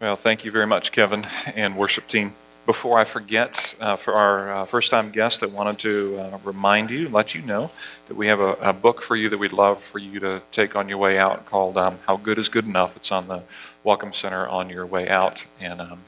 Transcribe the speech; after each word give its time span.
Well, 0.00 0.14
thank 0.14 0.44
you 0.44 0.52
very 0.52 0.66
much, 0.68 0.92
Kevin 0.92 1.24
and 1.56 1.76
worship 1.76 2.06
team. 2.06 2.34
Before 2.66 3.00
I 3.00 3.02
forget, 3.02 3.74
uh, 3.80 3.96
for 3.96 4.14
our 4.14 4.52
uh, 4.52 4.64
first 4.64 4.92
time 4.92 5.10
guest, 5.10 5.42
I 5.42 5.46
wanted 5.46 5.80
to 5.80 6.18
uh, 6.20 6.38
remind 6.44 6.90
you, 6.90 7.08
let 7.08 7.34
you 7.34 7.42
know 7.42 7.72
that 8.06 8.16
we 8.16 8.28
have 8.28 8.38
a, 8.38 8.52
a, 8.60 8.72
book 8.72 9.02
for 9.02 9.16
you 9.16 9.28
that 9.28 9.38
we'd 9.38 9.52
love 9.52 9.82
for 9.82 9.98
you 9.98 10.20
to 10.20 10.40
take 10.52 10.76
on 10.76 10.88
your 10.88 10.98
way 10.98 11.18
out 11.18 11.46
called 11.46 11.76
um, 11.76 11.98
How 12.06 12.16
Good 12.16 12.38
is 12.38 12.48
Good 12.48 12.64
Enough. 12.64 12.94
It's 12.94 13.10
on 13.10 13.26
the 13.26 13.42
Welcome 13.82 14.12
Center 14.12 14.46
on 14.46 14.70
your 14.70 14.86
way 14.86 15.08
out. 15.08 15.44
And 15.60 15.80
um, 15.80 15.98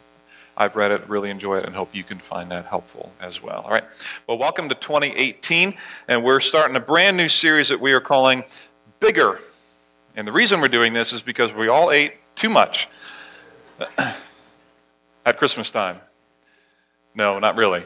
I've 0.56 0.76
read 0.76 0.92
it, 0.92 1.08
really 1.08 1.28
enjoy 1.28 1.56
it, 1.56 1.64
and 1.64 1.74
hope 1.74 1.92
you 1.92 2.04
can 2.04 2.18
find 2.18 2.48
that 2.52 2.66
helpful 2.66 3.10
as 3.20 3.42
well. 3.42 3.62
All 3.62 3.72
right. 3.72 3.84
Well, 4.28 4.38
welcome 4.38 4.68
to 4.68 4.76
2018, 4.76 5.74
and 6.06 6.22
we're 6.22 6.38
starting 6.38 6.76
a 6.76 6.80
brand 6.80 7.16
new 7.16 7.28
series 7.28 7.70
that 7.70 7.80
we 7.80 7.92
are 7.92 8.00
calling 8.00 8.44
Bigger. 9.00 9.40
And 10.14 10.28
the 10.28 10.32
reason 10.32 10.60
we're 10.60 10.68
doing 10.68 10.92
this 10.92 11.12
is 11.12 11.22
because 11.22 11.52
we 11.52 11.66
all 11.66 11.90
ate 11.90 12.14
too 12.36 12.50
much 12.50 12.86
at 15.26 15.38
Christmas 15.38 15.70
time. 15.70 16.00
No, 17.14 17.38
not 17.38 17.56
really. 17.56 17.84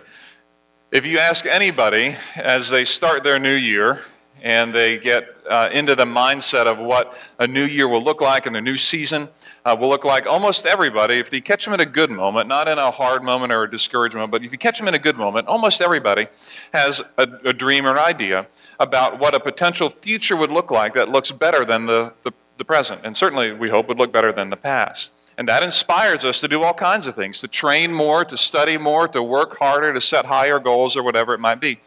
If 0.90 1.06
you 1.06 1.18
ask 1.18 1.46
anybody 1.46 2.14
as 2.36 2.70
they 2.70 2.84
start 2.84 3.24
their 3.24 3.38
new 3.38 3.54
year 3.54 4.00
and 4.42 4.72
they 4.72 4.98
get 4.98 5.28
uh, 5.48 5.70
into 5.72 5.94
the 5.94 6.04
mindset 6.04 6.66
of 6.66 6.78
what 6.78 7.18
a 7.38 7.46
new 7.46 7.64
year 7.64 7.88
will 7.88 8.02
look 8.02 8.20
like 8.20 8.46
and 8.46 8.54
their 8.54 8.62
new 8.62 8.76
season 8.76 9.28
uh, 9.64 9.74
will 9.78 9.88
look 9.88 10.04
like, 10.04 10.26
almost 10.26 10.66
everybody, 10.66 11.14
if 11.14 11.32
you 11.32 11.40
catch 11.40 11.64
them 11.64 11.72
in 11.72 11.80
a 11.80 11.86
good 11.86 12.10
moment, 12.10 12.48
not 12.48 12.68
in 12.68 12.76
a 12.76 12.90
hard 12.90 13.22
moment 13.22 13.52
or 13.52 13.62
a 13.62 13.70
discouragement, 13.70 14.30
but 14.30 14.44
if 14.44 14.52
you 14.52 14.58
catch 14.58 14.78
them 14.78 14.86
in 14.86 14.94
a 14.94 14.98
good 14.98 15.16
moment, 15.16 15.48
almost 15.48 15.80
everybody 15.80 16.26
has 16.74 17.00
a, 17.16 17.26
a 17.44 17.52
dream 17.52 17.86
or 17.86 17.98
idea 17.98 18.46
about 18.78 19.18
what 19.18 19.34
a 19.34 19.40
potential 19.40 19.88
future 19.88 20.36
would 20.36 20.52
look 20.52 20.70
like 20.70 20.92
that 20.94 21.08
looks 21.08 21.32
better 21.32 21.64
than 21.64 21.86
the, 21.86 22.12
the, 22.24 22.32
the 22.58 22.64
present. 22.64 23.00
And 23.04 23.16
certainly, 23.16 23.54
we 23.54 23.70
hope, 23.70 23.88
would 23.88 23.98
look 23.98 24.12
better 24.12 24.32
than 24.32 24.50
the 24.50 24.56
past. 24.56 25.13
And 25.36 25.48
that 25.48 25.62
inspires 25.62 26.24
us 26.24 26.40
to 26.40 26.48
do 26.48 26.62
all 26.62 26.74
kinds 26.74 27.06
of 27.06 27.14
things 27.14 27.40
to 27.40 27.48
train 27.48 27.92
more, 27.92 28.24
to 28.24 28.36
study 28.36 28.78
more, 28.78 29.08
to 29.08 29.22
work 29.22 29.58
harder, 29.58 29.92
to 29.92 30.00
set 30.00 30.24
higher 30.24 30.58
goals, 30.58 30.96
or 30.96 31.02
whatever 31.02 31.34
it 31.34 31.40
might 31.40 31.60
be. 31.60 31.80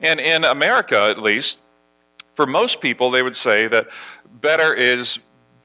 And 0.00 0.20
in 0.20 0.44
America, 0.44 1.00
at 1.02 1.20
least, 1.20 1.60
for 2.34 2.46
most 2.46 2.80
people, 2.80 3.10
they 3.10 3.22
would 3.22 3.36
say 3.36 3.68
that 3.68 3.88
better 4.40 4.72
is 4.74 5.18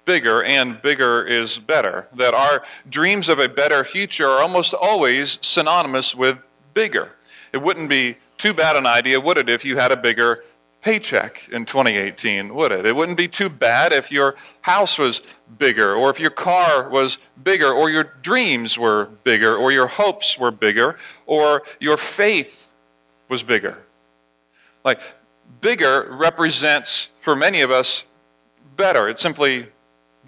bigger 0.05 0.43
and 0.43 0.81
bigger 0.81 1.23
is 1.23 1.57
better. 1.57 2.07
That 2.15 2.33
our 2.33 2.63
dreams 2.89 3.29
of 3.29 3.39
a 3.39 3.47
better 3.47 3.83
future 3.83 4.27
are 4.27 4.41
almost 4.41 4.73
always 4.73 5.39
synonymous 5.41 6.15
with 6.15 6.37
bigger. 6.73 7.11
It 7.53 7.61
wouldn't 7.61 7.89
be 7.89 8.17
too 8.37 8.53
bad 8.53 8.75
an 8.75 8.85
idea, 8.85 9.19
would 9.19 9.37
it, 9.37 9.49
if 9.49 9.65
you 9.65 9.77
had 9.77 9.91
a 9.91 9.97
bigger 9.97 10.43
paycheck 10.81 11.49
in 11.49 11.65
2018, 11.65 12.53
would 12.55 12.71
it? 12.71 12.85
It 12.85 12.95
wouldn't 12.95 13.17
be 13.17 13.27
too 13.27 13.49
bad 13.49 13.91
if 13.91 14.11
your 14.11 14.35
house 14.61 14.97
was 14.97 15.21
bigger, 15.57 15.93
or 15.93 16.09
if 16.09 16.19
your 16.19 16.29
car 16.29 16.89
was 16.89 17.17
bigger, 17.43 17.71
or 17.71 17.89
your 17.89 18.03
dreams 18.21 18.77
were 18.77 19.05
bigger, 19.23 19.55
or 19.55 19.71
your 19.71 19.87
hopes 19.87 20.37
were 20.37 20.51
bigger, 20.51 20.97
or 21.25 21.63
your 21.79 21.97
faith 21.97 22.73
was 23.27 23.43
bigger. 23.43 23.77
Like, 24.85 25.01
bigger 25.61 26.07
represents, 26.11 27.11
for 27.19 27.35
many 27.35 27.61
of 27.61 27.71
us, 27.71 28.05
better. 28.75 29.07
It 29.09 29.19
simply 29.19 29.67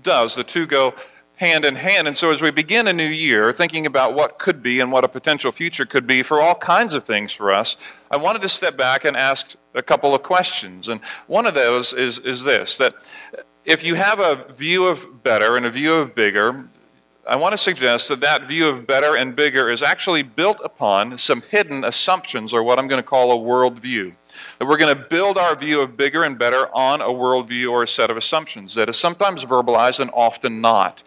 does. 0.03 0.35
The 0.35 0.43
two 0.43 0.67
go 0.67 0.93
hand 1.41 1.65
in 1.65 1.73
hand. 1.73 2.07
And 2.07 2.15
so, 2.15 2.29
as 2.29 2.39
we 2.39 2.51
begin 2.51 2.87
a 2.87 2.93
new 2.93 3.03
year, 3.03 3.51
thinking 3.51 3.87
about 3.87 4.13
what 4.13 4.37
could 4.37 4.61
be 4.61 4.79
and 4.79 4.91
what 4.91 5.03
a 5.03 5.07
potential 5.07 5.51
future 5.51 5.87
could 5.87 6.05
be 6.05 6.21
for 6.21 6.39
all 6.39 6.53
kinds 6.53 6.93
of 6.93 7.03
things 7.03 7.31
for 7.31 7.51
us, 7.51 7.75
I 8.11 8.17
wanted 8.17 8.43
to 8.43 8.49
step 8.49 8.77
back 8.77 9.05
and 9.05 9.17
ask 9.17 9.55
a 9.73 9.81
couple 9.81 10.13
of 10.13 10.21
questions. 10.21 10.87
And 10.87 11.01
one 11.25 11.47
of 11.47 11.55
those 11.55 11.93
is, 11.93 12.19
is 12.19 12.43
this 12.43 12.77
that 12.77 12.93
if 13.65 13.83
you 13.83 13.95
have 13.95 14.19
a 14.19 14.53
view 14.53 14.85
of 14.85 15.23
better 15.23 15.57
and 15.57 15.65
a 15.65 15.71
view 15.71 15.95
of 15.95 16.13
bigger, 16.13 16.63
I 17.27 17.37
want 17.37 17.53
to 17.53 17.57
suggest 17.57 18.09
that 18.09 18.21
that 18.21 18.47
view 18.47 18.67
of 18.67 18.85
better 18.85 19.17
and 19.17 19.35
bigger 19.35 19.69
is 19.69 19.81
actually 19.81 20.21
built 20.21 20.61
upon 20.63 21.17
some 21.17 21.41
hidden 21.49 21.83
assumptions, 21.83 22.53
or 22.53 22.61
what 22.61 22.77
I'm 22.77 22.87
going 22.87 23.01
to 23.01 23.07
call 23.07 23.31
a 23.31 23.49
worldview. 23.49 24.13
That 24.59 24.67
we're 24.67 24.77
going 24.77 24.95
to 24.95 25.03
build 25.03 25.39
our 25.39 25.55
view 25.55 25.81
of 25.81 25.97
bigger 25.97 26.23
and 26.23 26.37
better 26.37 26.67
on 26.75 27.01
a 27.01 27.07
worldview 27.07 27.71
or 27.71 27.81
a 27.81 27.87
set 27.87 28.11
of 28.11 28.17
assumptions 28.17 28.75
that 28.75 28.89
is 28.89 28.97
sometimes 28.97 29.43
verbalized 29.43 29.99
and 29.99 30.11
often 30.13 30.61
not. 30.61 31.01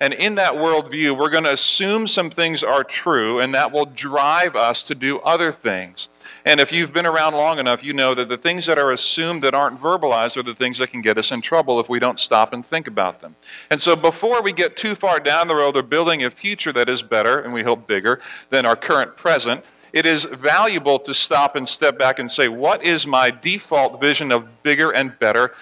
And 0.00 0.12
in 0.14 0.34
that 0.36 0.54
worldview, 0.54 1.16
we're 1.16 1.30
going 1.30 1.44
to 1.44 1.52
assume 1.52 2.06
some 2.06 2.30
things 2.30 2.62
are 2.62 2.84
true, 2.84 3.40
and 3.40 3.54
that 3.54 3.72
will 3.72 3.86
drive 3.86 4.56
us 4.56 4.82
to 4.84 4.94
do 4.94 5.20
other 5.20 5.52
things. 5.52 6.08
And 6.44 6.60
if 6.60 6.72
you've 6.72 6.92
been 6.92 7.06
around 7.06 7.34
long 7.34 7.58
enough, 7.58 7.82
you 7.82 7.94
know 7.94 8.14
that 8.14 8.28
the 8.28 8.36
things 8.36 8.66
that 8.66 8.78
are 8.78 8.90
assumed 8.90 9.42
that 9.42 9.54
aren't 9.54 9.80
verbalized 9.80 10.36
are 10.36 10.42
the 10.42 10.54
things 10.54 10.78
that 10.78 10.88
can 10.88 11.00
get 11.00 11.16
us 11.16 11.32
in 11.32 11.40
trouble 11.40 11.80
if 11.80 11.88
we 11.88 11.98
don't 11.98 12.18
stop 12.18 12.52
and 12.52 12.64
think 12.64 12.86
about 12.86 13.20
them. 13.20 13.36
And 13.70 13.80
so 13.80 13.96
before 13.96 14.42
we 14.42 14.52
get 14.52 14.76
too 14.76 14.94
far 14.94 15.20
down 15.20 15.48
the 15.48 15.54
road 15.54 15.76
of 15.76 15.88
building 15.88 16.22
a 16.22 16.30
future 16.30 16.72
that 16.72 16.88
is 16.88 17.02
better, 17.02 17.40
and 17.40 17.52
we 17.52 17.62
hope 17.62 17.86
bigger, 17.86 18.20
than 18.50 18.66
our 18.66 18.76
current 18.76 19.16
present, 19.16 19.64
it 19.92 20.06
is 20.06 20.24
valuable 20.24 20.98
to 20.98 21.14
stop 21.14 21.56
and 21.56 21.68
step 21.68 21.98
back 21.98 22.18
and 22.18 22.30
say, 22.30 22.48
what 22.48 22.82
is 22.82 23.06
my 23.06 23.30
default 23.30 24.00
vision 24.00 24.32
of 24.32 24.62
bigger 24.62 24.90
and 24.90 25.18
better 25.18 25.54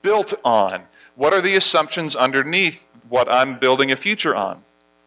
built 0.00 0.32
on? 0.44 0.82
What 1.16 1.34
are 1.34 1.42
the 1.42 1.56
assumptions 1.56 2.16
underneath 2.16 2.86
what 3.10 3.30
I'm 3.30 3.58
building 3.58 3.92
a 3.92 3.96
future 3.96 4.34
on. 4.34 4.62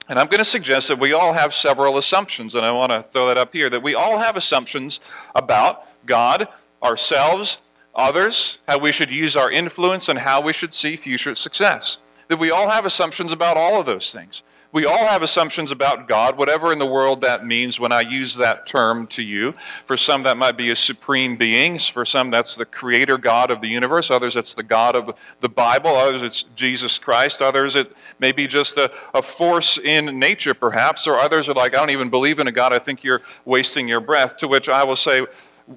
And 0.09 0.19
I'm 0.19 0.27
going 0.27 0.39
to 0.39 0.45
suggest 0.45 0.89
that 0.89 0.99
we 0.99 1.13
all 1.13 1.33
have 1.33 1.53
several 1.53 1.97
assumptions, 1.97 2.53
and 2.53 2.65
I 2.65 2.71
want 2.71 2.91
to 2.91 3.03
throw 3.11 3.27
that 3.27 3.37
up 3.37 3.53
here 3.53 3.69
that 3.69 3.81
we 3.81 3.95
all 3.95 4.19
have 4.19 4.35
assumptions 4.35 4.99
about 5.33 5.87
God, 6.05 6.47
ourselves, 6.83 7.57
others, 7.95 8.59
how 8.67 8.77
we 8.77 8.91
should 8.91 9.09
use 9.09 9.35
our 9.37 9.49
influence, 9.49 10.09
and 10.09 10.19
how 10.19 10.41
we 10.41 10.51
should 10.51 10.73
see 10.73 10.97
future 10.97 11.33
success. 11.33 11.99
That 12.27 12.37
we 12.37 12.51
all 12.51 12.69
have 12.69 12.85
assumptions 12.85 13.31
about 13.31 13.55
all 13.55 13.79
of 13.79 13.85
those 13.85 14.11
things. 14.11 14.43
We 14.73 14.85
all 14.87 15.05
have 15.05 15.21
assumptions 15.21 15.69
about 15.69 16.07
God, 16.07 16.35
whatever 16.35 16.73
in 16.73 16.79
the 16.79 16.85
world 16.87 17.21
that 17.21 17.45
means 17.45 17.79
when 17.79 17.91
I 17.91 18.01
use 18.01 18.33
that 18.37 18.65
term 18.65 19.05
to 19.07 19.21
you. 19.21 19.51
For 19.85 19.95
some, 19.95 20.23
that 20.23 20.35
might 20.35 20.57
be 20.57 20.71
a 20.71 20.75
supreme 20.75 21.35
being. 21.35 21.77
For 21.77 22.05
some, 22.05 22.31
that's 22.31 22.55
the 22.55 22.65
creator 22.65 23.19
God 23.19 23.51
of 23.51 23.61
the 23.61 23.67
universe. 23.67 24.09
Others, 24.09 24.35
it's 24.35 24.55
the 24.55 24.63
God 24.63 24.95
of 24.95 25.15
the 25.41 25.49
Bible. 25.49 25.91
Others, 25.91 26.23
it's 26.23 26.43
Jesus 26.55 26.97
Christ. 26.97 27.39
Others, 27.39 27.75
it 27.75 27.95
may 28.17 28.31
be 28.31 28.47
just 28.47 28.75
a, 28.77 28.91
a 29.13 29.21
force 29.21 29.77
in 29.77 30.17
nature, 30.17 30.55
perhaps. 30.55 31.05
Or 31.05 31.19
others 31.19 31.47
are 31.47 31.53
like, 31.53 31.75
I 31.75 31.79
don't 31.79 31.91
even 31.91 32.09
believe 32.09 32.39
in 32.39 32.47
a 32.47 32.51
God. 32.51 32.73
I 32.73 32.79
think 32.79 33.03
you're 33.03 33.21
wasting 33.45 33.87
your 33.87 34.01
breath. 34.01 34.37
To 34.37 34.47
which 34.47 34.69
I 34.69 34.83
will 34.83 34.95
say, 34.95 35.27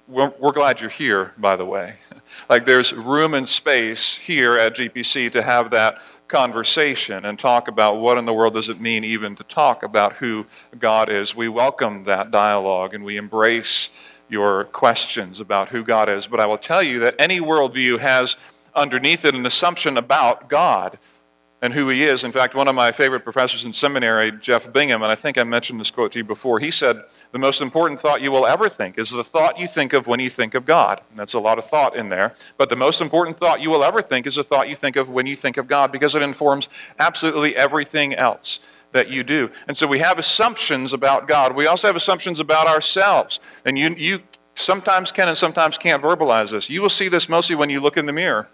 we're, 0.09 0.33
we're 0.39 0.53
glad 0.53 0.81
you're 0.81 0.89
here, 0.89 1.33
by 1.37 1.57
the 1.57 1.67
way. 1.67 1.97
like 2.49 2.65
there's 2.65 2.93
room 2.93 3.35
and 3.35 3.47
space 3.47 4.17
here 4.17 4.57
at 4.57 4.75
GPC 4.75 5.33
to 5.33 5.43
have 5.43 5.71
that 5.71 5.99
conversation 6.29 7.25
and 7.25 7.39
talk 7.39 7.69
about 7.69 7.99
what 7.99 8.19
in 8.19 8.25
the 8.25 8.33
world 8.33 8.55
does 8.55 8.69
it 8.69 8.81
mean 8.81 9.05
even 9.05 9.37
to 9.37 9.45
talk 9.45 9.83
about 9.83 10.15
who 10.15 10.47
God 10.79 11.09
is. 11.09 11.35
We 11.35 11.49
welcome 11.49 12.05
that 12.05 12.31
dialogue 12.31 12.95
and 12.95 13.05
we 13.05 13.17
embrace 13.17 13.91
your 14.29 14.65
questions 14.65 15.41
about 15.41 15.69
who 15.69 15.85
God 15.85 16.09
is. 16.09 16.27
But 16.27 16.41
I 16.41 16.47
will 16.47 16.59
tell 16.59 16.83
you 16.83 17.01
that 17.01 17.15
any 17.19 17.41
worldview 17.41 18.01
has 18.01 18.37
underneath 18.75 19.25
it 19.25 19.35
an 19.35 19.47
assumption 19.47 19.97
about 19.97 20.49
God 20.49 20.99
and 21.63 21.73
who 21.73 21.89
he 21.89 22.05
is. 22.05 22.25
In 22.25 22.33
fact, 22.33 22.55
one 22.55 22.69
of 22.69 22.75
my 22.75 22.93
favorite 22.93 23.25
professors 23.25 23.65
in 23.65 23.73
seminary, 23.73 24.31
Jeff 24.33 24.73
Bingham, 24.73 25.03
and 25.03 25.11
I 25.11 25.15
think 25.15 25.39
I 25.39 25.45
mentioned 25.45 25.81
this 25.81 25.91
quote 25.91 26.13
to 26.13 26.19
you 26.19 26.25
before, 26.25 26.59
he 26.59 26.71
said, 26.71 27.03
The 27.33 27.39
most 27.39 27.61
important 27.61 28.01
thought 28.01 28.21
you 28.23 28.31
will 28.31 28.47
ever 28.47 28.69
think 28.69 28.99
is 28.99 29.11
the 29.11 29.25
thought 29.25 29.59
you 29.59 29.67
think 29.67 29.93
of 29.93 30.07
when 30.07 30.21
you 30.21 30.31
think 30.31 30.55
of 30.55 30.65
God. 30.65 31.01
And 31.11 31.19
that's 31.19 31.35
a 31.35 31.41
lot 31.41 31.59
of 31.59 31.69
thought 31.69 31.97
in 31.97 32.09
there. 32.09 32.35
But 32.57 32.69
the 32.69 32.77
most 32.77 33.01
important 33.01 33.39
thought 33.39 33.61
you 33.61 33.71
will 33.71 33.85
ever 33.85 34.03
think 34.03 34.27
is 34.27 34.37
the 34.37 34.45
thought 34.45 34.69
you 34.69 34.77
think 34.77 34.97
of 34.97 35.09
when 35.09 35.27
you 35.27 35.37
think 35.37 35.57
of 35.57 35.67
God 35.67 35.93
because 35.93 36.15
it 36.15 36.23
informs 36.23 36.69
absolutely 36.99 37.57
everything 37.57 38.15
else 38.15 38.61
that 38.93 39.09
you 39.09 39.23
do. 39.23 39.51
And 39.69 39.77
so 39.77 39.87
we 39.87 39.99
have 39.99 40.19
assumptions 40.19 40.93
about 40.93 41.29
God. 41.29 41.55
We 41.55 41.67
also 41.67 41.89
have 41.89 41.97
assumptions 41.97 42.41
about 42.41 42.67
ourselves. 42.67 43.41
And 43.65 43.79
you, 43.79 43.95
you 43.97 44.21
sometimes 44.55 45.13
can 45.13 45.29
and 45.29 45.37
sometimes 45.37 45.77
can't 45.77 46.03
verbalize 46.03 46.51
this. 46.51 46.71
You 46.71 46.83
will 46.83 46.91
see 46.91 47.09
this 47.09 47.29
mostly 47.29 47.57
when 47.57 47.71
you 47.71 47.81
look 47.81 47.97
in 47.97 48.07
the 48.07 48.13
mirror 48.13 48.49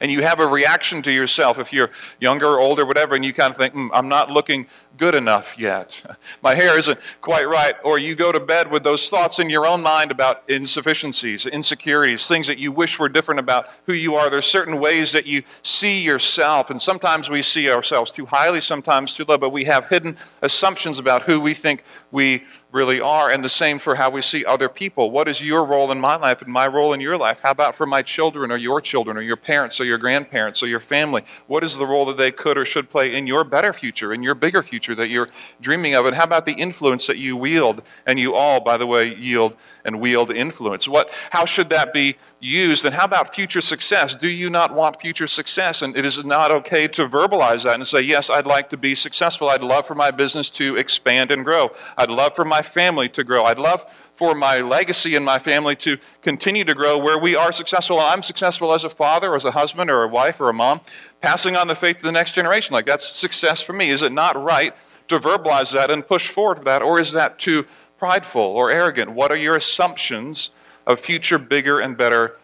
and 0.00 0.10
you 0.10 0.22
have 0.22 0.40
a 0.40 0.46
reaction 0.46 1.02
to 1.02 1.10
yourself 1.10 1.58
if 1.58 1.72
you're 1.72 1.90
younger 2.20 2.46
or 2.46 2.58
older, 2.58 2.84
whatever, 2.84 3.14
and 3.14 3.24
you 3.24 3.32
kind 3.32 3.50
of 3.50 3.56
think, 3.56 3.74
mm, 3.74 3.88
I'm 3.92 4.08
not 4.08 4.30
looking 4.30 4.66
good 4.96 5.14
enough 5.14 5.58
yet. 5.58 6.02
My 6.42 6.54
hair 6.54 6.78
isn't 6.78 6.98
quite 7.20 7.48
right. 7.48 7.74
Or 7.84 7.98
you 7.98 8.14
go 8.14 8.32
to 8.32 8.40
bed 8.40 8.70
with 8.70 8.82
those 8.82 9.08
thoughts 9.08 9.38
in 9.38 9.50
your 9.50 9.66
own 9.66 9.82
mind 9.82 10.10
about 10.10 10.42
insufficiencies, 10.48 11.46
insecurities, 11.46 12.26
things 12.26 12.46
that 12.46 12.58
you 12.58 12.72
wish 12.72 12.98
were 12.98 13.08
different 13.08 13.40
about 13.40 13.68
who 13.86 13.92
you 13.92 14.14
are. 14.14 14.30
There's 14.30 14.46
certain 14.46 14.78
ways 14.78 15.12
that 15.12 15.26
you 15.26 15.42
see 15.62 16.00
yourself, 16.00 16.70
and 16.70 16.80
sometimes 16.80 17.28
we 17.28 17.42
see 17.42 17.70
ourselves 17.70 18.10
too 18.10 18.26
highly, 18.26 18.60
sometimes 18.60 19.14
too 19.14 19.24
low, 19.26 19.38
but 19.38 19.50
we 19.50 19.64
have 19.64 19.88
hidden 19.88 20.16
assumptions 20.42 20.98
about 20.98 21.22
who 21.22 21.40
we 21.40 21.54
think 21.54 21.84
we 22.10 22.44
really 22.72 23.00
are, 23.00 23.30
and 23.30 23.42
the 23.42 23.48
same 23.48 23.78
for 23.78 23.94
how 23.94 24.10
we 24.10 24.20
see 24.20 24.44
other 24.44 24.68
people. 24.68 25.10
What 25.10 25.28
is 25.28 25.40
your 25.40 25.64
role 25.64 25.90
in 25.90 25.98
my 25.98 26.16
life 26.16 26.42
and 26.42 26.52
my 26.52 26.66
role 26.66 26.92
in 26.92 27.00
your 27.00 27.16
life? 27.16 27.40
How 27.40 27.50
about 27.50 27.74
for 27.74 27.86
my 27.86 28.02
children 28.02 28.52
or 28.52 28.58
your 28.58 28.82
children 28.82 29.16
or 29.16 29.22
your 29.22 29.36
parents 29.36 29.80
or 29.80 29.84
your 29.84 29.96
grandparents 29.96 30.62
or 30.62 30.66
your 30.66 30.80
family? 30.80 31.22
What 31.46 31.64
is 31.64 31.78
the 31.78 31.86
role 31.86 32.04
that 32.06 32.18
they 32.18 32.30
could 32.30 32.58
or 32.58 32.66
should 32.66 32.90
play 32.90 33.14
in 33.14 33.26
your 33.26 33.44
better 33.44 33.72
future, 33.72 34.12
in 34.12 34.22
your 34.22 34.34
bigger 34.34 34.62
future? 34.62 34.85
Future 34.86 34.94
that 34.96 35.08
you're 35.08 35.28
dreaming 35.60 35.94
of? 35.94 36.06
And 36.06 36.14
how 36.14 36.24
about 36.24 36.46
the 36.46 36.52
influence 36.52 37.06
that 37.06 37.18
you 37.18 37.36
wield? 37.36 37.82
And 38.06 38.18
you 38.18 38.34
all, 38.34 38.60
by 38.60 38.76
the 38.76 38.86
way, 38.86 39.14
yield 39.14 39.56
and 39.84 40.00
wield 40.00 40.30
influence. 40.30 40.86
What, 40.86 41.10
how 41.30 41.44
should 41.44 41.68
that 41.70 41.92
be 41.92 42.16
used? 42.40 42.84
And 42.84 42.94
how 42.94 43.04
about 43.04 43.34
future 43.34 43.60
success? 43.60 44.14
Do 44.14 44.28
you 44.28 44.48
not 44.48 44.72
want 44.72 45.00
future 45.00 45.26
success? 45.26 45.82
And 45.82 45.96
it 45.96 46.04
is 46.04 46.24
not 46.24 46.50
okay 46.50 46.86
to 46.88 47.08
verbalize 47.08 47.64
that 47.64 47.74
and 47.74 47.86
say, 47.86 48.00
Yes, 48.00 48.30
I'd 48.30 48.46
like 48.46 48.70
to 48.70 48.76
be 48.76 48.94
successful. 48.94 49.48
I'd 49.48 49.60
love 49.60 49.86
for 49.86 49.94
my 49.94 50.10
business 50.10 50.50
to 50.50 50.76
expand 50.76 51.30
and 51.30 51.44
grow. 51.44 51.70
I'd 51.96 52.10
love 52.10 52.34
for 52.36 52.44
my 52.44 52.62
family 52.62 53.08
to 53.10 53.24
grow. 53.24 53.44
I'd 53.44 53.58
love 53.58 53.84
for 54.16 54.34
my 54.34 54.60
legacy 54.60 55.14
and 55.14 55.24
my 55.24 55.38
family 55.38 55.76
to 55.76 55.98
continue 56.22 56.64
to 56.64 56.74
grow 56.74 56.98
where 56.98 57.18
we 57.18 57.36
are 57.36 57.52
successful. 57.52 58.00
I'm 58.00 58.22
successful 58.22 58.72
as 58.72 58.82
a 58.82 58.90
father, 58.90 59.34
as 59.34 59.44
a 59.44 59.50
husband, 59.50 59.90
or 59.90 60.02
a 60.02 60.08
wife, 60.08 60.40
or 60.40 60.48
a 60.48 60.54
mom, 60.54 60.80
passing 61.20 61.54
on 61.54 61.68
the 61.68 61.74
faith 61.74 61.98
to 61.98 62.02
the 62.02 62.12
next 62.12 62.32
generation. 62.32 62.72
Like 62.72 62.86
that's 62.86 63.06
success 63.06 63.60
for 63.60 63.74
me. 63.74 63.90
Is 63.90 64.02
it 64.02 64.12
not 64.12 64.42
right 64.42 64.74
to 65.08 65.18
verbalize 65.18 65.72
that 65.72 65.90
and 65.90 66.06
push 66.06 66.28
forward 66.28 66.58
with 66.58 66.64
that, 66.64 66.82
or 66.82 66.98
is 66.98 67.12
that 67.12 67.38
too 67.38 67.66
prideful 67.98 68.42
or 68.42 68.70
arrogant? 68.70 69.12
What 69.12 69.30
are 69.30 69.36
your 69.36 69.56
assumptions 69.56 70.50
of 70.86 70.98
future 70.98 71.38
bigger 71.38 71.78
and 71.78 71.96
better 71.96 72.36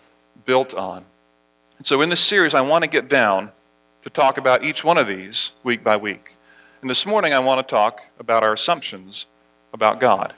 built 0.45 0.75
on? 0.75 1.05
And 1.79 1.87
so 1.87 2.03
in 2.03 2.11
this 2.11 2.21
series, 2.21 2.55
I 2.55 2.61
want 2.61 2.85
to 2.85 2.89
get 2.89 3.09
down 3.09 3.51
to 4.03 4.11
talk 4.11 4.37
about 4.37 4.63
each 4.63 4.85
one 4.85 4.99
of 4.99 5.07
these 5.07 5.53
week 5.65 5.83
by 5.83 5.97
week. 5.97 6.35
And 6.81 6.91
this 6.91 7.07
morning, 7.07 7.33
I 7.33 7.39
want 7.39 7.67
to 7.67 7.75
talk 7.75 8.03
about 8.19 8.45
our 8.45 8.53
assumptions 8.53 9.27
about 9.73 10.01
God 10.01 10.35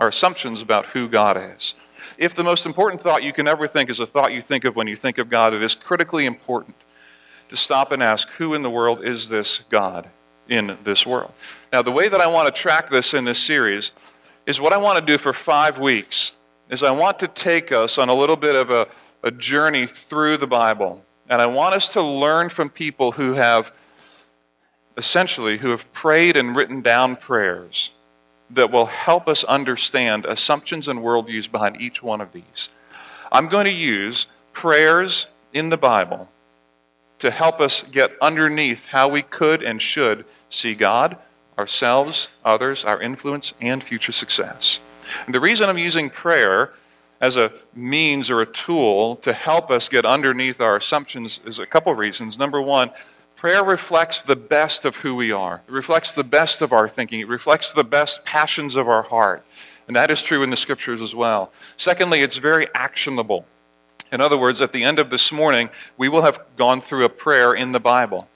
our 0.00 0.08
assumptions 0.08 0.62
about 0.62 0.86
who 0.86 1.08
God 1.08 1.36
is. 1.36 1.74
If 2.18 2.34
the 2.34 2.42
most 2.42 2.66
important 2.66 3.00
thought 3.00 3.22
you 3.22 3.32
can 3.32 3.46
ever 3.46 3.68
think 3.68 3.90
is 3.90 4.00
a 4.00 4.06
thought 4.06 4.32
you 4.32 4.42
think 4.42 4.64
of 4.64 4.74
when 4.74 4.86
you 4.86 4.96
think 4.96 5.18
of 5.18 5.28
God, 5.28 5.54
it 5.54 5.62
is 5.62 5.74
critically 5.74 6.26
important 6.26 6.74
to 7.50 7.56
stop 7.56 7.92
and 7.92 8.02
ask, 8.02 8.28
who 8.30 8.54
in 8.54 8.62
the 8.62 8.70
world 8.70 9.04
is 9.04 9.28
this 9.28 9.60
God 9.68 10.08
in 10.48 10.76
this 10.84 11.06
world? 11.06 11.32
Now, 11.72 11.82
the 11.82 11.90
way 11.90 12.08
that 12.08 12.20
I 12.20 12.26
want 12.26 12.54
to 12.54 12.60
track 12.60 12.90
this 12.90 13.14
in 13.14 13.24
this 13.24 13.38
series 13.38 13.92
is 14.46 14.58
what 14.58 14.72
I 14.72 14.78
want 14.78 14.98
to 14.98 15.04
do 15.04 15.18
for 15.18 15.32
five 15.32 15.78
weeks 15.78 16.34
is 16.70 16.82
I 16.82 16.90
want 16.90 17.18
to 17.18 17.28
take 17.28 17.70
us 17.70 17.98
on 17.98 18.08
a 18.08 18.14
little 18.14 18.36
bit 18.36 18.56
of 18.56 18.70
a, 18.70 18.88
a 19.22 19.30
journey 19.30 19.86
through 19.86 20.38
the 20.38 20.46
Bible. 20.46 21.04
And 21.28 21.42
I 21.42 21.46
want 21.46 21.74
us 21.74 21.88
to 21.90 22.02
learn 22.02 22.48
from 22.48 22.70
people 22.70 23.12
who 23.12 23.34
have 23.34 23.74
essentially 24.96 25.58
who 25.58 25.70
have 25.70 25.90
prayed 25.92 26.36
and 26.36 26.56
written 26.56 26.80
down 26.80 27.16
prayers 27.16 27.90
that 28.50 28.70
will 28.70 28.86
help 28.86 29.28
us 29.28 29.44
understand 29.44 30.26
assumptions 30.26 30.88
and 30.88 31.00
worldviews 31.00 31.50
behind 31.50 31.80
each 31.80 32.02
one 32.02 32.20
of 32.20 32.32
these. 32.32 32.68
I'm 33.30 33.48
going 33.48 33.66
to 33.66 33.72
use 33.72 34.26
prayers 34.52 35.26
in 35.52 35.68
the 35.68 35.76
Bible 35.76 36.28
to 37.20 37.30
help 37.30 37.60
us 37.60 37.84
get 37.90 38.12
underneath 38.20 38.86
how 38.86 39.08
we 39.08 39.22
could 39.22 39.62
and 39.62 39.80
should 39.80 40.24
see 40.48 40.74
God, 40.74 41.16
ourselves, 41.58 42.28
others, 42.44 42.84
our 42.84 43.00
influence, 43.00 43.54
and 43.60 43.84
future 43.84 44.12
success. 44.12 44.80
And 45.26 45.34
the 45.34 45.40
reason 45.40 45.68
I'm 45.68 45.78
using 45.78 46.10
prayer 46.10 46.72
as 47.20 47.36
a 47.36 47.52
means 47.74 48.30
or 48.30 48.40
a 48.40 48.46
tool 48.46 49.16
to 49.16 49.32
help 49.32 49.70
us 49.70 49.88
get 49.88 50.06
underneath 50.06 50.60
our 50.60 50.76
assumptions 50.76 51.38
is 51.44 51.58
a 51.58 51.66
couple 51.66 51.94
reasons. 51.94 52.38
Number 52.38 52.62
one, 52.62 52.90
Prayer 53.40 53.64
reflects 53.64 54.20
the 54.20 54.36
best 54.36 54.84
of 54.84 54.96
who 54.96 55.14
we 55.14 55.32
are. 55.32 55.62
It 55.66 55.72
reflects 55.72 56.14
the 56.14 56.22
best 56.22 56.60
of 56.60 56.74
our 56.74 56.86
thinking. 56.86 57.20
It 57.20 57.28
reflects 57.28 57.72
the 57.72 57.82
best 57.82 58.22
passions 58.22 58.76
of 58.76 58.86
our 58.86 59.00
heart. 59.00 59.42
And 59.86 59.96
that 59.96 60.10
is 60.10 60.20
true 60.20 60.42
in 60.42 60.50
the 60.50 60.58
scriptures 60.58 61.00
as 61.00 61.14
well. 61.14 61.50
Secondly, 61.78 62.20
it's 62.20 62.36
very 62.36 62.68
actionable. 62.74 63.46
In 64.12 64.20
other 64.20 64.36
words, 64.36 64.60
at 64.60 64.72
the 64.72 64.84
end 64.84 64.98
of 64.98 65.08
this 65.08 65.32
morning, 65.32 65.70
we 65.96 66.06
will 66.06 66.20
have 66.20 66.38
gone 66.58 66.82
through 66.82 67.06
a 67.06 67.08
prayer 67.08 67.54
in 67.54 67.72
the 67.72 67.80
Bible. 67.80 68.28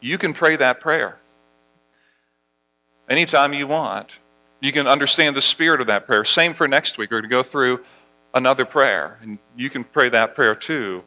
You 0.00 0.16
can 0.16 0.32
pray 0.32 0.56
that 0.56 0.80
prayer 0.80 1.18
anytime 3.10 3.52
you 3.52 3.66
want. 3.66 4.08
You 4.60 4.72
can 4.72 4.86
understand 4.86 5.36
the 5.36 5.42
spirit 5.42 5.82
of 5.82 5.88
that 5.88 6.06
prayer. 6.06 6.24
Same 6.24 6.54
for 6.54 6.66
next 6.66 6.96
week. 6.96 7.10
We're 7.10 7.20
going 7.20 7.30
to 7.30 7.36
go 7.36 7.42
through 7.42 7.84
another 8.32 8.64
prayer, 8.64 9.18
and 9.20 9.38
you 9.54 9.68
can 9.68 9.84
pray 9.84 10.08
that 10.08 10.34
prayer 10.34 10.54
too 10.54 11.04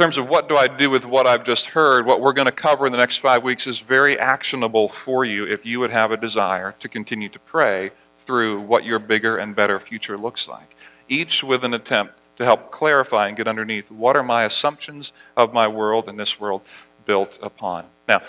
terms 0.00 0.16
of 0.16 0.30
what 0.30 0.48
do 0.48 0.56
I 0.56 0.66
do 0.66 0.88
with 0.88 1.04
what 1.04 1.26
I've 1.26 1.44
just 1.44 1.66
heard, 1.66 2.06
what 2.06 2.22
we're 2.22 2.32
going 2.32 2.46
to 2.46 2.52
cover 2.52 2.86
in 2.86 2.92
the 2.92 2.96
next 2.96 3.18
five 3.18 3.42
weeks 3.42 3.66
is 3.66 3.80
very 3.80 4.18
actionable 4.18 4.88
for 4.88 5.26
you 5.26 5.46
if 5.46 5.66
you 5.66 5.78
would 5.78 5.90
have 5.90 6.10
a 6.10 6.16
desire 6.16 6.74
to 6.80 6.88
continue 6.88 7.28
to 7.28 7.38
pray 7.38 7.90
through 8.16 8.62
what 8.62 8.84
your 8.84 8.98
bigger 8.98 9.36
and 9.36 9.54
better 9.54 9.78
future 9.78 10.16
looks 10.16 10.48
like. 10.48 10.74
Each 11.06 11.44
with 11.44 11.64
an 11.64 11.74
attempt 11.74 12.14
to 12.38 12.46
help 12.46 12.70
clarify 12.70 13.28
and 13.28 13.36
get 13.36 13.46
underneath 13.46 13.90
what 13.90 14.16
are 14.16 14.22
my 14.22 14.44
assumptions 14.44 15.12
of 15.36 15.52
my 15.52 15.68
world 15.68 16.08
and 16.08 16.18
this 16.18 16.40
world 16.40 16.62
built 17.04 17.38
upon. 17.42 17.84
Now, 18.08 18.22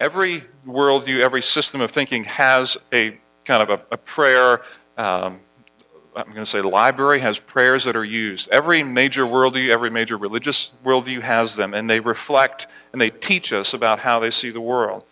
every 0.00 0.42
worldview, 0.66 1.20
every 1.20 1.42
system 1.42 1.80
of 1.80 1.92
thinking 1.92 2.24
has 2.24 2.76
a 2.92 3.16
kind 3.44 3.62
of 3.62 3.70
a, 3.70 3.80
a 3.92 3.96
prayer 3.96 4.62
um, 4.98 5.38
I'm 6.16 6.24
going 6.26 6.36
to 6.36 6.46
say 6.46 6.60
library 6.60 7.20
has 7.20 7.38
prayers 7.38 7.84
that 7.84 7.96
are 7.96 8.04
used. 8.04 8.48
Every 8.50 8.84
major 8.84 9.24
worldview, 9.24 9.70
every 9.70 9.90
major 9.90 10.16
religious 10.16 10.70
worldview 10.84 11.22
has 11.22 11.56
them, 11.56 11.74
and 11.74 11.90
they 11.90 11.98
reflect 11.98 12.68
and 12.92 13.00
they 13.00 13.10
teach 13.10 13.52
us 13.52 13.74
about 13.74 13.98
how 13.98 14.20
they 14.20 14.30
see 14.30 14.50
the 14.50 14.60
world. 14.60 15.04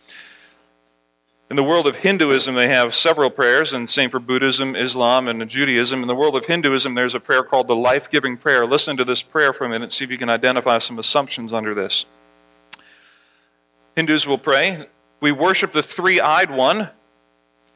In 1.50 1.56
the 1.56 1.62
world 1.62 1.87
of 1.87 1.96
Hinduism, 1.96 2.54
they 2.54 2.69
have 2.69 2.94
several 2.94 3.28
prayers, 3.28 3.75
and 3.75 3.90
same 3.90 4.08
for 4.08 4.19
Buddhism, 4.19 4.75
Islam, 4.75 5.28
and 5.28 5.46
Judaism. 5.50 6.00
In 6.00 6.08
the 6.08 6.14
world 6.14 6.34
of 6.34 6.46
Hinduism, 6.46 6.94
there's 6.94 7.14
a 7.14 7.20
prayer 7.20 7.43
called 7.43 7.69
the 7.69 7.76
life 7.76 8.08
giving 8.08 8.38
prayer. 8.38 8.64
Listen 8.64 8.96
to 8.96 9.05
this 9.05 9.22
prayer 9.22 9.52
for 9.52 9.66
a 9.66 9.69
minute, 9.69 9.93
see 9.93 10.05
if 10.05 10.10
you 10.10 10.16
can 10.16 10.31
identify 10.31 10.78
some 10.78 10.98
assumptions 10.98 11.52
under 11.52 11.75
this. 11.75 12.06
Hindus 13.96 14.26
will 14.26 14.38
pray, 14.38 14.87
We 15.20 15.32
worship 15.32 15.72
the 15.72 15.82
three 15.82 16.20
eyed 16.20 16.50
one 16.50 16.88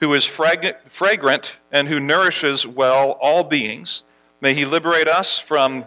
who 0.00 0.12
is 0.14 0.24
fragrant 0.24 1.56
and 1.72 1.88
who 1.88 1.98
nourishes 1.98 2.66
well 2.66 3.12
all 3.20 3.44
beings. 3.44 4.02
May 4.40 4.54
he 4.54 4.64
liberate 4.64 5.08
us 5.08 5.38
from 5.38 5.86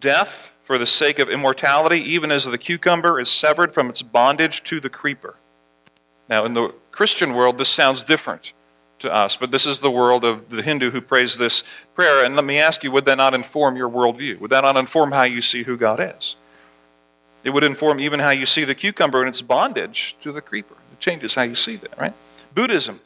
death 0.00 0.52
for 0.62 0.78
the 0.78 0.86
sake 0.86 1.18
of 1.18 1.28
immortality, 1.28 1.98
even 1.98 2.30
as 2.30 2.44
the 2.44 2.56
cucumber 2.56 3.20
is 3.20 3.28
severed 3.28 3.74
from 3.74 3.90
its 3.90 4.00
bondage 4.00 4.62
to 4.64 4.80
the 4.80 4.88
creeper. 4.88 5.36
Now, 6.28 6.44
in 6.44 6.54
the 6.54 6.74
Christian 6.90 7.34
world, 7.34 7.58
this 7.58 7.68
sounds 7.68 8.02
different 8.02 8.52
to 9.00 9.12
us, 9.12 9.36
but 9.36 9.50
this 9.50 9.66
is 9.66 9.80
the 9.80 9.90
world 9.90 10.24
of 10.24 10.48
the 10.48 10.62
Hindu 10.62 10.92
who 10.92 11.00
prays 11.00 11.36
this 11.36 11.64
prayer. 11.94 12.24
And 12.24 12.36
let 12.36 12.44
me 12.44 12.58
ask 12.58 12.82
you, 12.84 12.90
would 12.92 13.04
that 13.04 13.16
not 13.16 13.34
inform 13.34 13.76
your 13.76 13.90
worldview? 13.90 14.38
Would 14.38 14.50
that 14.50 14.62
not 14.62 14.76
inform 14.76 15.12
how 15.12 15.24
you 15.24 15.42
see 15.42 15.64
who 15.64 15.76
God 15.76 16.00
is? 16.00 16.36
It 17.44 17.50
would 17.50 17.64
inform 17.64 17.98
even 18.00 18.20
how 18.20 18.30
you 18.30 18.46
see 18.46 18.64
the 18.64 18.74
cucumber 18.74 19.20
and 19.20 19.28
its 19.28 19.42
bondage 19.42 20.16
to 20.20 20.30
the 20.30 20.40
creeper. 20.40 20.76
It 20.92 21.00
changes 21.00 21.34
how 21.34 21.42
you 21.42 21.56
see 21.56 21.76
that, 21.76 21.98
right? 22.00 22.14
Buddhism. 22.54 23.00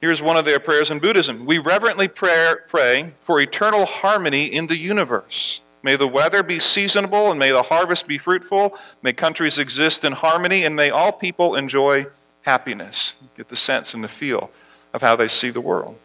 Here's 0.00 0.20
one 0.20 0.36
of 0.36 0.44
their 0.44 0.58
prayers 0.58 0.90
in 0.90 0.98
Buddhism 0.98 1.46
We 1.46 1.58
reverently 1.58 2.08
pray, 2.08 2.54
pray 2.68 3.12
for 3.22 3.40
eternal 3.40 3.86
harmony 3.86 4.46
in 4.46 4.66
the 4.66 4.76
universe. 4.76 5.60
May 5.82 5.96
the 5.96 6.08
weather 6.08 6.42
be 6.42 6.58
seasonable 6.58 7.30
and 7.30 7.38
may 7.38 7.52
the 7.52 7.62
harvest 7.62 8.08
be 8.08 8.18
fruitful. 8.18 8.76
May 9.02 9.12
countries 9.12 9.56
exist 9.56 10.04
in 10.04 10.12
harmony 10.12 10.64
and 10.64 10.74
may 10.74 10.90
all 10.90 11.12
people 11.12 11.54
enjoy 11.54 12.06
happiness. 12.42 13.14
Get 13.36 13.48
the 13.48 13.56
sense 13.56 13.94
and 13.94 14.02
the 14.02 14.08
feel 14.08 14.50
of 14.92 15.02
how 15.02 15.16
they 15.16 15.28
see 15.28 15.50
the 15.50 15.60
world. 15.60 15.96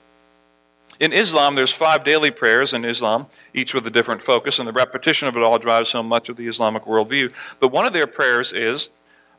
In 0.99 1.13
Islam, 1.13 1.55
there's 1.55 1.73
five 1.73 2.03
daily 2.03 2.29
prayers 2.29 2.73
in 2.73 2.85
Islam, 2.85 3.25
each 3.55 3.73
with 3.73 3.87
a 3.87 3.89
different 3.89 4.21
focus, 4.21 4.59
and 4.59 4.67
the 4.67 4.71
repetition 4.71 5.27
of 5.27 5.35
it 5.35 5.41
all 5.41 5.57
drives 5.57 5.91
home 5.91 6.07
much 6.07 6.29
of 6.29 6.35
the 6.35 6.47
Islamic 6.47 6.83
worldview. 6.83 7.33
But 7.59 7.69
one 7.69 7.87
of 7.87 7.93
their 7.93 8.05
prayers 8.05 8.53
is, 8.53 8.89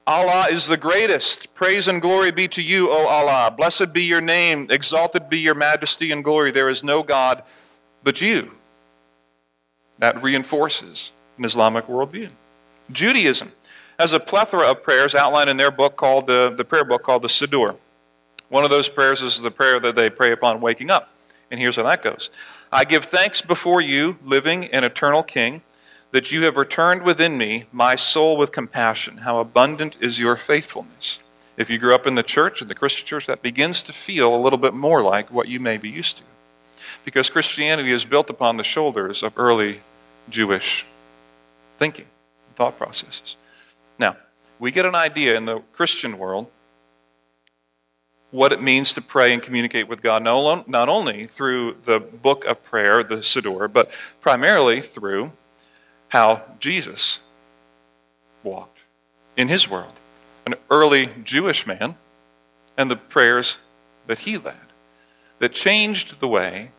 Allah 0.07 0.49
is 0.51 0.67
the 0.67 0.77
greatest. 0.77 1.55
Praise 1.55 1.87
and 1.87 2.03
glory 2.03 2.33
be 2.33 2.49
to 2.49 2.63
you, 2.63 2.91
O 2.91 3.07
Allah. 3.07 3.55
Blessed 3.57 3.93
be 3.93 4.03
your 4.03 4.21
name. 4.21 4.67
Exalted 4.69 5.29
be 5.29 5.39
your 5.39 5.55
majesty 5.55 6.11
and 6.11 6.25
glory. 6.25 6.51
There 6.51 6.69
is 6.69 6.83
no 6.83 7.03
God 7.03 7.43
but 8.03 8.21
you. 8.21 8.51
That 9.99 10.21
reinforces 10.21 11.13
an 11.39 11.45
Islamic 11.45 11.87
worldview. 11.87 12.31
Judaism 12.91 13.53
has 13.99 14.13
a 14.13 14.19
plethora 14.19 14.71
of 14.71 14.83
prayers 14.83 15.15
outlined 15.15 15.51
in 15.51 15.57
their 15.57 15.71
book 15.71 15.95
called 15.95 16.27
the, 16.27 16.53
the 16.57 16.65
prayer 16.65 16.85
book 16.85 17.05
called 17.05 17.23
the 17.23 17.29
Siddur. 17.29 17.77
One 18.49 18.65
of 18.65 18.71
those 18.71 18.89
prayers 18.89 19.23
is 19.23 19.41
the 19.41 19.51
prayer 19.53 19.79
that 19.79 19.95
they 19.95 20.11
pray 20.11 20.33
upon 20.33 20.61
waking 20.61 20.91
up. 20.91 21.11
And 21.51 21.61
here's 21.61 21.77
how 21.77 21.85
that 21.85 22.03
goes 22.03 22.29
I 22.73 22.85
give 22.85 23.05
thanks 23.05 23.41
before 23.41 23.81
you, 23.81 24.19
living 24.25 24.67
and 24.67 24.85
eternal 24.85 25.23
King 25.23 25.63
that 26.13 26.31
you 26.31 26.45
have 26.45 26.57
returned 26.57 27.03
within 27.03 27.37
me 27.37 27.65
my 27.73 27.97
soul 27.97 28.37
with 28.37 28.53
compassion. 28.53 29.19
How 29.19 29.39
abundant 29.39 29.97
is 30.01 30.19
your 30.19 30.37
faithfulness. 30.37 31.19
If 31.57 31.69
you 31.69 31.79
grew 31.79 31.95
up 31.95 32.07
in 32.07 32.15
the 32.15 32.23
church, 32.23 32.63
in 32.63 32.69
the 32.69 32.75
Christian 32.75 33.07
church, 33.07 33.27
that 33.27 33.43
begins 33.43 33.83
to 33.85 33.93
feel 33.93 34.35
a 34.35 34.41
little 34.41 34.59
bit 34.59 34.75
more 34.75 35.03
like 35.03 35.31
what 35.31 35.49
you 35.49 35.59
may 35.59 35.77
be 35.77 35.91
used 35.91 36.19
to. 36.19 36.23
Because 37.05 37.31
Christianity 37.31 37.91
is 37.91 38.05
built 38.05 38.31
upon 38.31 38.57
the 38.57 38.65
shoulders 38.65 39.23
of 39.23 39.33
early 39.37 39.81
Jewish 40.29 40.85
thinking, 41.79 42.07
thought 42.57 42.79
processes. 42.79 43.37
Now, 43.99 44.17
we 44.59 44.71
get 44.71 44.87
an 44.87 44.95
idea 44.95 45.37
in 45.37 45.47
the 45.47 45.61
Christian 45.73 46.19
world 46.19 46.49
what 48.31 48.53
it 48.53 48.63
means 48.63 48.93
to 48.95 49.03
pray 49.03 49.33
and 49.33 49.43
communicate 49.43 49.89
with 49.89 50.01
God, 50.03 50.23
not 50.23 50.89
only 50.89 51.27
through 51.27 51.77
the 51.85 52.01
book 52.01 52.45
of 52.47 52.63
prayer, 52.65 53.03
the 53.03 53.17
Siddur, 53.17 53.71
but 53.71 53.91
primarily 54.21 54.81
through 54.81 55.33
how 56.13 56.43
Jesus 56.61 57.21
walked 58.43 58.81
in 59.35 59.49
his 59.49 59.67
world. 59.67 59.95
An 60.45 60.55
early 60.71 61.09
Jewish 61.25 61.67
man 61.67 61.95
and 62.77 62.91
the 62.91 62.97
prayers 62.97 63.57
that 64.07 64.19
he 64.19 64.37
led 64.37 64.69
that 65.39 65.55
changed 65.55 66.21
the 66.21 66.29
way 66.29 66.71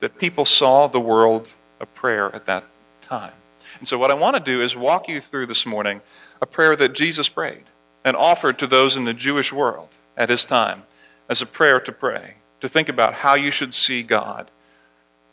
that 0.00 0.18
people 0.18 0.44
saw 0.44 0.86
the 0.88 1.00
world 1.00 1.48
of 1.80 1.94
prayer 1.94 2.34
at 2.34 2.44
that 2.44 2.64
time. 3.00 3.32
And 3.78 3.88
so, 3.88 3.96
what 3.96 4.10
I 4.10 4.14
want 4.14 4.36
to 4.36 4.40
do 4.40 4.60
is 4.60 4.76
walk 4.76 5.08
you 5.08 5.22
through 5.22 5.46
this 5.46 5.64
morning 5.64 6.02
a 6.42 6.46
prayer 6.46 6.76
that 6.76 6.92
Jesus 6.92 7.30
prayed 7.30 7.64
and 8.04 8.14
offered 8.14 8.58
to 8.58 8.66
those 8.66 8.94
in 8.94 9.04
the 9.04 9.14
Jewish 9.14 9.54
world 9.54 9.88
at 10.18 10.28
his 10.28 10.44
time 10.44 10.82
as 11.30 11.40
a 11.40 11.46
prayer 11.46 11.80
to 11.80 11.92
pray, 11.92 12.34
to 12.60 12.68
think 12.68 12.90
about 12.90 13.14
how 13.14 13.36
you 13.36 13.50
should 13.50 13.72
see 13.72 14.02
God. 14.02 14.50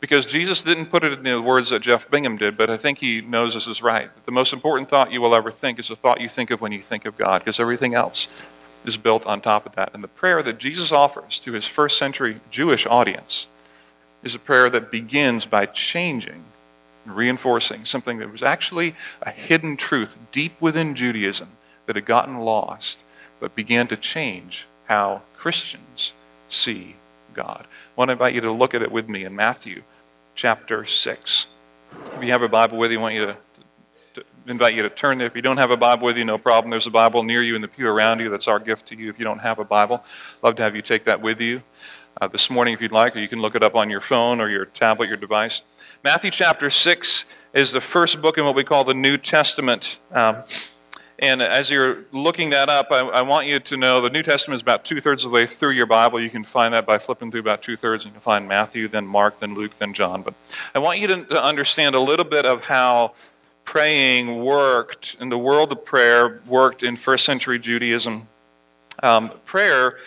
Because 0.02 0.26
Jesus 0.26 0.62
didn't 0.62 0.86
put 0.86 1.04
it 1.04 1.12
in 1.12 1.22
the 1.22 1.40
words 1.40 1.70
that 1.70 1.80
Jeff 1.80 2.10
Bingham 2.10 2.36
did, 2.36 2.56
but 2.56 2.68
I 2.68 2.76
think 2.76 2.98
he 2.98 3.20
knows 3.20 3.54
this 3.54 3.68
is 3.68 3.80
right. 3.80 4.10
The 4.26 4.32
most 4.32 4.52
important 4.52 4.88
thought 4.88 5.12
you 5.12 5.20
will 5.20 5.32
ever 5.32 5.52
think 5.52 5.78
is 5.78 5.86
the 5.86 5.94
thought 5.94 6.20
you 6.20 6.28
think 6.28 6.50
of 6.50 6.60
when 6.60 6.72
you 6.72 6.82
think 6.82 7.04
of 7.04 7.16
God, 7.16 7.38
because 7.38 7.60
everything 7.60 7.94
else 7.94 8.26
is 8.84 8.96
built 8.96 9.24
on 9.26 9.40
top 9.40 9.64
of 9.64 9.76
that. 9.76 9.94
And 9.94 10.02
the 10.02 10.08
prayer 10.08 10.42
that 10.42 10.58
Jesus 10.58 10.90
offers 10.90 11.38
to 11.38 11.52
his 11.52 11.66
first 11.68 11.98
century 11.98 12.40
Jewish 12.50 12.84
audience 12.84 13.46
is 14.24 14.34
a 14.34 14.40
prayer 14.40 14.68
that 14.70 14.90
begins 14.90 15.46
by 15.46 15.66
changing 15.66 16.42
and 17.04 17.16
reinforcing 17.16 17.84
something 17.84 18.18
that 18.18 18.32
was 18.32 18.42
actually 18.42 18.96
a 19.22 19.30
hidden 19.30 19.76
truth 19.76 20.18
deep 20.32 20.60
within 20.60 20.96
Judaism 20.96 21.50
that 21.86 21.94
had 21.94 22.06
gotten 22.06 22.38
lost, 22.38 22.98
but 23.38 23.54
began 23.54 23.86
to 23.86 23.96
change 23.96 24.66
how 24.86 25.22
Christians 25.36 26.12
see 26.48 26.96
God. 27.34 27.66
I 27.68 27.94
want 27.94 28.08
to 28.08 28.14
invite 28.14 28.34
you 28.34 28.40
to 28.40 28.50
look 28.50 28.74
at 28.74 28.82
it 28.82 28.90
with 28.90 29.08
me 29.08 29.24
in 29.24 29.36
Matthew 29.36 29.84
chapter 30.34 30.84
6. 30.84 31.46
If 32.14 32.22
you 32.22 32.30
have 32.30 32.42
a 32.42 32.48
Bible 32.48 32.78
with 32.78 32.90
you, 32.90 32.98
I 32.98 33.02
want 33.02 33.14
you 33.14 33.26
to, 33.26 33.36
to 34.14 34.24
invite 34.46 34.74
you 34.74 34.82
to 34.82 34.90
turn 34.90 35.18
there. 35.18 35.26
If 35.26 35.36
you 35.36 35.42
don't 35.42 35.58
have 35.58 35.70
a 35.70 35.76
Bible 35.76 36.06
with 36.06 36.16
you, 36.16 36.24
no 36.24 36.38
problem. 36.38 36.70
There's 36.70 36.86
a 36.86 36.90
Bible 36.90 37.22
near 37.22 37.42
you 37.42 37.54
in 37.54 37.62
the 37.62 37.68
pew 37.68 37.88
around 37.88 38.20
you. 38.20 38.28
That's 38.28 38.48
our 38.48 38.58
gift 38.58 38.86
to 38.88 38.96
you. 38.96 39.10
If 39.10 39.18
you 39.18 39.24
don't 39.24 39.40
have 39.40 39.58
a 39.58 39.64
Bible, 39.64 40.04
love 40.42 40.56
to 40.56 40.62
have 40.62 40.74
you 40.74 40.82
take 40.82 41.04
that 41.04 41.20
with 41.20 41.40
you 41.40 41.62
uh, 42.20 42.28
this 42.28 42.50
morning 42.50 42.74
if 42.74 42.80
you'd 42.80 42.92
like, 42.92 43.16
or 43.16 43.20
you 43.20 43.28
can 43.28 43.40
look 43.40 43.54
it 43.54 43.62
up 43.62 43.74
on 43.74 43.90
your 43.90 44.00
phone 44.00 44.40
or 44.40 44.48
your 44.48 44.66
tablet, 44.66 45.08
your 45.08 45.16
device. 45.16 45.62
Matthew 46.04 46.30
chapter 46.30 46.70
6 46.70 47.24
is 47.52 47.72
the 47.72 47.80
first 47.80 48.20
book 48.20 48.38
in 48.38 48.44
what 48.44 48.54
we 48.54 48.64
call 48.64 48.84
the 48.84 48.94
New 48.94 49.16
Testament. 49.16 49.98
Um, 50.10 50.38
and 51.22 51.40
as 51.40 51.70
you're 51.70 51.98
looking 52.10 52.50
that 52.50 52.68
up, 52.68 52.88
I, 52.90 52.98
I, 52.98 53.22
want 53.22 53.46
you 53.46 53.60
to 53.60 53.76
know 53.76 54.00
the 54.00 54.10
New 54.10 54.24
Testament 54.24 54.56
is 54.56 54.62
about 54.62 54.84
two 54.84 55.00
thirds 55.00 55.24
of 55.24 55.30
the 55.30 55.34
way 55.36 55.46
through 55.46 55.70
your 55.70 55.86
Bible. 55.86 56.20
You 56.20 56.28
can 56.28 56.42
find 56.42 56.74
that 56.74 56.84
by 56.84 56.98
flipping 56.98 57.30
through 57.30 57.42
about 57.42 57.62
two 57.62 57.76
thirds. 57.76 58.04
You 58.04 58.10
can 58.10 58.20
find 58.20 58.48
Matthew, 58.48 58.88
then 58.88 59.06
Mark, 59.06 59.38
then 59.38 59.54
Luke, 59.54 59.78
then 59.78 59.94
John. 59.94 60.22
But 60.22 60.34
I 60.74 60.80
want 60.80 60.98
you 60.98 61.06
to, 61.06 61.24
to 61.26 61.42
understand 61.42 61.94
a 61.94 62.00
little 62.00 62.24
bit 62.24 62.44
of 62.44 62.64
how 62.64 63.12
praying 63.64 64.44
worked 64.44 65.16
in 65.20 65.28
the 65.28 65.38
world 65.38 65.70
of 65.70 65.84
prayer, 65.84 66.40
worked 66.44 66.82
in 66.82 66.96
first 66.96 67.24
century 67.24 67.60
Judaism. 67.60 68.26
Um, 69.00 69.30
prayer 69.44 69.98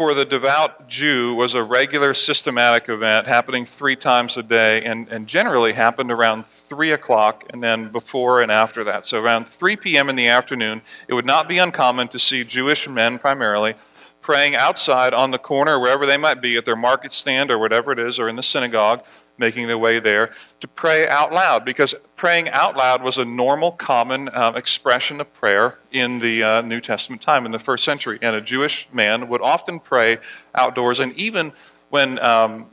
for 0.00 0.14
the 0.14 0.24
devout 0.24 0.88
Jew 0.88 1.34
was 1.34 1.52
a 1.52 1.62
regular 1.62 2.14
systematic 2.14 2.88
event 2.88 3.26
happening 3.26 3.66
three 3.66 3.96
times 3.96 4.38
a 4.38 4.42
day 4.42 4.82
and, 4.82 5.06
and 5.08 5.26
generally 5.26 5.74
happened 5.74 6.10
around 6.10 6.46
3 6.46 6.92
o'clock 6.92 7.44
and 7.50 7.62
then 7.62 7.92
before 7.92 8.40
and 8.40 8.50
after 8.50 8.82
that. 8.84 9.04
So 9.04 9.20
around 9.20 9.46
3 9.46 9.76
p.m. 9.76 10.08
in 10.08 10.16
the 10.16 10.26
afternoon, 10.26 10.80
it 11.06 11.12
would 11.12 11.26
not 11.26 11.48
be 11.48 11.58
uncommon 11.58 12.08
to 12.08 12.18
see 12.18 12.44
Jewish 12.44 12.88
men 12.88 13.18
primarily 13.18 13.74
praying 14.22 14.54
outside 14.54 15.12
on 15.12 15.32
the 15.32 15.38
corner, 15.38 15.78
wherever 15.78 16.06
they 16.06 16.16
might 16.16 16.40
be, 16.40 16.56
at 16.56 16.64
their 16.64 16.76
market 16.76 17.12
stand 17.12 17.50
or 17.50 17.58
whatever 17.58 17.92
it 17.92 17.98
is, 17.98 18.18
or 18.18 18.26
in 18.26 18.36
the 18.36 18.42
synagogue, 18.42 19.04
making 19.40 19.66
their 19.66 19.78
way 19.78 19.98
there, 19.98 20.30
to 20.60 20.68
pray 20.68 21.08
out 21.08 21.32
loud, 21.32 21.64
because 21.64 21.94
praying 22.14 22.48
out 22.50 22.76
loud 22.76 23.02
was 23.02 23.18
a 23.18 23.24
normal, 23.24 23.72
common 23.72 24.28
um, 24.34 24.54
expression 24.54 25.20
of 25.20 25.32
prayer 25.32 25.78
in 25.90 26.20
the 26.20 26.44
uh, 26.44 26.60
New 26.60 26.80
Testament 26.80 27.22
time, 27.22 27.46
in 27.46 27.50
the 27.50 27.58
first 27.58 27.82
century. 27.82 28.18
And 28.22 28.36
a 28.36 28.40
Jewish 28.40 28.86
man 28.92 29.28
would 29.28 29.40
often 29.40 29.80
pray 29.80 30.18
outdoors, 30.54 31.00
and 31.00 31.12
even 31.14 31.52
when 31.88 32.18
um, 32.20 32.66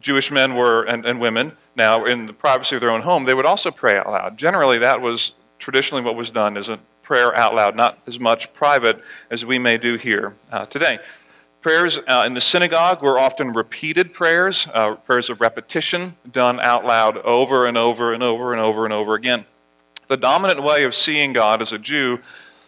Jewish 0.00 0.30
men 0.30 0.54
were, 0.54 0.84
and, 0.84 1.04
and 1.04 1.20
women, 1.20 1.52
now 1.76 2.04
in 2.04 2.26
the 2.26 2.32
privacy 2.32 2.76
of 2.76 2.80
their 2.80 2.90
own 2.90 3.02
home, 3.02 3.24
they 3.24 3.34
would 3.34 3.46
also 3.46 3.70
pray 3.70 3.98
out 3.98 4.06
loud. 4.06 4.38
Generally, 4.38 4.78
that 4.78 5.00
was 5.00 5.32
traditionally 5.58 6.02
what 6.02 6.16
was 6.16 6.30
done, 6.30 6.56
is 6.56 6.68
a 6.68 6.78
prayer 7.02 7.36
out 7.36 7.54
loud, 7.54 7.76
not 7.76 7.98
as 8.06 8.18
much 8.18 8.52
private 8.52 9.02
as 9.30 9.44
we 9.44 9.58
may 9.58 9.76
do 9.76 9.96
here 9.96 10.34
uh, 10.50 10.64
today. 10.66 10.98
Prayers 11.62 11.96
uh, 11.96 12.24
in 12.26 12.34
the 12.34 12.40
synagogue 12.40 13.02
were 13.02 13.20
often 13.20 13.52
repeated 13.52 14.12
prayers, 14.12 14.66
uh, 14.74 14.96
prayers 14.96 15.30
of 15.30 15.40
repetition, 15.40 16.16
done 16.28 16.58
out 16.58 16.84
loud 16.84 17.18
over 17.18 17.66
and 17.66 17.78
over 17.78 18.12
and 18.12 18.20
over 18.20 18.52
and 18.52 18.60
over 18.60 18.84
and 18.84 18.92
over 18.92 19.14
again. 19.14 19.44
The 20.08 20.16
dominant 20.16 20.60
way 20.64 20.82
of 20.82 20.92
seeing 20.92 21.32
God 21.32 21.62
as 21.62 21.70
a 21.70 21.78
Jew 21.78 22.18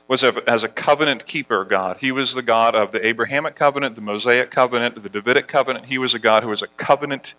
was 0.07 0.23
as 0.23 0.63
a 0.63 0.69
covenant 0.69 1.27
keeper 1.27 1.65
God. 1.65 1.97
He 1.97 2.13
was 2.13 2.35
the 2.35 2.43
God 2.43 2.77
of 2.77 2.93
the 2.93 3.05
Abrahamic 3.05 3.57
covenant, 3.57 3.97
the 3.97 4.01
Mosaic 4.01 4.53
covenant, 4.53 5.03
the 5.03 5.09
Davidic 5.09 5.49
covenant. 5.49 5.87
He 5.87 5.99
was 5.99 6.15
a 6.15 6.21
God 6.21 6.45
who 6.45 6.51
was 6.51 6.63
a 6.63 6.69
covenant 6.69 7.35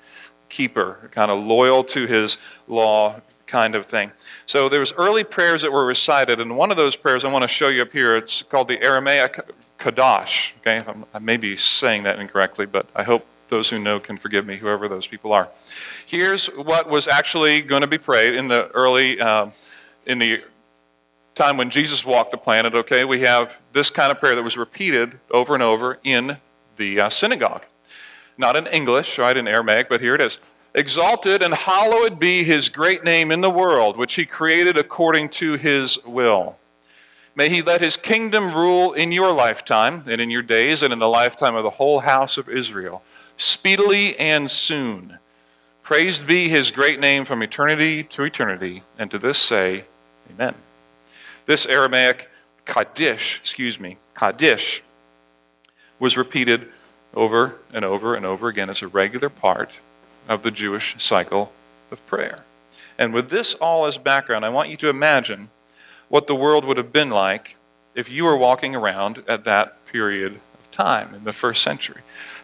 keeper, 0.50 1.10
kind 1.14 1.32
of 1.32 1.42
loyal 1.42 1.86
to 1.86 2.06
his 2.06 2.38
law 2.68 3.22
kind 3.48 3.76
of 3.76 3.86
thing. 3.86 4.12
So 4.46 4.68
there 4.68 4.82
was 4.82 4.92
early 4.98 5.24
prayers 5.24 5.62
that 5.62 5.72
were 5.72 5.86
recited, 5.86 6.42
and 6.42 6.58
one 6.58 6.70
of 6.70 6.76
those 6.76 6.98
prayers 6.98 7.24
I 7.24 7.32
want 7.32 7.44
to 7.44 7.48
show 7.48 7.70
you 7.70 7.84
up 7.84 7.94
here. 7.94 8.18
It's 8.18 8.44
called 8.44 8.68
the 8.68 8.84
Aramaic 8.84 9.40
Kadash. 9.86 10.54
Okay, 10.62 10.82
i 11.14 11.20
may 11.20 11.38
be 11.38 11.56
saying 11.56 12.04
that 12.04 12.18
incorrectly, 12.18 12.66
but 12.66 12.88
I 12.96 13.04
hope 13.04 13.24
those 13.50 13.70
who 13.70 13.78
know 13.78 14.00
can 14.00 14.18
forgive 14.18 14.44
me, 14.44 14.58
whoever 14.58 14.88
those 14.88 15.06
people 15.06 15.32
are. 15.32 15.48
Here's 16.08 16.48
what 16.48 16.90
was 16.90 17.08
actually 17.08 17.62
going 17.62 17.82
to 17.82 17.88
be 17.88 18.00
prayed 18.00 18.34
in 18.34 18.48
the 18.48 18.70
early, 18.70 19.22
uh, 19.22 19.50
in 20.08 20.18
the 20.18 20.42
time 21.36 21.58
when 21.58 21.70
Jesus 21.70 22.04
walked 22.04 22.32
the 22.32 22.38
planet. 22.38 22.74
Okay, 22.74 23.06
we 23.06 23.22
have 23.22 23.62
this 23.74 23.92
kind 23.92 24.12
of 24.12 24.20
prayer 24.20 24.34
that 24.34 24.42
was 24.42 24.58
repeated 24.58 25.20
over 25.30 25.54
and 25.54 25.62
over 25.62 26.00
in 26.04 26.38
the 26.78 27.02
uh, 27.02 27.10
synagogue. 27.10 27.64
Not 28.40 28.56
in 28.56 28.66
English, 28.66 29.20
right, 29.20 29.38
in 29.38 29.48
Aramaic, 29.48 29.88
but 29.88 30.02
here 30.02 30.16
it 30.16 30.22
is. 30.22 30.40
Exalted 30.74 31.44
and 31.44 31.54
hallowed 31.54 32.18
be 32.18 32.44
his 32.44 32.70
great 32.70 33.04
name 33.04 33.30
in 33.30 33.42
the 33.42 33.52
world, 33.52 33.98
which 33.98 34.16
he 34.16 34.26
created 34.26 34.78
according 34.78 35.30
to 35.30 35.58
his 35.58 36.04
will. 36.06 36.58
May 37.36 37.50
he 37.50 37.62
let 37.62 37.82
his 37.82 37.98
kingdom 37.98 38.54
rule 38.54 38.94
in 38.94 39.12
your 39.12 39.34
lifetime 39.34 40.04
and 40.08 40.22
in 40.22 40.30
your 40.30 40.42
days 40.42 40.82
and 40.82 40.94
in 40.94 41.00
the 41.00 41.10
lifetime 41.10 41.56
of 41.56 41.64
the 41.64 41.70
whole 41.70 42.00
house 42.00 42.38
of 42.38 42.48
Israel, 42.48 43.04
speedily 43.36 44.18
and 44.18 44.50
soon. 44.50 45.20
Praised 45.84 46.26
be 46.26 46.48
his 46.48 46.72
great 46.72 47.00
name 47.00 47.26
from 47.26 47.44
eternity 47.44 48.04
to 48.04 48.24
eternity. 48.24 48.84
And 48.98 49.12
to 49.12 49.20
this 49.20 49.38
say, 49.38 49.84
Amen. 50.32 50.56
This 51.46 51.66
Aramaic 51.66 52.30
Kaddish, 52.66 53.40
excuse 53.40 53.80
me, 53.80 53.98
Kaddish, 54.16 54.82
was 56.00 56.18
repeated 56.18 56.70
over 57.14 57.56
and 57.74 57.86
over 57.86 58.16
and 58.16 58.26
over 58.26 58.48
again 58.48 58.70
as 58.70 58.82
a 58.82 58.88
regular 58.88 59.30
part 59.30 59.72
of 60.28 60.42
the 60.42 60.52
Jewish 60.52 60.96
cycle 60.98 61.52
of 61.92 62.06
prayer. 62.08 62.44
And 62.98 63.14
with 63.14 63.30
this 63.30 63.54
all 63.56 63.86
as 63.86 63.98
background, 63.98 64.46
I 64.46 64.50
want 64.50 64.70
you 64.70 64.78
to 64.78 64.90
imagine 64.90 65.50
what 66.10 66.28
the 66.28 66.36
world 66.36 66.66
would 66.66 66.78
have 66.78 66.94
been 66.94 67.10
like 67.10 67.58
if 67.94 68.10
you 68.10 68.26
were 68.26 68.38
walking 68.38 68.76
around 68.76 69.24
at 69.28 69.44
that 69.46 69.86
period 69.86 70.34
of 70.34 70.72
time 70.72 71.14
in 71.16 71.24
the 71.24 71.34
first 71.34 71.64
century 71.64 72.02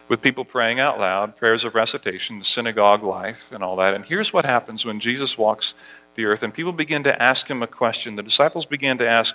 with 0.08 0.20
people 0.20 0.44
praying 0.44 0.80
out 0.80 0.98
loud, 0.98 1.36
prayers 1.36 1.64
of 1.64 1.74
recitation, 1.74 2.42
synagogue 2.42 3.02
life, 3.02 3.50
and 3.52 3.62
all 3.62 3.76
that. 3.76 3.94
And 3.94 4.04
here's 4.04 4.32
what 4.32 4.44
happens 4.44 4.84
when 4.84 5.00
Jesus 5.00 5.38
walks 5.38 5.74
the 6.14 6.26
earth 6.26 6.42
and 6.42 6.52
people 6.52 6.72
begin 6.72 7.02
to 7.04 7.22
ask 7.22 7.48
him 7.48 7.62
a 7.62 7.66
question. 7.66 8.16
The 8.16 8.22
disciples 8.22 8.66
began 8.66 8.98
to 8.98 9.08
ask 9.08 9.34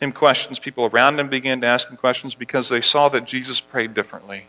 him 0.00 0.12
questions. 0.12 0.58
People 0.58 0.86
around 0.86 1.18
him 1.18 1.28
began 1.28 1.60
to 1.62 1.66
ask 1.66 1.88
him 1.88 1.96
questions 1.96 2.34
because 2.34 2.68
they 2.68 2.80
saw 2.80 3.08
that 3.10 3.24
Jesus 3.24 3.60
prayed 3.60 3.94
differently. 3.94 4.44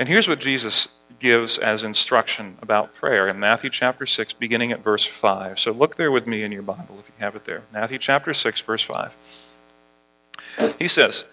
And 0.00 0.08
here's 0.08 0.26
what 0.26 0.40
Jesus 0.40 0.88
gives 1.18 1.58
as 1.58 1.82
instruction 1.82 2.56
about 2.62 2.94
prayer 2.94 3.28
in 3.28 3.38
Matthew 3.38 3.68
chapter 3.68 4.06
6, 4.06 4.32
beginning 4.32 4.72
at 4.72 4.82
verse 4.82 5.04
5. 5.04 5.58
So 5.58 5.72
look 5.72 5.96
there 5.96 6.10
with 6.10 6.26
me 6.26 6.42
in 6.42 6.52
your 6.52 6.62
Bible 6.62 6.96
if 6.98 7.08
you 7.08 7.14
have 7.18 7.36
it 7.36 7.44
there. 7.44 7.64
Matthew 7.70 7.98
chapter 7.98 8.32
6, 8.32 8.62
verse 8.62 8.82
5. 8.82 10.74
He 10.78 10.88
says, 10.88 11.26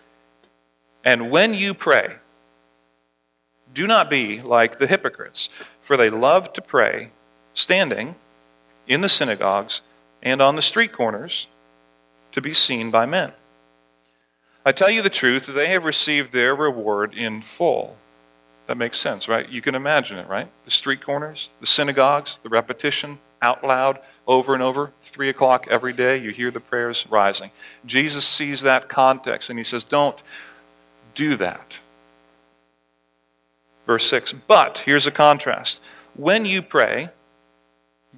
And 1.05 1.31
when 1.31 1.53
you 1.53 1.73
pray, 1.73 2.17
do 3.73 3.87
not 3.87 4.09
be 4.09 4.41
like 4.41 4.79
the 4.79 4.87
hypocrites, 4.87 5.47
for 5.79 5.95
they 5.95 6.09
love 6.09 6.51
to 6.51 6.61
pray 6.61 7.11
standing 7.53 8.15
in 8.85 8.99
the 8.99 9.07
synagogues 9.07 9.79
and 10.21 10.41
on 10.41 10.57
the 10.57 10.61
street 10.61 10.91
corners 10.91 11.47
to 12.33 12.41
be 12.41 12.51
seen 12.51 12.91
by 12.91 13.05
men. 13.05 13.31
I 14.65 14.73
tell 14.73 14.89
you 14.89 15.01
the 15.01 15.09
truth, 15.09 15.45
they 15.45 15.69
have 15.69 15.85
received 15.85 16.33
their 16.33 16.53
reward 16.53 17.13
in 17.13 17.41
full. 17.41 17.95
That 18.67 18.77
makes 18.77 18.99
sense, 18.99 19.27
right? 19.29 19.47
You 19.49 19.61
can 19.61 19.75
imagine 19.75 20.17
it, 20.17 20.27
right? 20.27 20.47
The 20.65 20.71
street 20.71 21.01
corners, 21.01 21.49
the 21.61 21.67
synagogues, 21.67 22.37
the 22.43 22.49
repetition 22.49 23.17
out 23.41 23.63
loud 23.63 23.99
over 24.27 24.53
and 24.53 24.61
over, 24.61 24.91
three 25.01 25.29
o'clock 25.29 25.67
every 25.69 25.93
day, 25.93 26.17
you 26.17 26.31
hear 26.31 26.51
the 26.51 26.59
prayers 26.59 27.05
rising. 27.09 27.49
Jesus 27.85 28.25
sees 28.25 28.61
that 28.61 28.89
context 28.89 29.49
and 29.49 29.57
he 29.57 29.63
says, 29.63 29.85
Don't 29.85 30.21
do 31.15 31.37
that. 31.37 31.75
Verse 33.85 34.05
6 34.09 34.33
But, 34.47 34.79
here's 34.79 35.07
a 35.07 35.11
contrast. 35.11 35.79
When 36.13 36.45
you 36.45 36.61
pray, 36.61 37.09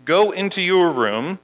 go 0.03 0.31
into 0.31 0.61
your 0.61 0.89
room, 0.89 1.37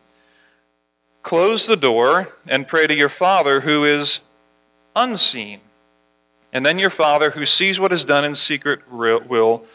close 1.21 1.67
the 1.67 1.77
door, 1.77 2.29
and 2.47 2.67
pray 2.67 2.87
to 2.87 2.95
your 2.95 3.09
Father 3.09 3.61
who 3.61 3.85
is 3.85 4.21
unseen 4.95 5.59
And 6.55 6.65
then 6.65 6.79
your 6.79 6.89
Father, 6.89 7.31
who 7.31 7.45
sees 7.45 7.81
what 7.81 7.91
is 7.91 8.05
done 8.05 8.23
in 8.23 8.33
secret, 8.33 8.89
will 8.89 9.65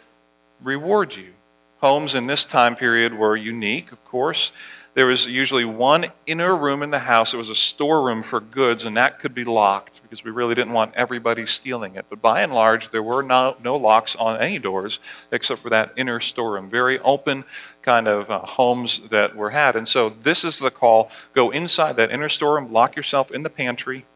reward 0.62 1.14
you. 1.14 1.34
Homes 1.82 2.14
in 2.14 2.26
this 2.26 2.46
time 2.46 2.74
period 2.74 3.12
were 3.12 3.36
unique, 3.36 3.92
of 3.92 4.02
course. 4.06 4.50
There 4.94 5.04
was 5.04 5.26
usually 5.26 5.66
one 5.66 6.06
inner 6.24 6.56
room 6.56 6.82
in 6.82 6.90
the 6.90 7.00
house. 7.00 7.34
It 7.34 7.36
was 7.36 7.50
a 7.50 7.54
storeroom 7.54 8.22
for 8.22 8.40
goods, 8.40 8.86
and 8.86 8.96
that 8.96 9.18
could 9.18 9.34
be 9.34 9.44
locked 9.44 10.00
because 10.02 10.24
we 10.24 10.30
really 10.30 10.54
didn't 10.54 10.72
want 10.72 10.94
everybody 10.94 11.44
stealing 11.44 11.96
it. 11.96 12.06
But 12.08 12.22
by 12.22 12.40
and 12.40 12.54
large, 12.54 12.88
there 12.88 13.02
were 13.02 13.22
no, 13.22 13.58
no 13.62 13.76
locks 13.76 14.16
on 14.16 14.40
any 14.40 14.58
doors 14.58 15.00
except 15.30 15.60
for 15.60 15.68
that 15.68 15.92
inner 15.98 16.18
storeroom. 16.18 16.70
Very 16.70 16.98
open 17.00 17.44
kind 17.82 18.08
of 18.08 18.30
uh, 18.30 18.38
homes 18.38 19.02
that 19.10 19.36
were 19.36 19.50
had. 19.50 19.76
And 19.76 19.86
so 19.86 20.08
this 20.08 20.44
is 20.44 20.58
the 20.58 20.70
call 20.70 21.10
go 21.34 21.50
inside 21.50 21.96
that 21.96 22.10
inner 22.10 22.30
storeroom, 22.30 22.72
lock 22.72 22.96
yourself 22.96 23.30
in 23.30 23.42
the 23.42 23.50
pantry, 23.50 24.06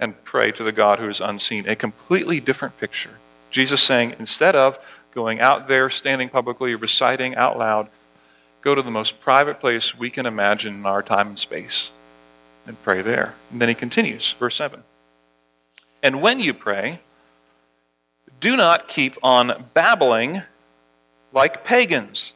and 0.00 0.24
pray 0.24 0.50
to 0.52 0.64
the 0.64 0.72
God 0.72 0.98
who 0.98 1.08
is 1.08 1.20
unseen. 1.20 1.68
A 1.68 1.76
completely 1.76 2.40
different 2.40 2.78
picture. 2.78 3.18
Jesus 3.50 3.82
saying, 3.82 4.14
instead 4.18 4.56
of 4.56 4.78
going 5.14 5.40
out 5.40 5.68
there, 5.68 5.90
standing 5.90 6.28
publicly, 6.28 6.74
reciting 6.74 7.36
out 7.36 7.58
loud, 7.58 7.88
go 8.62 8.74
to 8.74 8.82
the 8.82 8.90
most 8.90 9.20
private 9.20 9.60
place 9.60 9.96
we 9.96 10.10
can 10.10 10.26
imagine 10.26 10.74
in 10.74 10.86
our 10.86 11.02
time 11.02 11.28
and 11.28 11.38
space 11.38 11.90
and 12.66 12.82
pray 12.82 13.02
there. 13.02 13.34
And 13.50 13.60
then 13.60 13.68
he 13.68 13.74
continues, 13.74 14.32
verse 14.32 14.56
7. 14.56 14.82
And 16.02 16.22
when 16.22 16.40
you 16.40 16.54
pray, 16.54 17.00
do 18.40 18.56
not 18.56 18.88
keep 18.88 19.16
on 19.22 19.64
babbling 19.74 20.42
like 21.32 21.62
pagans, 21.64 22.32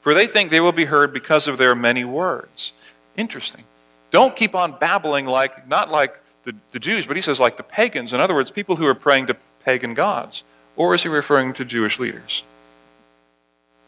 for 0.00 0.14
they 0.14 0.26
think 0.26 0.50
they 0.50 0.60
will 0.60 0.72
be 0.72 0.86
heard 0.86 1.12
because 1.12 1.46
of 1.46 1.58
their 1.58 1.74
many 1.74 2.04
words. 2.04 2.72
Interesting. 3.16 3.64
Don't 4.10 4.34
keep 4.34 4.54
on 4.54 4.78
babbling 4.78 5.26
like, 5.26 5.68
not 5.68 5.90
like 5.90 6.18
the, 6.44 6.54
the 6.72 6.78
Jews, 6.78 7.06
but 7.06 7.16
he 7.16 7.22
says 7.22 7.38
like 7.38 7.56
the 7.56 7.62
pagans. 7.62 8.12
In 8.12 8.20
other 8.20 8.34
words, 8.34 8.50
people 8.50 8.76
who 8.76 8.86
are 8.86 8.94
praying 8.94 9.26
to 9.26 9.36
pagan 9.64 9.94
gods. 9.94 10.44
Or 10.76 10.94
is 10.94 11.02
he 11.02 11.08
referring 11.08 11.52
to 11.54 11.64
Jewish 11.64 11.98
leaders? 11.98 12.42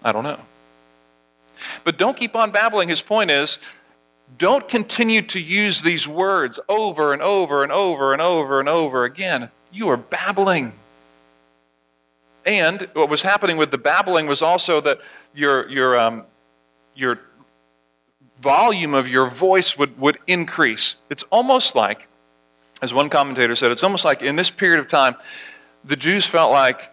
I 0.03 0.13
don't 0.13 0.25
know. 0.25 0.41
But 1.85 1.99
don't 1.99 2.17
keep 2.17 2.35
on 2.35 2.51
babbling. 2.51 2.89
His 2.89 3.03
point 3.03 3.31
is 3.31 3.59
don't 4.39 4.69
continue 4.69 5.23
to 5.23 5.41
use 5.41 5.83
these 5.83 6.07
words 6.07 6.59
over 6.69 7.13
and 7.13 7.23
over 7.23 7.63
and 7.63 7.73
over 7.73 8.13
and 8.13 8.23
over 8.23 8.61
and 8.61 8.69
over 8.69 9.05
again. 9.05 9.51
You 9.73 9.89
are 9.89 9.97
babbling. 9.97 10.73
And 12.47 12.89
what 12.95 13.09
was 13.09 13.23
happening 13.23 13.57
with 13.57 13.71
the 13.71 13.79
babbling 13.79 14.27
was 14.27 14.41
also 14.43 14.81
that 14.81 15.01
your, 15.35 15.69
your, 15.69 15.99
um, 15.99 16.25
your 16.95 17.21
volume 18.41 18.95
of 18.95 19.09
your 19.09 19.27
voice 19.27 19.77
would, 19.77 19.99
would 19.99 20.19
increase. 20.27 20.97
It's 21.11 21.23
almost 21.25 21.75
like, 21.75 22.09
as 22.83 22.95
one 22.95 23.11
commentator 23.11 23.55
said, 23.55 23.71
it's 23.71 23.83
almost 23.83 24.05
like 24.05 24.23
in 24.23 24.37
this 24.37 24.51
period 24.51 24.81
of 24.81 24.89
time, 24.89 25.15
the 25.85 25.97
Jews 25.97 26.27
felt 26.27 26.51
like 26.51 26.93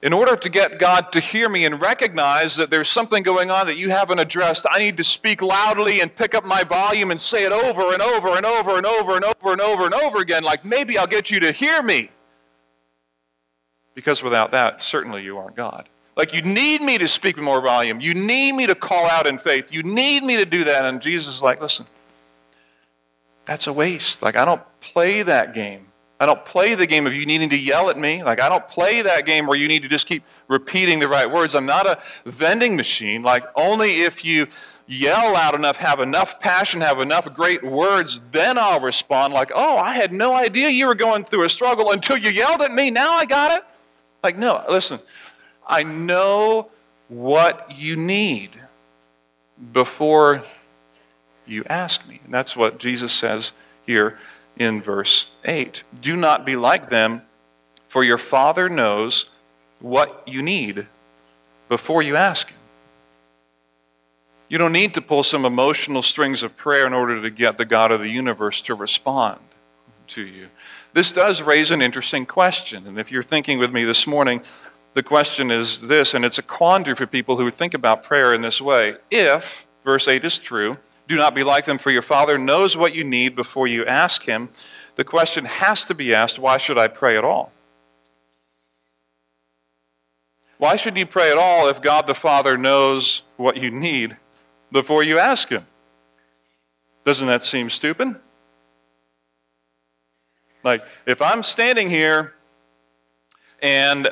in 0.00 0.12
order 0.12 0.36
to 0.36 0.48
get 0.48 0.78
God 0.78 1.10
to 1.12 1.20
hear 1.20 1.48
me 1.48 1.64
and 1.64 1.82
recognize 1.82 2.54
that 2.56 2.70
there's 2.70 2.88
something 2.88 3.24
going 3.24 3.50
on 3.50 3.66
that 3.66 3.76
you 3.76 3.90
haven't 3.90 4.20
addressed, 4.20 4.64
I 4.70 4.78
need 4.78 4.96
to 4.98 5.04
speak 5.04 5.42
loudly 5.42 6.00
and 6.00 6.14
pick 6.14 6.36
up 6.36 6.44
my 6.44 6.62
volume 6.62 7.10
and 7.10 7.18
say 7.18 7.44
it 7.44 7.50
over 7.50 7.92
and 7.92 8.00
over 8.00 8.36
and 8.36 8.46
over 8.46 8.76
and 8.76 8.86
over 8.86 9.16
and 9.16 9.24
over 9.24 9.52
and 9.52 9.60
over 9.60 9.84
and 9.86 9.94
over 9.94 10.18
again, 10.18 10.44
like 10.44 10.64
maybe 10.64 10.96
I'll 10.96 11.08
get 11.08 11.30
you 11.32 11.40
to 11.40 11.50
hear 11.50 11.82
me. 11.82 12.10
Because 13.94 14.22
without 14.22 14.52
that, 14.52 14.80
certainly 14.80 15.24
you 15.24 15.38
aren't 15.38 15.56
God. 15.56 15.88
Like 16.18 16.34
you 16.34 16.42
need 16.42 16.82
me 16.82 16.98
to 16.98 17.06
speak 17.06 17.36
with 17.36 17.44
more 17.44 17.60
volume. 17.60 18.00
You 18.00 18.12
need 18.12 18.52
me 18.52 18.66
to 18.66 18.74
call 18.74 19.06
out 19.06 19.28
in 19.28 19.38
faith. 19.38 19.72
You 19.72 19.84
need 19.84 20.24
me 20.24 20.36
to 20.36 20.44
do 20.44 20.64
that. 20.64 20.84
And 20.84 21.00
Jesus 21.00 21.36
is 21.36 21.42
like, 21.42 21.62
listen, 21.62 21.86
that's 23.44 23.68
a 23.68 23.72
waste. 23.72 24.20
Like 24.20 24.36
I 24.36 24.44
don't 24.44 24.62
play 24.80 25.22
that 25.22 25.54
game. 25.54 25.86
I 26.20 26.26
don't 26.26 26.44
play 26.44 26.74
the 26.74 26.86
game 26.86 27.06
of 27.06 27.14
you 27.14 27.24
needing 27.24 27.48
to 27.50 27.56
yell 27.56 27.90
at 27.90 27.96
me. 27.96 28.24
Like, 28.24 28.40
I 28.40 28.48
don't 28.48 28.66
play 28.66 29.02
that 29.02 29.24
game 29.24 29.46
where 29.46 29.56
you 29.56 29.68
need 29.68 29.84
to 29.84 29.88
just 29.88 30.08
keep 30.08 30.24
repeating 30.48 30.98
the 30.98 31.06
right 31.06 31.30
words. 31.30 31.54
I'm 31.54 31.64
not 31.64 31.86
a 31.86 32.00
vending 32.28 32.74
machine. 32.74 33.22
Like, 33.22 33.44
only 33.54 34.00
if 34.00 34.24
you 34.24 34.48
yell 34.88 35.34
loud 35.34 35.54
enough, 35.54 35.76
have 35.76 36.00
enough 36.00 36.40
passion, 36.40 36.80
have 36.80 36.98
enough 36.98 37.32
great 37.34 37.62
words, 37.62 38.20
then 38.32 38.58
I'll 38.58 38.80
respond 38.80 39.32
like, 39.32 39.52
oh, 39.54 39.76
I 39.76 39.94
had 39.94 40.12
no 40.12 40.34
idea 40.34 40.70
you 40.70 40.88
were 40.88 40.96
going 40.96 41.22
through 41.22 41.44
a 41.44 41.48
struggle 41.48 41.92
until 41.92 42.16
you 42.16 42.30
yelled 42.30 42.62
at 42.62 42.72
me. 42.72 42.90
Now 42.90 43.12
I 43.12 43.24
got 43.24 43.56
it. 43.56 43.64
Like, 44.24 44.36
no, 44.36 44.64
listen, 44.68 44.98
I 45.68 45.82
know 45.82 46.70
what 47.08 47.70
you 47.76 47.96
need 47.96 48.50
before 49.72 50.42
you 51.46 51.64
ask 51.68 52.06
me. 52.08 52.20
And 52.24 52.32
that's 52.32 52.56
what 52.56 52.78
Jesus 52.78 53.12
says 53.12 53.52
here 53.86 54.18
in 54.56 54.80
verse 54.80 55.28
8. 55.44 55.82
Do 56.00 56.16
not 56.16 56.46
be 56.46 56.56
like 56.56 56.90
them, 56.90 57.22
for 57.86 58.02
your 58.02 58.18
Father 58.18 58.68
knows 58.68 59.26
what 59.80 60.22
you 60.26 60.42
need 60.42 60.86
before 61.68 62.02
you 62.02 62.16
ask 62.16 62.48
Him. 62.48 62.56
You 64.48 64.58
don't 64.58 64.72
need 64.72 64.94
to 64.94 65.02
pull 65.02 65.22
some 65.22 65.44
emotional 65.44 66.02
strings 66.02 66.42
of 66.42 66.56
prayer 66.56 66.86
in 66.86 66.94
order 66.94 67.20
to 67.20 67.30
get 67.30 67.58
the 67.58 67.66
God 67.66 67.90
of 67.90 68.00
the 68.00 68.08
universe 68.08 68.62
to 68.62 68.74
respond 68.74 69.38
to 70.08 70.22
you. 70.22 70.48
This 70.94 71.12
does 71.12 71.42
raise 71.42 71.70
an 71.70 71.82
interesting 71.82 72.24
question. 72.24 72.86
And 72.86 72.98
if 72.98 73.12
you're 73.12 73.22
thinking 73.22 73.58
with 73.58 73.72
me 73.72 73.84
this 73.84 74.06
morning, 74.06 74.40
the 74.94 75.02
question 75.02 75.50
is 75.50 75.82
this, 75.82 76.14
and 76.14 76.24
it's 76.24 76.38
a 76.38 76.42
quandary 76.42 76.96
for 76.96 77.06
people 77.06 77.36
who 77.36 77.50
think 77.50 77.74
about 77.74 78.02
prayer 78.02 78.34
in 78.34 78.40
this 78.40 78.60
way. 78.60 78.96
If, 79.10 79.66
verse 79.84 80.08
8 80.08 80.24
is 80.24 80.38
true, 80.38 80.78
do 81.06 81.16
not 81.16 81.34
be 81.34 81.44
like 81.44 81.64
them, 81.64 81.78
for 81.78 81.90
your 81.90 82.02
Father 82.02 82.36
knows 82.36 82.76
what 82.76 82.94
you 82.94 83.04
need 83.04 83.34
before 83.34 83.66
you 83.66 83.86
ask 83.86 84.24
Him. 84.24 84.50
The 84.96 85.04
question 85.04 85.44
has 85.44 85.84
to 85.84 85.94
be 85.94 86.14
asked 86.14 86.38
why 86.38 86.58
should 86.58 86.78
I 86.78 86.88
pray 86.88 87.16
at 87.16 87.24
all? 87.24 87.52
Why 90.58 90.76
should 90.76 90.96
you 90.96 91.06
pray 91.06 91.30
at 91.30 91.38
all 91.38 91.68
if 91.68 91.80
God 91.80 92.06
the 92.06 92.14
Father 92.14 92.58
knows 92.58 93.22
what 93.36 93.56
you 93.56 93.70
need 93.70 94.16
before 94.72 95.02
you 95.02 95.18
ask 95.18 95.48
Him? 95.48 95.64
Doesn't 97.04 97.28
that 97.28 97.44
seem 97.44 97.70
stupid? 97.70 98.16
Like, 100.64 100.84
if 101.06 101.22
I'm 101.22 101.42
standing 101.42 101.88
here 101.88 102.34
and 103.62 104.10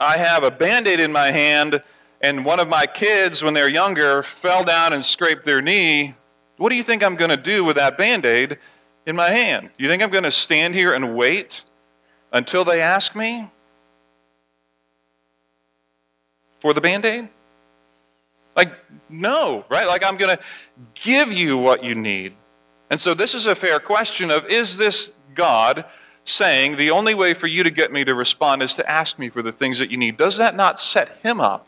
I 0.00 0.16
have 0.18 0.44
a 0.44 0.50
band 0.50 0.86
aid 0.86 1.00
in 1.00 1.12
my 1.12 1.30
hand 1.30 1.82
and 2.20 2.44
one 2.44 2.58
of 2.58 2.68
my 2.68 2.86
kids, 2.86 3.42
when 3.42 3.54
they're 3.54 3.68
younger, 3.68 4.22
fell 4.22 4.64
down 4.64 4.92
and 4.92 5.04
scraped 5.04 5.44
their 5.44 5.62
knee, 5.62 6.14
what 6.56 6.70
do 6.70 6.76
you 6.76 6.82
think 6.82 7.04
I'm 7.04 7.14
going 7.14 7.30
to 7.30 7.36
do 7.36 7.64
with 7.64 7.76
that 7.76 7.96
band 7.96 8.26
aid 8.26 8.58
in 9.06 9.14
my 9.14 9.30
hand? 9.30 9.70
You 9.78 9.88
think 9.88 10.02
I'm 10.02 10.10
going 10.10 10.24
to 10.24 10.32
stand 10.32 10.74
here 10.74 10.92
and 10.92 11.14
wait 11.14 11.62
until 12.32 12.64
they 12.64 12.80
ask 12.80 13.14
me 13.14 13.48
for 16.58 16.74
the 16.74 16.80
band 16.80 17.04
aid? 17.04 17.28
Like, 18.56 18.72
no, 19.08 19.64
right? 19.68 19.86
Like, 19.86 20.04
I'm 20.04 20.16
going 20.16 20.36
to 20.36 20.42
give 20.94 21.32
you 21.32 21.56
what 21.56 21.84
you 21.84 21.94
need. 21.94 22.34
And 22.90 23.00
so, 23.00 23.14
this 23.14 23.34
is 23.34 23.46
a 23.46 23.54
fair 23.54 23.78
question 23.78 24.32
of 24.32 24.44
is 24.46 24.76
this 24.76 25.12
God 25.34 25.84
saying 26.28 26.76
the 26.76 26.90
only 26.90 27.14
way 27.14 27.34
for 27.34 27.46
you 27.46 27.62
to 27.62 27.70
get 27.70 27.92
me 27.92 28.04
to 28.04 28.14
respond 28.14 28.62
is 28.62 28.74
to 28.74 28.90
ask 28.90 29.18
me 29.18 29.28
for 29.28 29.42
the 29.42 29.52
things 29.52 29.78
that 29.78 29.90
you 29.90 29.96
need? 29.96 30.16
Does 30.16 30.36
that 30.36 30.54
not 30.54 30.78
set 30.78 31.08
him 31.18 31.40
up 31.40 31.66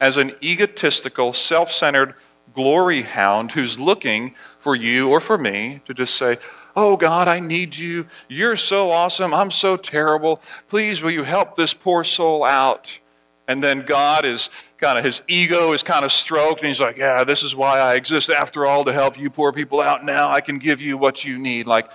as 0.00 0.16
an 0.16 0.34
egotistical, 0.42 1.32
self 1.32 1.72
centered 1.72 2.14
glory 2.54 3.02
hound 3.02 3.52
who's 3.52 3.78
looking 3.80 4.34
for 4.58 4.76
you 4.76 5.10
or 5.10 5.20
for 5.20 5.36
me 5.36 5.80
to 5.86 5.94
just 5.94 6.14
say, 6.14 6.38
Oh 6.76 6.96
God, 6.96 7.28
I 7.28 7.38
need 7.38 7.76
you. 7.76 8.06
You're 8.28 8.56
so 8.56 8.90
awesome. 8.90 9.32
I'm 9.32 9.50
so 9.50 9.76
terrible. 9.76 10.42
Please, 10.68 11.00
will 11.00 11.12
you 11.12 11.22
help 11.22 11.56
this 11.56 11.72
poor 11.72 12.02
soul 12.02 12.44
out? 12.44 12.98
And 13.46 13.62
then 13.62 13.82
God 13.82 14.24
is 14.24 14.48
kind 14.78 14.98
of, 14.98 15.04
his 15.04 15.22
ego 15.28 15.72
is 15.72 15.82
kind 15.82 16.04
of 16.04 16.10
stroked, 16.10 16.60
and 16.60 16.68
he's 16.68 16.80
like, 16.80 16.96
Yeah, 16.96 17.24
this 17.24 17.42
is 17.42 17.54
why 17.54 17.78
I 17.78 17.94
exist 17.94 18.30
after 18.30 18.66
all 18.66 18.84
to 18.84 18.92
help 18.92 19.18
you 19.18 19.30
poor 19.30 19.52
people 19.52 19.80
out. 19.80 20.04
Now 20.04 20.30
I 20.30 20.40
can 20.40 20.58
give 20.58 20.80
you 20.80 20.96
what 20.96 21.24
you 21.24 21.38
need. 21.38 21.66
Like, 21.66 21.90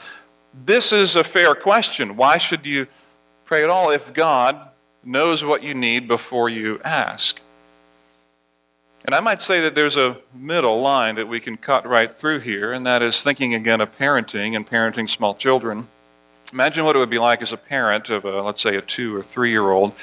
this 0.66 0.92
is 0.92 1.16
a 1.16 1.24
fair 1.24 1.56
question. 1.56 2.16
Why 2.16 2.38
should 2.38 2.66
you 2.66 2.88
pray 3.46 3.64
at 3.64 3.70
all 3.70 3.92
if 3.92 4.14
God 4.14 4.70
knows 5.04 5.44
what 5.44 5.64
you 5.64 5.74
need 5.74 6.08
before 6.08 6.50
you 6.50 6.80
ask? 6.84 7.42
And 9.06 9.16
I 9.16 9.22
might 9.22 9.42
say 9.42 9.62
that 9.62 9.76
there's 9.76 9.96
a 9.96 10.18
middle 10.34 10.82
line 10.82 11.16
that 11.16 11.28
we 11.28 11.40
can 11.40 11.56
cut 11.56 11.88
right 11.88 12.14
through 12.14 12.40
here, 12.40 12.74
and 12.74 12.86
that 12.86 13.02
is 13.02 13.22
thinking 13.22 13.54
again 13.54 13.80
of 13.80 13.98
parenting 13.98 14.56
and 14.56 14.68
parenting 14.68 15.10
small 15.10 15.34
children. 15.34 15.88
Imagine 16.52 16.84
what 16.84 16.96
it 16.96 17.00
would 17.00 17.10
be 17.10 17.20
like 17.20 17.42
as 17.42 17.54
a 17.54 17.58
parent 17.58 18.10
of, 18.10 18.26
a, 18.26 18.42
let's 18.42 18.62
say, 18.62 18.76
a 18.76 18.82
two 18.82 19.16
or 19.16 19.24
three 19.24 19.52
year 19.52 19.70
old. 19.70 19.94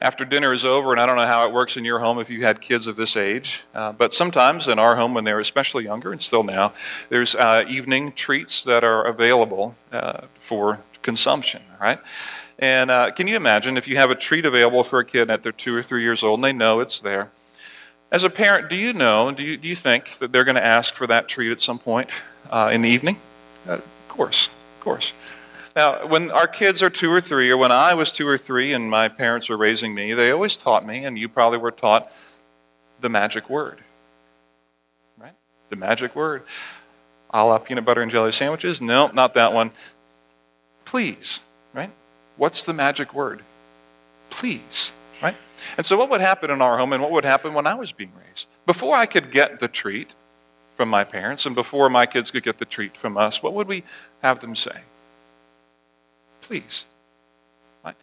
After 0.00 0.24
dinner 0.24 0.52
is 0.52 0.64
over, 0.64 0.92
and 0.92 1.00
I 1.00 1.06
don't 1.06 1.16
know 1.16 1.26
how 1.26 1.46
it 1.46 1.52
works 1.52 1.76
in 1.76 1.84
your 1.84 1.98
home 1.98 2.18
if 2.18 2.28
you 2.28 2.44
had 2.44 2.60
kids 2.60 2.86
of 2.86 2.96
this 2.96 3.16
age, 3.16 3.62
uh, 3.74 3.92
but 3.92 4.12
sometimes 4.12 4.68
in 4.68 4.78
our 4.78 4.96
home 4.96 5.14
when 5.14 5.24
they're 5.24 5.40
especially 5.40 5.84
younger, 5.84 6.12
and 6.12 6.20
still 6.20 6.42
now, 6.42 6.72
there's 7.08 7.34
uh, 7.34 7.64
evening 7.66 8.12
treats 8.12 8.64
that 8.64 8.84
are 8.84 9.04
available 9.04 9.74
uh, 9.92 10.22
for 10.34 10.80
consumption, 11.02 11.62
right? 11.80 11.98
And 12.58 12.90
uh, 12.90 13.10
can 13.10 13.26
you 13.26 13.36
imagine 13.36 13.76
if 13.76 13.88
you 13.88 13.96
have 13.96 14.10
a 14.10 14.14
treat 14.14 14.44
available 14.44 14.84
for 14.84 14.98
a 14.98 15.04
kid 15.04 15.30
at 15.30 15.42
their 15.42 15.52
two 15.52 15.74
or 15.74 15.82
three 15.82 16.02
years 16.02 16.22
old 16.22 16.38
and 16.38 16.44
they 16.44 16.52
know 16.52 16.80
it's 16.80 17.00
there? 17.00 17.30
As 18.10 18.22
a 18.22 18.30
parent, 18.30 18.70
do 18.70 18.76
you 18.76 18.92
know, 18.92 19.32
do 19.32 19.42
you, 19.42 19.56
do 19.56 19.68
you 19.68 19.76
think 19.76 20.18
that 20.18 20.32
they're 20.32 20.44
going 20.44 20.56
to 20.56 20.64
ask 20.64 20.94
for 20.94 21.06
that 21.06 21.28
treat 21.28 21.50
at 21.50 21.60
some 21.60 21.78
point 21.78 22.10
uh, 22.50 22.70
in 22.72 22.82
the 22.82 22.88
evening? 22.88 23.16
Uh, 23.68 23.74
of 23.74 24.08
course, 24.08 24.46
of 24.46 24.80
course. 24.80 25.12
Now, 25.76 26.06
when 26.06 26.30
our 26.30 26.46
kids 26.46 26.82
are 26.82 26.88
two 26.88 27.12
or 27.12 27.20
three, 27.20 27.50
or 27.50 27.58
when 27.58 27.70
I 27.70 27.92
was 27.92 28.10
two 28.10 28.26
or 28.26 28.38
three 28.38 28.72
and 28.72 28.90
my 28.90 29.08
parents 29.08 29.50
were 29.50 29.58
raising 29.58 29.94
me, 29.94 30.14
they 30.14 30.30
always 30.30 30.56
taught 30.56 30.86
me, 30.86 31.04
and 31.04 31.18
you 31.18 31.28
probably 31.28 31.58
were 31.58 31.70
taught, 31.70 32.10
the 33.02 33.10
magic 33.10 33.50
word. 33.50 33.80
Right? 35.18 35.34
The 35.68 35.76
magic 35.76 36.16
word. 36.16 36.44
A 37.28 37.44
la 37.44 37.58
peanut 37.58 37.84
butter 37.84 38.00
and 38.00 38.10
jelly 38.10 38.32
sandwiches? 38.32 38.80
No, 38.80 39.08
not 39.08 39.34
that 39.34 39.52
one. 39.52 39.70
Please. 40.86 41.40
Right? 41.74 41.90
What's 42.38 42.64
the 42.64 42.72
magic 42.72 43.12
word? 43.12 43.42
Please. 44.30 44.92
Right? 45.22 45.36
And 45.76 45.84
so, 45.84 45.98
what 45.98 46.08
would 46.08 46.22
happen 46.22 46.50
in 46.50 46.62
our 46.62 46.78
home 46.78 46.94
and 46.94 47.02
what 47.02 47.12
would 47.12 47.24
happen 47.24 47.52
when 47.52 47.66
I 47.66 47.74
was 47.74 47.92
being 47.92 48.12
raised? 48.26 48.48
Before 48.64 48.96
I 48.96 49.04
could 49.04 49.30
get 49.30 49.60
the 49.60 49.68
treat 49.68 50.14
from 50.74 50.88
my 50.88 51.04
parents 51.04 51.44
and 51.44 51.54
before 51.54 51.90
my 51.90 52.06
kids 52.06 52.30
could 52.30 52.44
get 52.44 52.56
the 52.56 52.64
treat 52.64 52.96
from 52.96 53.18
us, 53.18 53.42
what 53.42 53.52
would 53.52 53.68
we 53.68 53.84
have 54.22 54.40
them 54.40 54.56
say? 54.56 54.80
Please. 56.46 56.84
Right? 57.84 57.96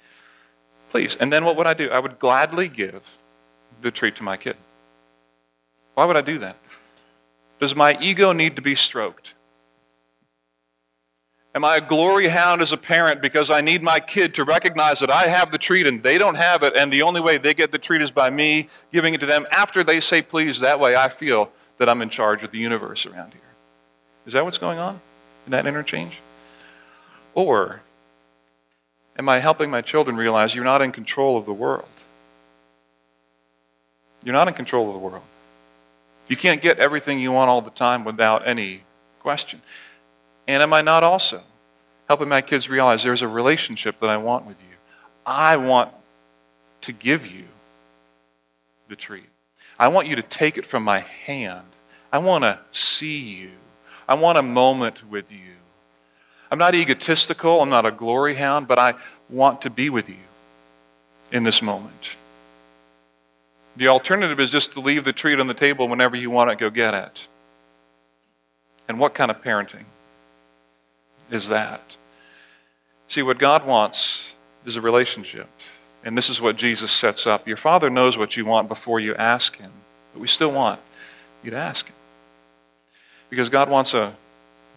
Please. 0.91 1.15
And 1.15 1.32
then 1.32 1.45
what 1.45 1.56
would 1.56 1.67
I 1.67 1.73
do? 1.73 1.89
I 1.89 1.99
would 1.99 2.19
gladly 2.19 2.67
give 2.67 3.17
the 3.82 3.89
treat 3.89 4.17
to 4.17 4.23
my 4.23 4.38
kid. 4.38 4.58
Why 5.93 6.06
would 6.06 6.17
I 6.17 6.21
do 6.21 6.39
that? 6.39 6.58
Does 7.60 7.75
my 7.75 7.97
ego 8.01 8.34
need 8.34 8.58
to 8.58 8.62
be 8.62 8.75
stroked? 8.75 9.34
Am 11.56 11.63
I 11.63 11.77
a 11.77 11.82
glory 11.82 12.27
hound 12.27 12.62
as 12.62 12.71
a 12.71 12.77
parent 12.77 13.21
because 13.21 13.49
I 13.51 13.62
need 13.62 13.84
my 13.84 13.99
kid 13.99 14.34
to 14.36 14.43
recognize 14.43 14.99
that 14.99 15.12
I 15.12 15.27
have 15.27 15.51
the 15.51 15.60
treat 15.60 15.86
and 15.86 16.01
they 16.01 16.17
don't 16.17 16.36
have 16.36 16.63
it, 16.63 16.75
and 16.75 16.91
the 16.91 17.03
only 17.03 17.21
way 17.21 17.38
they 17.38 17.53
get 17.53 17.71
the 17.71 17.77
treat 17.77 18.01
is 18.01 18.10
by 18.10 18.32
me 18.32 18.67
giving 18.91 19.13
it 19.13 19.19
to 19.19 19.27
them 19.27 19.45
after 19.51 19.84
they 19.84 19.99
say 19.99 20.23
please? 20.23 20.60
That 20.60 20.79
way 20.79 20.95
I 20.95 21.10
feel 21.10 21.51
that 21.77 21.88
I'm 21.88 22.01
in 22.01 22.10
charge 22.10 22.43
of 22.43 22.49
the 22.49 22.58
universe 22.58 23.06
around 23.06 23.34
here. 23.34 23.41
Is 24.25 24.34
that 24.34 24.43
what's 24.43 24.58
going 24.58 24.79
on 24.79 24.99
in 25.45 25.51
that 25.51 25.67
interchange? 25.67 26.19
Or 27.36 27.82
Am 29.17 29.30
I 29.30 29.39
helping 29.39 29.69
my 29.69 29.82
children 29.82 30.15
realize 30.15 30.56
you're 30.56 30.63
not 30.63 30.82
in 30.82 30.91
control 30.91 31.38
of 31.38 31.45
the 31.45 31.54
world? 31.54 31.88
You're 34.23 34.34
not 34.34 34.47
in 34.47 34.54
control 34.54 34.88
of 34.88 34.93
the 34.93 34.99
world. 34.99 35.23
You 36.28 36.38
can't 36.38 36.62
get 36.62 36.80
everything 36.80 37.19
you 37.19 37.32
want 37.32 37.49
all 37.49 37.62
the 37.62 37.69
time 37.69 38.04
without 38.04 38.47
any 38.47 38.82
question. 39.19 39.62
And 40.47 40.63
am 40.63 40.73
I 40.73 40.82
not 40.82 41.04
also 41.04 41.41
helping 42.08 42.30
my 42.30 42.41
kids 42.41 42.69
realize 42.69 43.04
there's 43.04 43.21
a 43.21 43.28
relationship 43.28 43.99
that 43.99 44.10
I 44.10 44.17
want 44.17 44.45
with 44.45 44.58
you? 44.62 44.76
I 45.26 45.58
want 45.58 45.91
to 46.82 46.91
give 46.91 47.28
you 47.28 47.45
the 48.88 48.95
treat. 48.95 49.30
I 49.80 49.88
want 49.89 50.08
you 50.08 50.15
to 50.15 50.21
take 50.21 50.58
it 50.58 50.65
from 50.65 50.84
my 50.84 50.99
hand. 50.99 51.65
I 52.12 52.19
want 52.19 52.43
to 52.43 52.60
see 52.71 53.19
you. 53.19 53.52
I 54.08 54.15
want 54.15 54.38
a 54.38 54.43
moment 54.43 55.10
with 55.10 55.32
you. 55.32 55.54
I'm 56.53 56.59
not 56.59 56.75
egotistical, 56.75 57.63
I'm 57.63 57.71
not 57.71 57.87
a 57.87 57.91
glory 57.91 58.35
hound, 58.35 58.67
but 58.67 58.77
I 58.77 58.93
want 59.27 59.63
to 59.63 59.71
be 59.71 59.89
with 59.89 60.07
you 60.07 60.23
in 61.31 61.41
this 61.41 61.63
moment. 61.63 62.11
The 63.75 63.87
alternative 63.87 64.39
is 64.39 64.51
just 64.51 64.73
to 64.73 64.79
leave 64.79 65.03
the 65.03 65.13
treat 65.13 65.39
on 65.39 65.47
the 65.47 65.55
table 65.55 65.87
whenever 65.87 66.15
you 66.15 66.29
want 66.29 66.51
it, 66.51 66.59
go 66.59 66.69
get 66.69 66.93
it. 66.93 67.27
And 68.87 68.99
what 68.99 69.15
kind 69.15 69.31
of 69.31 69.41
parenting 69.41 69.85
is 71.31 71.47
that? 71.47 71.97
See, 73.07 73.23
what 73.23 73.39
God 73.39 73.65
wants 73.65 74.35
is 74.63 74.75
a 74.75 74.81
relationship. 74.81 75.49
And 76.03 76.15
this 76.15 76.29
is 76.29 76.39
what 76.39 76.55
Jesus 76.55 76.91
sets 76.91 77.25
up. 77.25 77.47
Your 77.47 77.57
Father 77.57 77.89
knows 77.89 78.15
what 78.15 78.37
you 78.37 78.45
want 78.45 78.67
before 78.67 78.99
you 78.99 79.15
ask 79.15 79.57
Him, 79.57 79.71
but 80.13 80.19
we 80.19 80.27
still 80.27 80.51
want 80.51 80.79
you 81.43 81.49
to 81.49 81.57
ask 81.57 81.87
Him. 81.87 81.95
Because 83.31 83.49
God 83.49 83.71
wants 83.71 83.95
a 83.95 84.13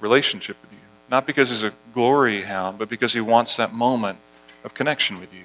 relationship 0.01 0.57
with 0.63 0.73
you. 0.73 0.86
Not 1.11 1.27
because 1.27 1.49
he's 1.51 1.63
a 1.63 1.73
glory 1.95 2.43
hound, 2.43 2.79
but 2.79 2.89
because 2.89 3.13
he 3.13 3.21
wants 3.21 3.57
that 3.57 3.73
moment 3.73 4.19
of 4.65 4.75
connection 4.75 5.21
with 5.21 5.33
you. 5.33 5.45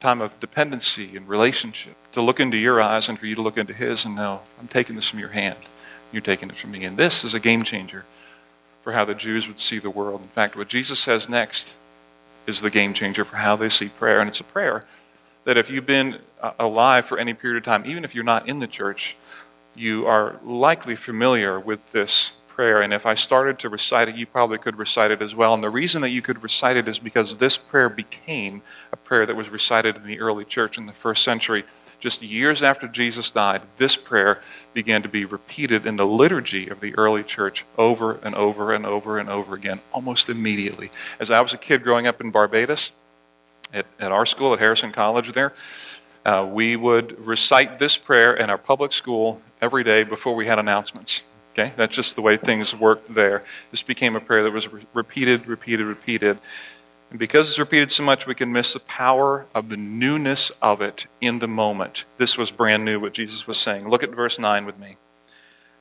Time 0.00 0.20
of 0.20 0.38
dependency 0.40 1.16
and 1.16 1.28
relationship. 1.28 1.96
To 2.12 2.22
look 2.22 2.38
into 2.38 2.56
your 2.56 2.80
eyes 2.80 3.08
and 3.08 3.18
for 3.18 3.26
you 3.26 3.34
to 3.34 3.42
look 3.42 3.58
into 3.58 3.72
his 3.72 4.04
and 4.04 4.14
know, 4.14 4.42
I'm 4.60 4.68
taking 4.68 4.96
this 4.96 5.08
from 5.08 5.18
your 5.18 5.30
hand. 5.30 5.58
You're 6.12 6.22
taking 6.22 6.48
it 6.48 6.56
from 6.56 6.70
me. 6.70 6.84
And 6.84 6.96
this 6.96 7.24
is 7.24 7.34
a 7.34 7.40
game 7.40 7.64
changer 7.64 8.04
for 8.82 8.92
how 8.92 9.04
the 9.04 9.14
Jews 9.14 9.48
would 9.48 9.58
see 9.58 9.78
the 9.78 9.90
world. 9.90 10.20
In 10.20 10.28
fact, 10.28 10.56
what 10.56 10.68
Jesus 10.68 11.00
says 11.00 11.28
next 11.28 11.72
is 12.46 12.60
the 12.60 12.70
game 12.70 12.94
changer 12.94 13.24
for 13.24 13.36
how 13.36 13.56
they 13.56 13.68
see 13.68 13.88
prayer. 13.88 14.20
And 14.20 14.28
it's 14.28 14.40
a 14.40 14.44
prayer 14.44 14.84
that 15.44 15.56
if 15.56 15.70
you've 15.70 15.86
been 15.86 16.18
uh, 16.40 16.52
alive 16.58 17.06
for 17.06 17.18
any 17.18 17.34
period 17.34 17.56
of 17.56 17.64
time, 17.64 17.84
even 17.86 18.04
if 18.04 18.14
you're 18.14 18.24
not 18.24 18.48
in 18.48 18.58
the 18.60 18.66
church, 18.66 19.16
you 19.74 20.06
are 20.06 20.36
likely 20.44 20.94
familiar 20.94 21.58
with 21.58 21.92
this 21.92 22.32
prayer. 22.54 22.82
And 22.82 22.94
if 22.94 23.04
I 23.04 23.14
started 23.14 23.58
to 23.60 23.68
recite 23.68 24.08
it, 24.08 24.16
you 24.16 24.26
probably 24.26 24.58
could 24.58 24.78
recite 24.78 25.10
it 25.10 25.20
as 25.20 25.34
well. 25.34 25.54
And 25.54 25.62
the 25.62 25.70
reason 25.70 26.02
that 26.02 26.10
you 26.10 26.22
could 26.22 26.42
recite 26.42 26.76
it 26.76 26.86
is 26.86 26.98
because 26.98 27.36
this 27.36 27.56
prayer 27.56 27.88
became 27.88 28.62
a 28.92 28.96
prayer 28.96 29.26
that 29.26 29.34
was 29.34 29.48
recited 29.48 29.96
in 29.96 30.04
the 30.04 30.20
early 30.20 30.44
church 30.44 30.78
in 30.78 30.86
the 30.86 30.92
first 30.92 31.24
century. 31.24 31.64
Just 31.98 32.22
years 32.22 32.62
after 32.62 32.86
Jesus 32.86 33.30
died, 33.30 33.62
this 33.76 33.96
prayer 33.96 34.40
began 34.72 35.02
to 35.02 35.08
be 35.08 35.24
repeated 35.24 35.86
in 35.86 35.96
the 35.96 36.06
liturgy 36.06 36.68
of 36.68 36.80
the 36.80 36.94
early 36.96 37.22
church 37.22 37.64
over 37.76 38.18
and 38.22 38.34
over 38.34 38.72
and 38.72 38.86
over 38.86 39.18
and 39.18 39.28
over 39.28 39.54
again, 39.54 39.80
almost 39.92 40.28
immediately. 40.28 40.90
As 41.18 41.30
I 41.30 41.40
was 41.40 41.52
a 41.52 41.58
kid 41.58 41.82
growing 41.82 42.06
up 42.06 42.20
in 42.20 42.30
Barbados, 42.30 42.92
at, 43.72 43.86
at 43.98 44.12
our 44.12 44.26
school 44.26 44.52
at 44.52 44.60
Harrison 44.60 44.92
College 44.92 45.32
there, 45.32 45.52
uh, 46.24 46.46
we 46.48 46.76
would 46.76 47.18
recite 47.26 47.78
this 47.78 47.98
prayer 47.98 48.34
in 48.34 48.48
our 48.48 48.58
public 48.58 48.92
school 48.92 49.42
every 49.60 49.82
day 49.82 50.04
before 50.04 50.34
we 50.34 50.46
had 50.46 50.58
announcements. 50.58 51.22
Okay? 51.54 51.72
That's 51.76 51.94
just 51.94 52.16
the 52.16 52.22
way 52.22 52.36
things 52.36 52.74
worked 52.74 53.14
there. 53.14 53.44
This 53.70 53.82
became 53.82 54.16
a 54.16 54.20
prayer 54.20 54.42
that 54.42 54.52
was 54.52 54.70
re- 54.72 54.82
repeated, 54.92 55.46
repeated, 55.46 55.86
repeated. 55.86 56.38
And 57.10 57.18
because 57.18 57.48
it's 57.48 57.60
repeated 57.60 57.92
so 57.92 58.02
much, 58.02 58.26
we 58.26 58.34
can 58.34 58.52
miss 58.52 58.72
the 58.72 58.80
power 58.80 59.46
of 59.54 59.68
the 59.68 59.76
newness 59.76 60.50
of 60.60 60.82
it 60.82 61.06
in 61.20 61.38
the 61.38 61.46
moment. 61.46 62.04
This 62.18 62.36
was 62.36 62.50
brand 62.50 62.84
new, 62.84 62.98
what 62.98 63.14
Jesus 63.14 63.46
was 63.46 63.56
saying. 63.56 63.88
Look 63.88 64.02
at 64.02 64.10
verse 64.10 64.36
9 64.36 64.66
with 64.66 64.78
me. 64.80 64.96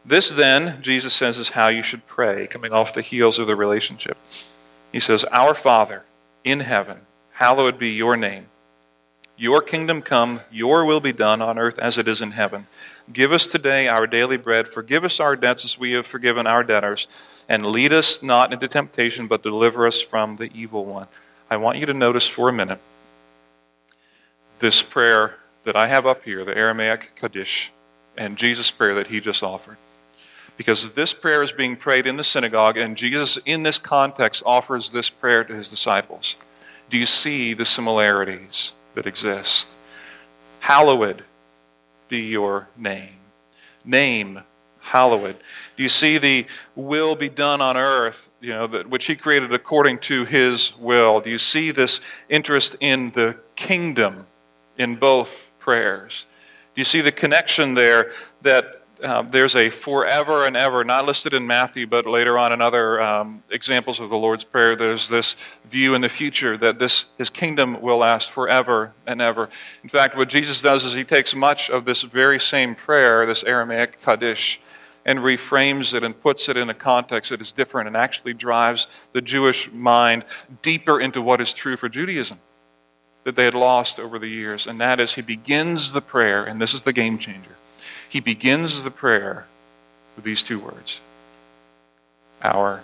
This, 0.06 0.30
then, 0.30 0.82
Jesus 0.82 1.14
says, 1.14 1.40
is 1.40 1.50
how 1.50 1.70
you 1.70 1.82
should 1.82 2.06
pray, 2.06 2.46
coming 2.46 2.72
off 2.72 2.94
the 2.94 3.02
heels 3.02 3.40
of 3.40 3.48
the 3.48 3.56
relationship. 3.56 4.18
He 4.92 5.00
says, 5.00 5.24
Our 5.32 5.56
Father 5.56 6.04
in 6.44 6.60
heaven, 6.60 7.00
hallowed 7.32 7.80
be 7.80 7.90
your 7.90 8.16
name. 8.16 8.46
Your 9.38 9.62
kingdom 9.62 10.02
come, 10.02 10.42
your 10.52 10.86
will 10.86 11.00
be 11.00 11.14
done 11.14 11.42
on 11.42 11.58
earth 11.58 11.80
as 11.80 11.98
it 11.98 12.08
is 12.08 12.22
in 12.22 12.32
heaven. 12.32 12.68
Give 13.12 13.34
us 13.34 13.46
today 13.48 13.88
our 13.88 14.08
daily 14.08 14.38
bread. 14.38 14.68
Forgive 14.68 15.04
us 15.04 15.20
our 15.20 15.36
debts 15.36 15.66
as 15.66 15.78
we 15.78 15.92
have 15.92 16.08
forgiven 16.08 16.48
our 16.48 16.64
debtors. 16.64 17.08
And 17.50 17.66
lead 17.66 17.92
us 17.92 18.24
not 18.24 18.54
into 18.54 18.68
temptation, 18.68 19.28
but 19.28 19.44
deliver 19.44 19.86
us 19.86 20.02
from 20.02 20.36
the 20.36 20.50
evil 20.54 20.86
one. 20.86 21.08
I 21.50 21.58
want 21.58 21.78
you 21.78 21.86
to 21.86 21.94
notice 21.94 22.28
for 22.28 22.48
a 22.48 22.54
minute 22.54 22.80
this 24.60 24.82
prayer 24.82 25.36
that 25.66 25.76
I 25.76 25.88
have 25.88 26.06
up 26.06 26.24
here, 26.24 26.46
the 26.46 26.58
Aramaic 26.58 27.12
Kaddish, 27.16 27.72
and 28.16 28.38
Jesus' 28.38 28.72
prayer 28.72 28.96
that 28.96 29.08
he 29.08 29.20
just 29.20 29.44
offered. 29.44 29.78
Because 30.56 30.94
this 30.94 31.14
prayer 31.14 31.44
is 31.44 31.52
being 31.52 31.76
prayed 31.76 32.08
in 32.08 32.16
the 32.16 32.24
synagogue, 32.24 32.78
and 32.78 32.96
Jesus, 32.96 33.38
in 33.46 33.64
this 33.64 33.80
context, 33.80 34.44
offers 34.46 34.92
this 34.92 35.10
prayer 35.10 35.44
to 35.44 35.54
his 35.54 35.68
disciples. 35.68 36.36
Do 36.90 36.98
you 36.98 37.06
see 37.06 37.54
the 37.54 37.66
similarities 37.66 38.72
that 38.94 39.08
exist? 39.08 39.68
Hallowed 40.60 41.24
be 42.14 42.20
your 42.20 42.68
name. 42.78 43.18
Name, 43.84 44.42
hallowed. 44.82 45.36
Do 45.76 45.82
you 45.82 45.90
see 45.90 46.20
the 46.20 46.46
will 46.76 47.16
be 47.16 47.28
done 47.28 47.60
on 47.60 47.76
earth, 47.76 48.30
you 48.40 48.52
know, 48.52 48.68
that, 48.68 48.88
which 48.88 49.08
he 49.08 49.16
created 49.16 49.52
according 49.52 49.98
to 50.02 50.24
his 50.24 50.78
will? 50.78 51.22
Do 51.22 51.32
you 51.32 51.40
see 51.40 51.72
this 51.72 52.02
interest 52.30 52.76
in 52.80 53.10
the 53.10 53.36
kingdom 53.56 54.28
in 54.78 54.96
both 54.96 55.50
prayers? 55.58 56.28
Do 56.76 56.82
you 56.82 56.86
see 56.86 57.02
the 57.02 57.12
connection 57.12 57.74
there 57.74 58.12
that 58.44 58.83
um, 59.04 59.28
there's 59.28 59.56
a 59.56 59.70
forever 59.70 60.46
and 60.46 60.56
ever, 60.56 60.84
not 60.84 61.06
listed 61.06 61.34
in 61.34 61.46
Matthew, 61.46 61.86
but 61.86 62.06
later 62.06 62.38
on 62.38 62.54
in 62.54 62.62
other 62.62 63.02
um, 63.02 63.44
examples 63.50 64.00
of 64.00 64.10
the 64.10 64.18
Lord's 64.18 64.44
Prayer, 64.44 64.76
there's 64.76 65.10
this 65.10 65.36
view 65.70 65.94
in 65.94 66.02
the 66.02 66.10
future 66.10 66.56
that 66.58 66.80
this, 66.80 67.06
his 67.18 67.30
kingdom 67.30 67.82
will 67.82 67.98
last 67.98 68.32
forever 68.32 68.94
and 69.06 69.22
ever. 69.22 69.50
In 69.84 69.90
fact, 69.90 70.16
what 70.16 70.30
Jesus 70.30 70.62
does 70.62 70.86
is 70.86 70.94
he 70.94 71.04
takes 71.04 71.36
much 71.36 71.70
of 71.70 71.86
this 71.86 72.04
very 72.04 72.40
same 72.40 72.76
prayer, 72.76 73.26
this 73.26 73.44
Aramaic 73.44 74.02
Kaddish, 74.02 74.62
and 75.06 75.20
reframes 75.20 75.94
it 75.94 76.04
and 76.04 76.20
puts 76.22 76.48
it 76.48 76.56
in 76.56 76.70
a 76.70 76.74
context 76.74 77.32
that 77.32 77.42
is 77.42 77.52
different 77.52 77.88
and 77.88 77.98
actually 77.98 78.34
drives 78.34 78.88
the 79.12 79.22
Jewish 79.22 79.70
mind 79.72 80.24
deeper 80.62 81.02
into 81.02 81.22
what 81.22 81.42
is 81.42 81.54
true 81.54 81.76
for 81.76 81.90
Judaism 81.90 82.40
that 83.26 83.36
they 83.36 83.46
had 83.46 83.54
lost 83.54 84.00
over 84.00 84.18
the 84.18 84.28
years. 84.28 84.66
And 84.66 84.80
that 84.80 85.00
is, 85.00 85.16
he 85.16 85.22
begins 85.22 85.92
the 85.92 86.02
prayer, 86.02 86.46
and 86.46 86.62
this 86.62 86.74
is 86.74 86.84
the 86.84 86.94
game 86.94 87.18
changer 87.18 87.56
he 88.14 88.20
begins 88.20 88.84
the 88.84 88.92
prayer 88.92 89.48
with 90.16 90.24
these 90.24 90.44
two 90.44 90.60
words 90.60 91.02
Our 92.44 92.84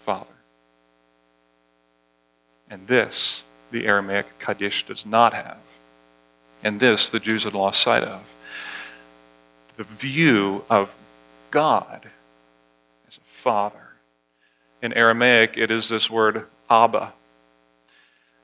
Father. 0.00 0.24
And 2.70 2.86
this, 2.86 3.44
the 3.70 3.86
Aramaic 3.86 4.38
Kaddish 4.38 4.86
does 4.86 5.04
not 5.04 5.34
have. 5.34 5.58
And 6.62 6.80
this, 6.80 7.10
the 7.10 7.20
Jews 7.20 7.44
had 7.44 7.52
lost 7.52 7.82
sight 7.82 8.02
of. 8.02 8.34
The 9.76 9.84
view 9.84 10.64
of 10.70 10.96
God 11.50 12.08
as 13.06 13.18
a 13.18 13.20
father. 13.26 13.90
In 14.80 14.94
Aramaic, 14.94 15.58
it 15.58 15.70
is 15.70 15.90
this 15.90 16.08
word 16.08 16.46
Abba. 16.70 17.12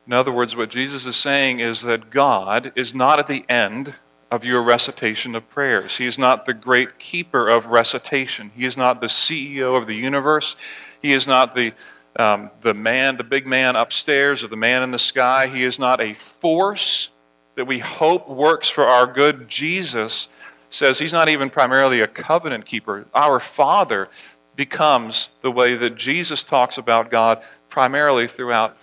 In 0.07 0.13
other 0.13 0.31
words, 0.31 0.55
what 0.55 0.69
Jesus 0.69 1.07
is 1.07 1.17
saying 1.17 1.61
is 1.61 1.81
that 1.81 2.11
God 2.11 2.71
is 2.77 2.95
not 2.95 3.19
at 3.19 3.29
the 3.29 3.47
end 3.49 3.95
of 4.31 4.45
your 4.45 4.63
recitation 4.63 5.35
of 5.35 5.49
prayers. 5.51 5.97
He 5.97 6.07
is 6.07 6.19
not 6.19 6.47
the 6.47 6.55
great 6.55 6.99
keeper 6.99 7.49
of 7.49 7.67
recitation. 7.67 8.53
He 8.55 8.65
is 8.65 8.77
not 8.77 9.01
the 9.01 9.09
CEO 9.09 9.77
of 9.77 9.87
the 9.87 9.97
universe. 9.97 10.55
He 11.03 11.13
is 11.13 11.27
not 11.27 11.55
the, 11.55 11.73
um, 12.17 12.51
the 12.61 12.75
man, 12.75 13.17
the 13.17 13.25
big 13.25 13.47
man 13.47 13.75
upstairs 13.75 14.45
or 14.45 14.47
the 14.47 14.57
man 14.57 14.83
in 14.83 14.93
the 14.93 14.99
sky. 14.99 15.49
He 15.49 15.65
is 15.65 15.79
not 15.79 16.01
a 16.01 16.15
force 16.15 17.09
that 17.57 17.65
we 17.65 17.81
hope 17.81 18.29
works 18.29 18.69
for 18.69 18.85
our 18.85 19.07
good. 19.07 19.49
Jesus 19.49 20.29
says 20.71 21.01
he's 21.01 21.13
not 21.13 21.29
even 21.29 21.51
primarily 21.51 22.01
a 22.01 22.07
covenant 22.07 22.65
keeper. 22.65 23.07
Our 23.13 23.41
Father 23.41 24.09
becomes 24.55 25.31
the 25.43 25.51
way 25.51 25.75
that 25.75 25.97
Jesus 25.97 26.45
talks 26.45 26.79
about 26.79 27.11
God 27.11 27.43
primarily 27.69 28.29
throughout 28.29 28.77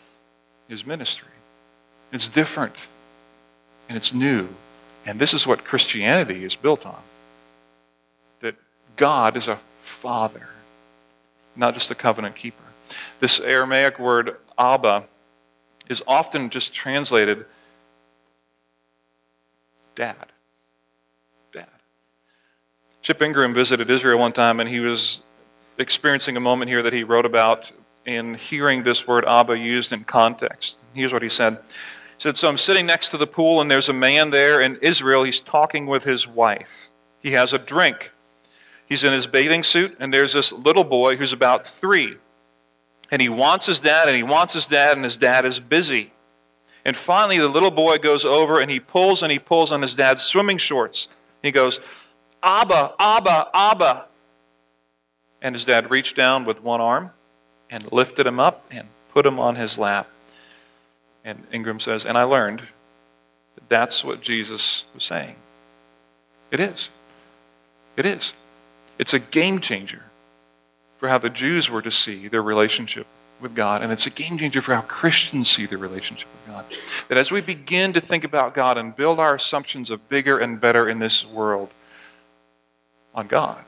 his 0.67 0.86
ministry. 0.86 1.29
It's 2.12 2.27
different 2.27 2.75
and 3.88 3.95
it's 3.95 4.13
new 4.13 4.49
and 5.08 5.17
this 5.17 5.34
is 5.34 5.48
what 5.48 5.63
Christianity 5.63 6.43
is 6.43 6.56
built 6.56 6.86
on 6.86 7.02
that 8.41 8.56
God 8.98 9.38
is 9.38 9.48
a 9.48 9.56
father, 9.82 10.50
not 11.56 11.74
just 11.74 11.89
a 11.89 11.96
covenant 11.96 12.36
keeper. 12.36 12.63
This 13.22 13.39
Aramaic 13.39 14.00
word, 14.00 14.36
Abba, 14.60 15.06
is 15.89 16.04
often 16.06 16.50
just 16.50 16.74
translated 16.74 17.46
dad. 19.96 20.28
Dad. 21.54 21.67
Chip 23.02 23.22
Ingram 23.22 23.54
visited 23.54 23.89
Israel 23.89 24.20
one 24.20 24.34
time 24.34 24.60
and 24.60 24.70
he 24.70 24.82
was 24.82 25.22
experiencing 25.78 26.36
a 26.36 26.41
moment 26.41 26.70
here 26.70 26.84
that 26.84 26.91
he 26.91 27.04
wrote 27.04 27.26
about 27.26 27.72
in 28.06 28.34
hearing 28.34 28.84
this 28.84 29.08
word 29.08 29.24
Abba 29.26 29.58
used 29.58 29.93
in 29.93 30.04
context. 30.04 30.78
Here's 30.93 31.13
what 31.13 31.22
he 31.22 31.30
said 31.30 31.60
said, 32.17 32.38
So 32.38 32.47
I'm 32.47 32.58
sitting 32.58 32.86
next 32.86 33.10
to 33.10 33.17
the 33.17 33.27
pool, 33.27 33.62
and 33.62 33.69
there's 33.69 33.89
a 33.89 33.93
man 33.93 34.30
there 34.30 34.62
in 34.62 34.77
Israel. 34.77 35.23
He's 35.23 35.41
talking 35.41 35.86
with 35.86 36.03
his 36.03 36.27
wife. 36.27 36.89
He 37.21 37.32
has 37.32 37.53
a 37.53 37.58
drink. 37.58 38.12
He's 38.88 39.03
in 39.03 39.13
his 39.13 39.27
bathing 39.27 39.63
suit, 39.63 39.97
and 39.99 40.13
there's 40.13 40.34
this 40.34 40.51
little 40.53 40.84
boy 40.84 41.17
who's 41.17 41.34
about 41.34 41.65
three. 41.65 42.17
And 43.12 43.21
he 43.21 43.30
wants 43.30 43.65
his 43.65 43.80
dad, 43.80 44.08
and 44.08 44.15
he 44.15 44.23
wants 44.23 44.53
his 44.53 44.65
dad, 44.65 44.95
and 44.95 45.03
his 45.03 45.17
dad 45.17 45.45
is 45.45 45.60
busy. 45.60 46.12
And 46.88 46.95
finally, 46.95 47.38
the 47.38 47.49
little 47.49 47.69
boy 47.69 47.97
goes 47.97 48.23
over 48.23 48.62
and 48.62 48.71
he 48.71 48.80
pulls 48.80 49.21
and 49.21 49.30
he 49.30 49.39
pulls 49.39 49.73
on 49.73 49.82
his 49.82 49.93
dad's 49.93 50.23
swimming 50.23 50.58
shorts. 50.58 51.10
He 51.43 51.51
goes, 51.51 51.82
Abba, 52.41 52.93
Abba, 52.97 53.49
Abba. 53.53 54.06
And 55.41 55.53
his 55.53 55.65
dad 55.65 55.91
reached 55.91 56.15
down 56.15 56.45
with 56.45 56.63
one 56.63 56.80
arm 56.80 57.12
and 57.69 57.91
lifted 57.91 58.25
him 58.25 58.39
up 58.39 58.65
and 58.71 58.88
put 59.12 59.25
him 59.25 59.38
on 59.38 59.58
his 59.58 59.77
lap. 59.77 60.08
And 61.27 61.43
Ingram 61.51 61.81
says, 61.81 62.05
and 62.05 62.17
I 62.17 62.23
learned 62.23 62.59
that 62.59 63.67
that's 63.67 64.01
what 64.01 64.21
Jesus 64.21 64.85
was 64.93 65.03
saying. 65.03 65.35
It 66.51 66.61
is. 66.61 66.87
It 67.97 68.05
is. 68.05 68.31
It's 68.97 69.13
a 69.13 69.19
game 69.19 69.59
changer 69.59 70.03
for 70.99 71.09
how 71.09 71.17
the 71.17 71.29
Jews 71.29 71.69
were 71.69 71.81
to 71.81 71.91
see 71.91 72.29
their 72.29 72.41
relationship 72.41 73.05
with 73.41 73.55
God, 73.55 73.81
and 73.81 73.91
it's 73.91 74.07
a 74.07 74.09
game 74.09 74.37
changer 74.37 74.61
for 74.61 74.73
how 74.73 74.79
Christians 74.81 75.49
see 75.49 75.65
their 75.65 75.77
relationship 75.77 76.29
with 76.31 76.55
God. 76.55 76.65
That 77.09 77.17
as 77.17 77.29
we 77.29 77.41
begin 77.41 77.91
to 77.91 77.99
think 77.99 78.23
about 78.23 78.53
God 78.55 78.77
and 78.77 78.95
build 78.95 79.19
our 79.19 79.35
assumptions 79.35 79.89
of 79.89 80.07
bigger 80.07 80.39
and 80.39 80.61
better 80.61 80.87
in 80.87 80.99
this 80.99 81.25
world 81.25 81.71
on 83.13 83.27
God, 83.27 83.61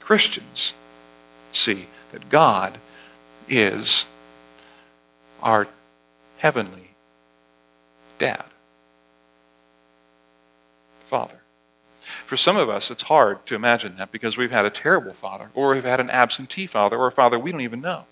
Christians 0.00 0.74
see 1.52 1.86
that 2.10 2.28
God 2.28 2.78
is 3.48 4.06
our 5.40 5.68
heavenly 6.40 6.90
dad, 8.18 8.44
father. 11.00 11.36
For 12.00 12.38
some 12.38 12.56
of 12.56 12.70
us, 12.70 12.90
it's 12.90 13.02
hard 13.02 13.44
to 13.46 13.54
imagine 13.54 13.96
that 13.96 14.10
because 14.10 14.38
we've 14.38 14.50
had 14.50 14.64
a 14.64 14.70
terrible 14.70 15.12
father, 15.12 15.50
or 15.54 15.74
we've 15.74 15.84
had 15.84 16.00
an 16.00 16.08
absentee 16.08 16.66
father, 16.66 16.96
or 16.96 17.08
a 17.08 17.12
father 17.12 17.38
we 17.38 17.52
don't 17.52 17.60
even 17.60 17.82
know. 17.82 18.04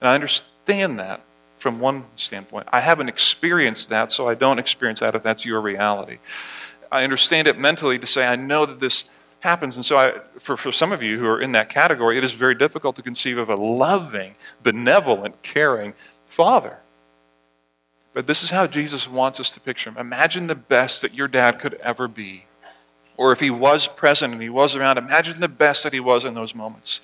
And 0.00 0.08
I 0.08 0.14
understand 0.14 0.98
that 0.98 1.20
from 1.58 1.78
one 1.78 2.04
standpoint. 2.16 2.66
I 2.72 2.80
haven't 2.80 3.10
experienced 3.10 3.90
that, 3.90 4.10
so 4.10 4.26
I 4.26 4.34
don't 4.34 4.58
experience 4.58 5.00
that 5.00 5.14
if 5.14 5.22
that's 5.22 5.44
your 5.44 5.60
reality. 5.60 6.16
I 6.90 7.04
understand 7.04 7.46
it 7.46 7.58
mentally 7.58 7.98
to 7.98 8.06
say, 8.06 8.26
I 8.26 8.36
know 8.36 8.64
that 8.64 8.80
this 8.80 9.04
happens. 9.40 9.76
And 9.76 9.84
so, 9.84 9.98
I, 9.98 10.12
for, 10.38 10.56
for 10.56 10.72
some 10.72 10.92
of 10.92 11.02
you 11.02 11.18
who 11.18 11.26
are 11.26 11.40
in 11.42 11.52
that 11.52 11.68
category, 11.68 12.16
it 12.16 12.24
is 12.24 12.32
very 12.32 12.54
difficult 12.54 12.96
to 12.96 13.02
conceive 13.02 13.36
of 13.36 13.50
a 13.50 13.54
loving, 13.54 14.34
benevolent, 14.62 15.42
caring 15.42 15.92
father. 16.26 16.78
But 18.16 18.26
this 18.26 18.42
is 18.42 18.48
how 18.48 18.66
Jesus 18.66 19.06
wants 19.06 19.40
us 19.40 19.50
to 19.50 19.60
picture 19.60 19.90
him. 19.90 19.98
Imagine 19.98 20.46
the 20.46 20.54
best 20.54 21.02
that 21.02 21.12
your 21.12 21.28
dad 21.28 21.58
could 21.58 21.74
ever 21.74 22.08
be. 22.08 22.46
Or 23.18 23.30
if 23.30 23.40
he 23.40 23.50
was 23.50 23.88
present 23.88 24.32
and 24.32 24.40
he 24.40 24.48
was 24.48 24.74
around, 24.74 24.96
imagine 24.96 25.38
the 25.38 25.48
best 25.48 25.82
that 25.82 25.92
he 25.92 26.00
was 26.00 26.24
in 26.24 26.32
those 26.32 26.54
moments. 26.54 27.02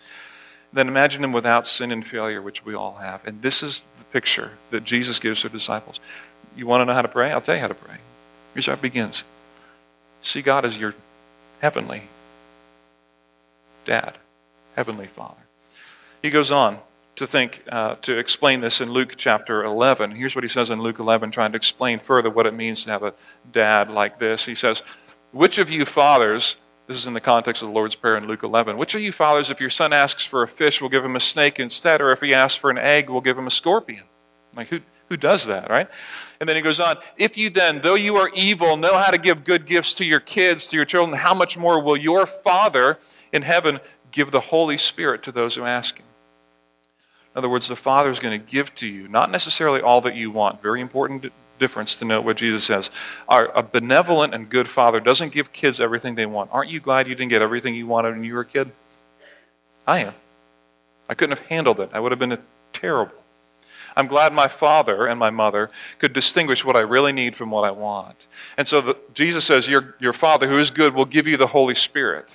Then 0.73 0.89
imagine 0.89 1.23
him 1.23 1.33
without 1.33 1.67
sin 1.67 1.93
and 1.93 2.03
failure, 2.03 2.41
which 2.41 2.65
we 2.65 2.75
all 2.75 2.95
have. 2.95 3.27
And 3.27 3.43
this 3.43 3.63
is 3.63 3.85
the 3.99 4.05
picture 4.07 4.53
that 4.71 4.85
Jesus 4.85 5.19
gives 5.19 5.43
to 5.43 5.51
disciples. 5.51 6.01
You 6.57 6.67
want 6.67 6.81
to 6.81 6.87
know 6.87 6.95
how 6.95 7.03
to 7.03 7.09
pray? 7.09 7.31
I'll 7.31 7.43
tell 7.43 7.57
you 7.57 7.61
how 7.61 7.69
to 7.69 7.75
pray. 7.75 7.97
Here's 8.55 8.65
how 8.65 8.73
it 8.73 8.81
begins 8.81 9.25
See 10.23 10.41
God 10.41 10.65
as 10.65 10.79
your 10.79 10.95
heavenly 11.61 12.05
dad, 13.85 14.17
heavenly 14.77 15.09
father. 15.09 15.43
He 16.23 16.31
goes 16.31 16.51
on 16.51 16.79
to 17.17 17.27
think, 17.27 17.63
uh, 17.71 17.97
to 17.97 18.17
explain 18.17 18.61
this 18.61 18.81
in 18.81 18.91
Luke 18.91 19.15
chapter 19.17 19.63
11. 19.63 20.13
Here's 20.13 20.35
what 20.35 20.45
he 20.45 20.49
says 20.49 20.71
in 20.71 20.81
Luke 20.81 20.99
11, 20.99 21.31
trying 21.31 21.53
to 21.53 21.57
explain 21.57 21.99
further 21.99 22.31
what 22.31 22.47
it 22.47 22.55
means 22.55 22.85
to 22.85 22.91
have 22.91 23.03
a 23.03 23.15
dad 23.53 23.91
like 23.91 24.19
this. 24.19 24.47
He 24.47 24.55
says, 24.55 24.83
Which 25.31 25.59
of 25.59 25.71
you 25.71 25.85
fathers, 25.85 26.57
this 26.87 26.97
is 26.97 27.07
in 27.07 27.15
the 27.15 27.21
context 27.21 27.63
of 27.63 27.69
the 27.69 27.75
Lord's 27.75 27.95
Prayer 27.95 28.17
in 28.17 28.27
Luke 28.27 28.43
11, 28.43 28.79
which 28.79 28.95
of 28.95 29.03
you 29.03 29.13
fathers, 29.13 29.51
if 29.51 29.61
your 29.61 29.71
son 29.71 29.93
asks 29.93 30.25
for 30.25 30.43
a 30.43 30.49
fish, 30.49 30.81
will 30.81 30.89
give 30.89 31.05
him 31.05 31.17
a 31.17 31.21
snake 31.21 31.61
instead, 31.61 32.01
or 32.01 32.13
if 32.13 32.21
he 32.21 32.33
asks 32.33 32.59
for 32.59 32.71
an 32.71 32.79
egg, 32.79 33.11
will 33.11 33.21
give 33.21 33.37
him 33.37 33.47
a 33.47 33.51
scorpion? 33.51 34.05
Like, 34.57 34.69
who, 34.69 34.81
who 35.11 35.19
does 35.19 35.47
that, 35.47 35.69
right? 35.69 35.89
And 36.41 36.49
then 36.49 36.57
he 36.57 36.63
goes 36.63 36.81
on, 36.81 36.97
If 37.19 37.37
you 37.37 37.51
then, 37.51 37.83
though 37.83 37.95
you 37.95 38.17
are 38.17 38.31
evil, 38.35 38.79
know 38.79 38.97
how 38.97 39.11
to 39.11 39.19
give 39.19 39.45
good 39.45 39.67
gifts 39.67 39.93
to 39.95 40.05
your 40.05 40.21
kids, 40.21 40.67
to 40.69 40.77
your 40.77 40.87
children, 40.87 41.19
how 41.19 41.35
much 41.35 41.59
more 41.59 41.83
will 41.83 41.97
your 41.97 42.25
Father 42.25 42.99
in 43.33 43.43
heaven 43.43 43.81
give 44.11 44.31
the 44.31 44.41
Holy 44.41 44.79
Spirit 44.79 45.23
to 45.25 45.33
those 45.33 45.55
who 45.55 45.65
ask 45.65 45.99
him? 45.99 46.07
In 47.35 47.39
other 47.39 47.49
words, 47.49 47.69
the 47.69 47.77
Father 47.77 48.11
is 48.11 48.19
going 48.19 48.39
to 48.39 48.47
give 48.47 48.75
to 48.77 48.87
you, 48.87 49.09
not 49.09 49.31
necessarily 49.31 49.81
all 49.81 50.03
that 50.03 50.15
you 50.15 50.31
want. 50.31 50.61
Very 50.61 50.81
important 50.81 51.33
difference 51.59 51.95
to 51.95 52.05
note 52.05 52.25
what 52.25 52.37
Jesus 52.37 52.65
says. 52.65 52.91
Our, 53.29 53.47
a 53.57 53.63
benevolent 53.63 54.35
and 54.35 54.51
good 54.51 54.69
Father 54.69 55.01
doesn't 55.01 55.33
give 55.33 55.53
kids 55.53 55.81
everything 55.81 56.15
they 56.15 56.27
want. 56.27 56.51
Aren't 56.53 56.71
you 56.71 56.81
glad 56.81 57.09
you 57.09 57.15
didn't 57.15 57.31
get 57.31 57.41
everything 57.41 57.75
you 57.75 57.87
wanted 57.87 58.15
when 58.15 58.25
you 58.25 58.35
were 58.35 58.41
a 58.41 58.45
kid? 58.45 58.71
I 59.87 60.01
am. 60.01 60.15
I 61.09 61.15
couldn't 61.15 61.37
have 61.37 61.47
handled 61.47 61.81
it. 61.81 61.91
I 61.93 62.01
would 62.01 62.13
have 62.13 62.19
been 62.19 62.39
terrible. 62.73 63.15
I'm 63.97 64.07
glad 64.07 64.33
my 64.33 64.49
father 64.49 65.07
and 65.07 65.19
my 65.19 65.31
mother 65.31 65.71
could 65.99 66.13
distinguish 66.13 66.65
what 66.65 66.77
I 66.77 66.81
really 66.81 67.13
need 67.13 67.37
from 67.37 67.51
what 67.51 67.65
I 67.65 67.71
want. 67.71 68.27
And 68.57 68.67
so 68.67 68.81
the, 68.81 68.97
Jesus 69.15 69.45
says, 69.45 69.69
your, 69.69 69.95
your 70.01 70.13
Father 70.13 70.49
who 70.49 70.59
is 70.59 70.71
good 70.71 70.95
will 70.95 71.05
give 71.05 71.27
you 71.27 71.37
the 71.37 71.49
Holy 71.49 71.75
Spirit 71.75 72.29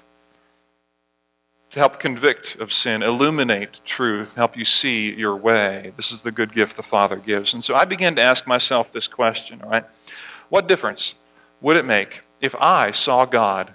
to 1.78 1.82
help 1.82 2.00
convict 2.00 2.56
of 2.56 2.74
sin, 2.74 3.04
illuminate 3.04 3.80
truth, 3.86 4.34
help 4.34 4.58
you 4.58 4.66
see 4.66 5.13
your 5.13 5.36
way. 5.36 5.94
This 5.96 6.12
is 6.12 6.22
the 6.22 6.32
good 6.32 6.52
gift 6.52 6.76
the 6.76 6.82
Father 6.82 7.18
gives. 7.18 7.54
And 7.54 7.63
so 7.63 7.76
I 7.76 7.86
began 7.86 8.16
to 8.16 8.22
ask 8.22 8.48
myself 8.48 8.92
this 8.92 9.08
question, 9.08 9.62
all 9.63 9.70
right? 9.70 9.86
What 10.50 10.68
difference 10.68 11.13
would 11.62 11.78
it 11.78 11.86
make 11.86 12.22
if 12.42 12.56
I 12.56 12.90
saw 12.90 13.26
God 13.26 13.74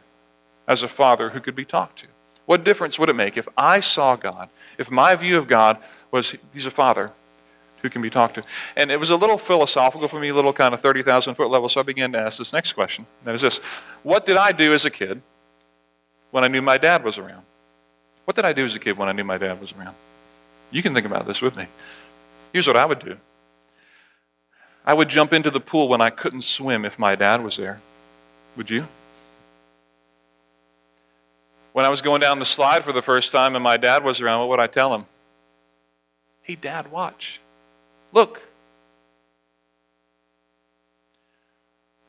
as 0.66 0.82
a 0.82 0.88
father 0.88 1.30
who 1.30 1.38
could 1.38 1.54
be 1.54 1.64
talked 1.64 2.00
to? 2.00 2.08
What 2.44 2.64
difference 2.64 2.98
would 2.98 3.08
it 3.08 3.14
make 3.14 3.36
if 3.36 3.46
I 3.56 3.78
saw 3.78 4.16
God, 4.16 4.48
if 4.78 4.90
my 4.90 5.14
view 5.14 5.38
of 5.38 5.46
God 5.46 5.76
was 6.10 6.34
he's 6.52 6.66
a 6.66 6.72
father 6.72 7.12
who 7.82 7.88
can 7.88 8.02
be 8.02 8.10
talked 8.10 8.34
to? 8.34 8.42
And 8.76 8.90
it 8.90 8.98
was 8.98 9.10
a 9.10 9.16
little 9.16 9.38
philosophical 9.38 10.08
for 10.08 10.18
me, 10.18 10.30
a 10.30 10.34
little 10.34 10.52
kind 10.52 10.74
of 10.74 10.80
30,000 10.80 11.36
foot 11.36 11.50
level, 11.50 11.68
so 11.68 11.78
I 11.78 11.84
began 11.84 12.10
to 12.12 12.18
ask 12.18 12.38
this 12.38 12.52
next 12.52 12.72
question. 12.72 13.06
That 13.22 13.36
is 13.36 13.42
this 13.42 13.58
What 14.02 14.26
did 14.26 14.36
I 14.36 14.50
do 14.50 14.74
as 14.74 14.84
a 14.84 14.90
kid 14.90 15.22
when 16.32 16.42
I 16.42 16.48
knew 16.48 16.62
my 16.62 16.78
dad 16.78 17.04
was 17.04 17.16
around? 17.16 17.44
What 18.24 18.36
did 18.36 18.44
I 18.44 18.52
do 18.52 18.64
as 18.64 18.74
a 18.74 18.78
kid 18.78 18.96
when 18.96 19.08
I 19.08 19.12
knew 19.12 19.24
my 19.24 19.38
dad 19.38 19.60
was 19.60 19.72
around? 19.72 19.94
You 20.70 20.82
can 20.82 20.94
think 20.94 21.06
about 21.06 21.26
this 21.26 21.42
with 21.42 21.56
me. 21.56 21.66
Here's 22.52 22.66
what 22.66 22.76
I 22.76 22.84
would 22.84 23.00
do 23.00 23.16
I 24.84 24.94
would 24.94 25.08
jump 25.08 25.32
into 25.32 25.50
the 25.50 25.60
pool 25.60 25.88
when 25.88 26.00
I 26.00 26.10
couldn't 26.10 26.42
swim 26.42 26.84
if 26.84 26.98
my 26.98 27.14
dad 27.14 27.42
was 27.42 27.56
there. 27.56 27.80
Would 28.56 28.70
you? 28.70 28.86
When 31.72 31.84
I 31.84 31.88
was 31.88 32.02
going 32.02 32.20
down 32.20 32.38
the 32.38 32.44
slide 32.44 32.84
for 32.84 32.92
the 32.92 33.00
first 33.00 33.32
time 33.32 33.54
and 33.54 33.64
my 33.64 33.76
dad 33.76 34.04
was 34.04 34.20
around, 34.20 34.40
what 34.40 34.50
would 34.50 34.60
I 34.60 34.66
tell 34.66 34.94
him? 34.94 35.06
Hey, 36.42 36.56
Dad, 36.56 36.90
watch. 36.90 37.40
Look. 38.12 38.42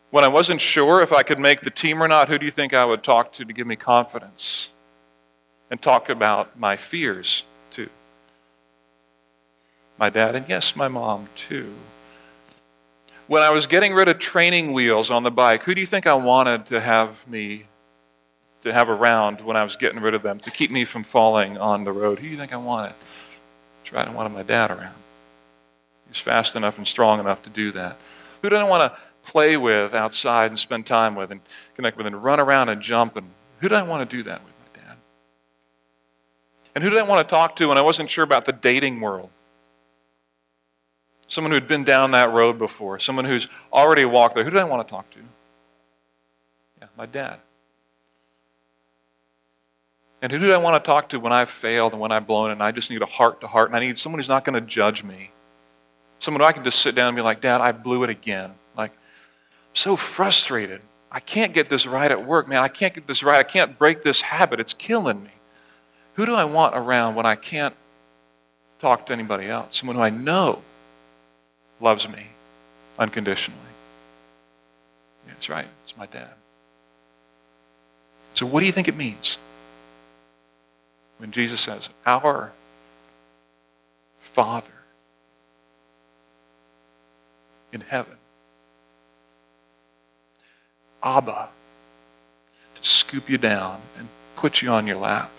When 0.09 0.23
I 0.23 0.27
wasn't 0.27 0.59
sure 0.59 1.01
if 1.01 1.13
I 1.13 1.23
could 1.23 1.39
make 1.39 1.61
the 1.61 1.69
team 1.69 2.03
or 2.03 2.07
not, 2.07 2.27
who 2.27 2.37
do 2.37 2.45
you 2.45 2.51
think 2.51 2.73
I 2.73 2.83
would 2.83 3.03
talk 3.03 3.31
to 3.33 3.45
to 3.45 3.53
give 3.53 3.65
me 3.65 3.75
confidence? 3.75 4.69
And 5.73 5.81
talk 5.81 6.07
about 6.07 6.59
my 6.59 6.75
fears 6.75 7.43
too. 7.71 7.89
my 9.97 10.11
dad, 10.11 10.35
and 10.35 10.47
yes, 10.47 10.75
my 10.75 10.87
mom 10.87 11.27
too. 11.35 11.73
When 13.25 13.41
I 13.41 13.49
was 13.49 13.65
getting 13.65 13.91
rid 13.91 14.07
of 14.07 14.19
training 14.19 14.71
wheels 14.71 15.09
on 15.09 15.23
the 15.23 15.31
bike, 15.31 15.63
who 15.63 15.73
do 15.73 15.81
you 15.81 15.87
think 15.87 16.05
I 16.05 16.13
wanted 16.13 16.67
to 16.67 16.79
have 16.79 17.27
me 17.27 17.63
to 18.61 18.71
have 18.71 18.87
around 18.87 19.41
when 19.41 19.57
I 19.57 19.63
was 19.63 19.75
getting 19.75 19.99
rid 19.99 20.13
of 20.13 20.21
them 20.21 20.39
to 20.41 20.51
keep 20.51 20.69
me 20.69 20.85
from 20.85 21.03
falling 21.03 21.57
on 21.57 21.85
the 21.85 21.91
road? 21.91 22.19
Who 22.19 22.25
do 22.25 22.31
you 22.31 22.37
think 22.37 22.53
I 22.53 22.57
wanted? 22.57 22.93
That's 23.81 23.93
right, 23.93 24.07
I 24.07 24.11
wanted 24.11 24.31
my 24.31 24.43
dad 24.43 24.69
around. 24.69 24.93
He 26.05 26.09
was 26.09 26.19
fast 26.19 26.55
enough 26.55 26.77
and 26.77 26.85
strong 26.85 27.19
enough 27.19 27.41
to 27.45 27.49
do 27.49 27.71
that. 27.71 27.97
Who 28.43 28.49
did 28.51 28.59
I 28.59 28.63
want 28.65 28.93
to 28.93 28.99
play 29.25 29.57
with 29.57 29.95
outside 29.95 30.51
and 30.51 30.59
spend 30.59 30.85
time 30.85 31.15
with 31.15 31.31
and 31.31 31.41
connect 31.73 31.97
with 31.97 32.05
and 32.05 32.23
run 32.23 32.39
around 32.39 32.69
and 32.69 32.79
jump? 32.79 33.15
And 33.15 33.25
who 33.57 33.69
did 33.69 33.75
I 33.75 33.81
want 33.81 34.07
to 34.07 34.17
do 34.17 34.21
that 34.21 34.43
with? 34.43 34.52
And 36.75 36.83
who 36.83 36.89
did 36.89 36.99
I 36.99 37.03
want 37.03 37.27
to 37.27 37.31
talk 37.31 37.55
to 37.57 37.67
when 37.69 37.77
I 37.77 37.81
wasn't 37.81 38.09
sure 38.09 38.23
about 38.23 38.45
the 38.45 38.51
dating 38.51 38.99
world? 38.99 39.29
Someone 41.27 41.51
who'd 41.51 41.67
been 41.67 41.83
down 41.83 42.11
that 42.11 42.31
road 42.31 42.57
before, 42.57 42.99
someone 42.99 43.25
who's 43.25 43.47
already 43.71 44.05
walked 44.05 44.35
there. 44.35 44.43
Who 44.43 44.49
did 44.49 44.59
I 44.59 44.65
want 44.65 44.87
to 44.87 44.91
talk 44.91 45.09
to? 45.11 45.19
Yeah, 46.81 46.87
my 46.97 47.05
dad. 47.05 47.39
And 50.23 50.31
who 50.31 50.39
do 50.39 50.53
I 50.53 50.57
want 50.57 50.81
to 50.81 50.87
talk 50.87 51.09
to 51.09 51.19
when 51.19 51.33
I've 51.33 51.49
failed 51.49 51.91
and 51.91 51.99
when 51.99 52.13
I've 52.13 52.25
blown 52.25 52.51
and 52.51 52.63
I 52.63 52.71
just 52.71 52.89
need 52.89 53.01
a 53.01 53.05
heart 53.05 53.41
to 53.41 53.47
heart 53.47 53.67
and 53.67 53.75
I 53.75 53.81
need 53.81 53.97
someone 53.97 54.19
who's 54.19 54.29
not 54.29 54.45
going 54.45 54.53
to 54.53 54.65
judge 54.65 55.03
me? 55.03 55.31
Someone 56.19 56.39
who 56.39 56.47
I 56.47 56.53
can 56.53 56.63
just 56.63 56.79
sit 56.79 56.95
down 56.95 57.09
and 57.09 57.15
be 57.17 57.21
like, 57.21 57.41
Dad, 57.41 57.59
I 57.59 57.73
blew 57.73 58.03
it 58.03 58.09
again. 58.09 58.53
Like, 58.77 58.91
I'm 58.91 59.75
so 59.75 59.97
frustrated. 59.97 60.81
I 61.11 61.19
can't 61.19 61.53
get 61.53 61.69
this 61.69 61.85
right 61.85 62.09
at 62.09 62.25
work, 62.25 62.47
man. 62.47 62.63
I 62.63 62.69
can't 62.69 62.93
get 62.93 63.05
this 63.05 63.21
right. 63.21 63.37
I 63.37 63.43
can't 63.43 63.77
break 63.77 64.01
this 64.01 64.21
habit. 64.21 64.61
It's 64.61 64.73
killing 64.73 65.21
me. 65.21 65.32
Who 66.15 66.25
do 66.25 66.35
I 66.35 66.43
want 66.43 66.75
around 66.75 67.15
when 67.15 67.25
I 67.25 67.35
can't 67.35 67.75
talk 68.79 69.05
to 69.07 69.13
anybody 69.13 69.47
else? 69.47 69.75
Someone 69.77 69.95
who 69.95 70.01
I 70.01 70.09
know 70.09 70.61
loves 71.79 72.07
me 72.07 72.27
unconditionally. 72.99 73.59
That's 75.27 75.49
right. 75.49 75.67
It's 75.83 75.97
my 75.97 76.05
dad. 76.05 76.29
So, 78.35 78.45
what 78.45 78.59
do 78.59 78.65
you 78.65 78.71
think 78.71 78.87
it 78.87 78.95
means? 78.95 79.37
when 81.23 81.31
Jesus 81.31 81.61
says, 81.61 81.89
Our 82.05 82.51
Father 84.19 84.67
in 87.71 87.79
heaven. 87.79 88.17
Abba, 91.01 91.47
to 92.75 92.83
scoop 92.83 93.29
you 93.29 93.37
down 93.37 93.79
and 93.97 94.09
put 94.35 94.61
you 94.61 94.69
on 94.69 94.85
your 94.85 94.97
lap. 94.97 95.31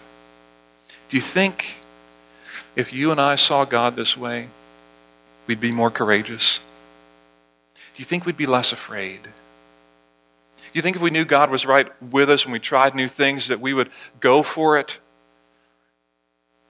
Do 1.14 1.18
you 1.18 1.22
think 1.22 1.76
if 2.74 2.92
you 2.92 3.12
and 3.12 3.20
I 3.20 3.36
saw 3.36 3.64
God 3.64 3.94
this 3.94 4.16
way, 4.16 4.48
we'd 5.46 5.60
be 5.60 5.70
more 5.70 5.88
courageous? 5.88 6.58
Do 7.76 7.82
you 7.98 8.04
think 8.04 8.26
we'd 8.26 8.36
be 8.36 8.46
less 8.46 8.72
afraid? 8.72 9.22
Do 9.22 9.30
you 10.72 10.82
think 10.82 10.96
if 10.96 11.02
we 11.02 11.10
knew 11.10 11.24
God 11.24 11.50
was 11.52 11.64
right 11.64 11.86
with 12.02 12.30
us 12.30 12.42
and 12.42 12.52
we 12.52 12.58
tried 12.58 12.96
new 12.96 13.06
things 13.06 13.46
that 13.46 13.60
we 13.60 13.72
would 13.72 13.90
go 14.18 14.42
for 14.42 14.76
it? 14.76 14.98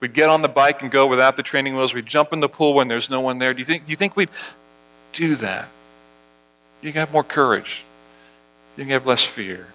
We'd 0.01 0.13
get 0.13 0.29
on 0.29 0.43
the 0.43 0.49
bike 0.51 0.83
and 0.83 0.91
go 0.91 1.07
without 1.07 1.37
the 1.37 1.43
training 1.43 1.75
wheels. 1.75 1.95
We'd 1.95 2.05
jump 2.05 2.35
in 2.35 2.41
the 2.41 2.49
pool 2.51 2.75
when 2.75 2.87
there's 2.87 3.09
no 3.09 3.23
one 3.23 3.39
there. 3.39 3.55
Do 3.55 3.61
you 3.61 3.65
think, 3.65 3.87
do 3.87 3.93
you 3.93 3.97
think 3.97 4.15
we'd 4.15 4.29
do 5.15 5.37
that? 5.37 5.71
You 6.83 6.93
can 6.93 7.01
have 7.01 7.13
more 7.15 7.25
courage. 7.25 7.83
You 8.77 8.85
can 8.85 8.91
have 8.91 9.07
less 9.07 9.25
fear. 9.25 9.69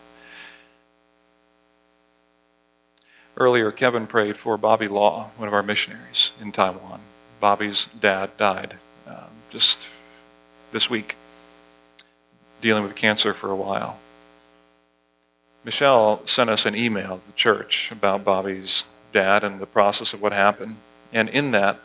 Earlier, 3.39 3.71
Kevin 3.71 4.05
prayed 4.05 4.35
for 4.35 4.57
Bobby 4.57 4.89
Law, 4.89 5.31
one 5.37 5.47
of 5.47 5.53
our 5.53 5.63
missionaries 5.63 6.33
in 6.41 6.51
Taiwan. 6.51 6.99
Bobby's 7.39 7.85
dad 7.85 8.35
died 8.35 8.75
um, 9.07 9.29
just 9.49 9.87
this 10.73 10.89
week, 10.89 11.15
dealing 12.59 12.83
with 12.83 12.95
cancer 12.95 13.33
for 13.33 13.49
a 13.49 13.55
while. 13.55 13.97
Michelle 15.63 16.25
sent 16.25 16.49
us 16.49 16.65
an 16.65 16.75
email 16.75 17.19
to 17.19 17.27
the 17.27 17.33
church 17.33 17.91
about 17.93 18.25
Bobby's 18.25 18.83
dad 19.13 19.45
and 19.45 19.61
the 19.61 19.65
process 19.65 20.13
of 20.13 20.21
what 20.21 20.33
happened. 20.33 20.75
And 21.13 21.29
in 21.29 21.51
that, 21.51 21.79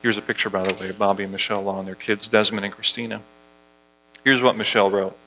here's 0.00 0.16
a 0.16 0.22
picture, 0.22 0.48
by 0.48 0.62
the 0.62 0.74
way, 0.74 0.88
of 0.88 0.98
Bobby 0.98 1.24
and 1.24 1.32
Michelle 1.32 1.62
Law 1.62 1.80
and 1.80 1.86
their 1.86 1.94
kids, 1.94 2.28
Desmond 2.28 2.64
and 2.64 2.74
Christina. 2.74 3.20
Here's 4.24 4.40
what 4.40 4.56
Michelle 4.56 4.90
wrote 4.90 5.18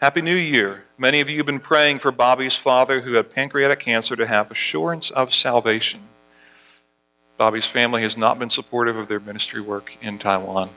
Happy 0.00 0.22
New 0.22 0.36
Year. 0.36 0.84
Many 0.96 1.18
of 1.18 1.28
you 1.28 1.38
have 1.38 1.46
been 1.46 1.58
praying 1.58 1.98
for 1.98 2.12
Bobby's 2.12 2.54
father 2.54 3.00
who 3.00 3.14
had 3.14 3.34
pancreatic 3.34 3.80
cancer 3.80 4.14
to 4.14 4.28
have 4.28 4.48
assurance 4.48 5.10
of 5.10 5.34
salvation. 5.34 6.02
Bobby's 7.36 7.66
family 7.66 8.02
has 8.02 8.16
not 8.16 8.38
been 8.38 8.48
supportive 8.48 8.96
of 8.96 9.08
their 9.08 9.18
ministry 9.18 9.60
work 9.60 9.96
in 10.00 10.20
Taiwan 10.20 10.70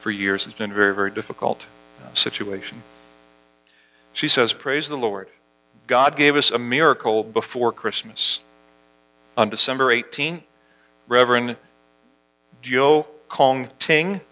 for 0.00 0.10
years. 0.10 0.46
It's 0.46 0.56
been 0.56 0.70
a 0.70 0.74
very, 0.74 0.94
very 0.94 1.10
difficult 1.10 1.66
uh, 2.02 2.14
situation. 2.14 2.82
She 4.14 4.28
says, 4.28 4.54
Praise 4.54 4.88
the 4.88 4.96
Lord. 4.96 5.28
God 5.86 6.16
gave 6.16 6.34
us 6.34 6.50
a 6.50 6.58
miracle 6.58 7.22
before 7.22 7.70
Christmas. 7.70 8.40
On 9.36 9.50
December 9.50 9.90
18, 9.90 10.42
Reverend 11.06 11.56
Jiu 12.62 13.04
Kong 13.28 13.68
Ting 13.78 14.22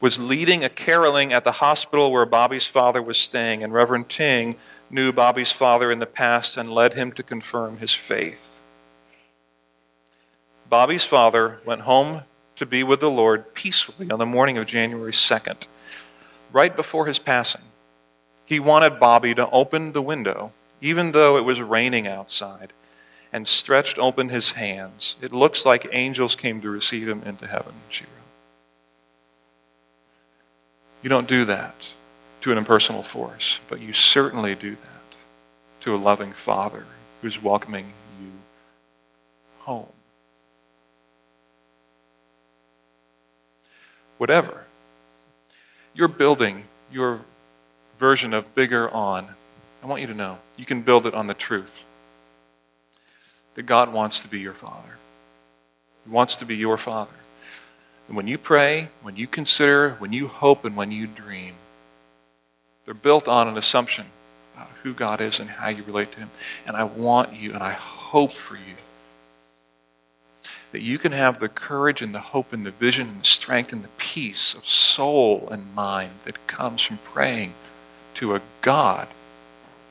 was 0.00 0.18
leading 0.18 0.62
a 0.62 0.68
caroling 0.68 1.32
at 1.32 1.44
the 1.44 1.52
hospital 1.52 2.12
where 2.12 2.26
Bobby's 2.26 2.66
father 2.66 3.02
was 3.02 3.18
staying, 3.18 3.62
and 3.62 3.72
Reverend 3.72 4.08
Ting 4.08 4.56
knew 4.90 5.12
Bobby's 5.12 5.52
father 5.52 5.90
in 5.90 5.98
the 5.98 6.06
past 6.06 6.56
and 6.56 6.72
led 6.72 6.94
him 6.94 7.12
to 7.12 7.22
confirm 7.22 7.78
his 7.78 7.92
faith. 7.92 8.60
Bobby's 10.68 11.04
father 11.04 11.60
went 11.64 11.82
home 11.82 12.22
to 12.56 12.66
be 12.66 12.82
with 12.82 13.00
the 13.00 13.10
Lord 13.10 13.54
peacefully 13.54 14.10
on 14.10 14.18
the 14.18 14.26
morning 14.26 14.58
of 14.58 14.66
January 14.66 15.12
2nd, 15.12 15.66
right 16.52 16.74
before 16.74 17.06
his 17.06 17.18
passing. 17.18 17.62
He 18.44 18.60
wanted 18.60 19.00
Bobby 19.00 19.34
to 19.34 19.48
open 19.50 19.92
the 19.92 20.02
window, 20.02 20.52
even 20.80 21.12
though 21.12 21.36
it 21.36 21.44
was 21.44 21.60
raining 21.60 22.06
outside, 22.06 22.72
and 23.32 23.46
stretched 23.46 23.98
open 23.98 24.28
his 24.28 24.52
hands. 24.52 25.16
It 25.20 25.32
looks 25.32 25.66
like 25.66 25.86
angels 25.92 26.34
came 26.34 26.60
to 26.62 26.70
receive 26.70 27.08
him 27.08 27.22
into 27.24 27.46
heaven, 27.46 27.74
she 27.88 28.04
wrote. 28.04 28.17
You 31.02 31.08
don't 31.08 31.28
do 31.28 31.44
that 31.44 31.90
to 32.40 32.52
an 32.52 32.58
impersonal 32.58 33.02
force, 33.02 33.60
but 33.68 33.80
you 33.80 33.92
certainly 33.92 34.54
do 34.54 34.72
that 34.72 35.16
to 35.80 35.94
a 35.94 35.96
loving 35.96 36.32
Father 36.32 36.84
who's 37.22 37.42
welcoming 37.42 37.92
you 38.20 38.32
home. 39.60 39.86
Whatever. 44.18 44.64
You're 45.94 46.08
building 46.08 46.64
your 46.92 47.20
version 47.98 48.34
of 48.34 48.54
bigger 48.54 48.90
on, 48.90 49.28
I 49.82 49.86
want 49.86 50.00
you 50.00 50.08
to 50.08 50.14
know 50.14 50.38
you 50.56 50.64
can 50.64 50.82
build 50.82 51.06
it 51.06 51.14
on 51.14 51.26
the 51.26 51.34
truth 51.34 51.84
that 53.54 53.66
God 53.66 53.92
wants 53.92 54.20
to 54.20 54.28
be 54.28 54.38
your 54.40 54.52
Father. 54.52 54.98
He 56.04 56.10
wants 56.10 56.36
to 56.36 56.46
be 56.46 56.56
your 56.56 56.76
Father. 56.76 57.10
And 58.08 58.16
when 58.16 58.26
you 58.26 58.38
pray, 58.38 58.88
when 59.02 59.16
you 59.16 59.26
consider, 59.26 59.90
when 59.98 60.12
you 60.12 60.28
hope, 60.28 60.64
and 60.64 60.74
when 60.74 60.90
you 60.90 61.06
dream, 61.06 61.54
they're 62.84 62.94
built 62.94 63.28
on 63.28 63.48
an 63.48 63.58
assumption 63.58 64.06
about 64.56 64.70
who 64.82 64.94
God 64.94 65.20
is 65.20 65.38
and 65.38 65.50
how 65.50 65.68
you 65.68 65.82
relate 65.82 66.10
to 66.12 66.18
Him. 66.18 66.30
And 66.66 66.74
I 66.74 66.84
want 66.84 67.34
you, 67.34 67.52
and 67.52 67.62
I 67.62 67.72
hope 67.72 68.32
for 68.32 68.56
you, 68.56 68.76
that 70.72 70.80
you 70.80 70.98
can 70.98 71.12
have 71.12 71.38
the 71.38 71.50
courage 71.50 72.00
and 72.00 72.14
the 72.14 72.20
hope 72.20 72.52
and 72.52 72.64
the 72.64 72.70
vision 72.70 73.08
and 73.08 73.20
the 73.20 73.26
strength 73.26 73.72
and 73.72 73.84
the 73.84 73.88
peace 73.98 74.54
of 74.54 74.66
soul 74.66 75.48
and 75.50 75.74
mind 75.74 76.12
that 76.24 76.46
comes 76.46 76.82
from 76.82 76.98
praying 76.98 77.52
to 78.14 78.34
a 78.34 78.40
God 78.62 79.06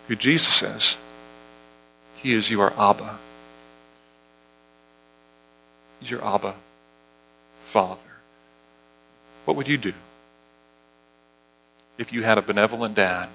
who 0.08 0.15
Jesus 0.15 0.53
says, 0.53 0.97
He 2.15 2.34
is 2.34 2.49
your 2.49 2.73
Abba. 2.80 3.17
He's 5.99 6.12
your 6.12 6.25
Abba 6.25 6.56
Father. 7.65 8.07
What 9.47 9.55
would 9.55 9.69
you 9.69 9.77
do 9.77 9.93
if 11.97 12.12
you 12.12 12.21
had 12.21 12.38
a 12.38 12.41
benevolent 12.41 12.95
dad, 12.95 13.29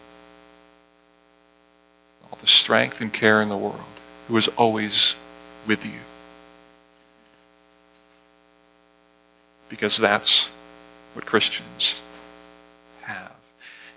all 2.30 2.36
the 2.38 2.46
strength 2.46 3.00
and 3.00 3.10
care 3.10 3.40
in 3.40 3.48
the 3.48 3.56
world, 3.56 3.80
who 4.28 4.34
was 4.34 4.46
always 4.48 5.16
with 5.66 5.86
you? 5.86 6.00
Because 9.70 9.96
that's 9.96 10.48
what 11.14 11.24
Christians 11.24 12.02
have. 13.04 13.32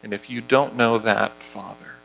And 0.02 0.14
if 0.14 0.30
you 0.30 0.40
don't 0.40 0.78
know 0.78 0.98
that, 0.98 1.34
Father, 1.34 1.96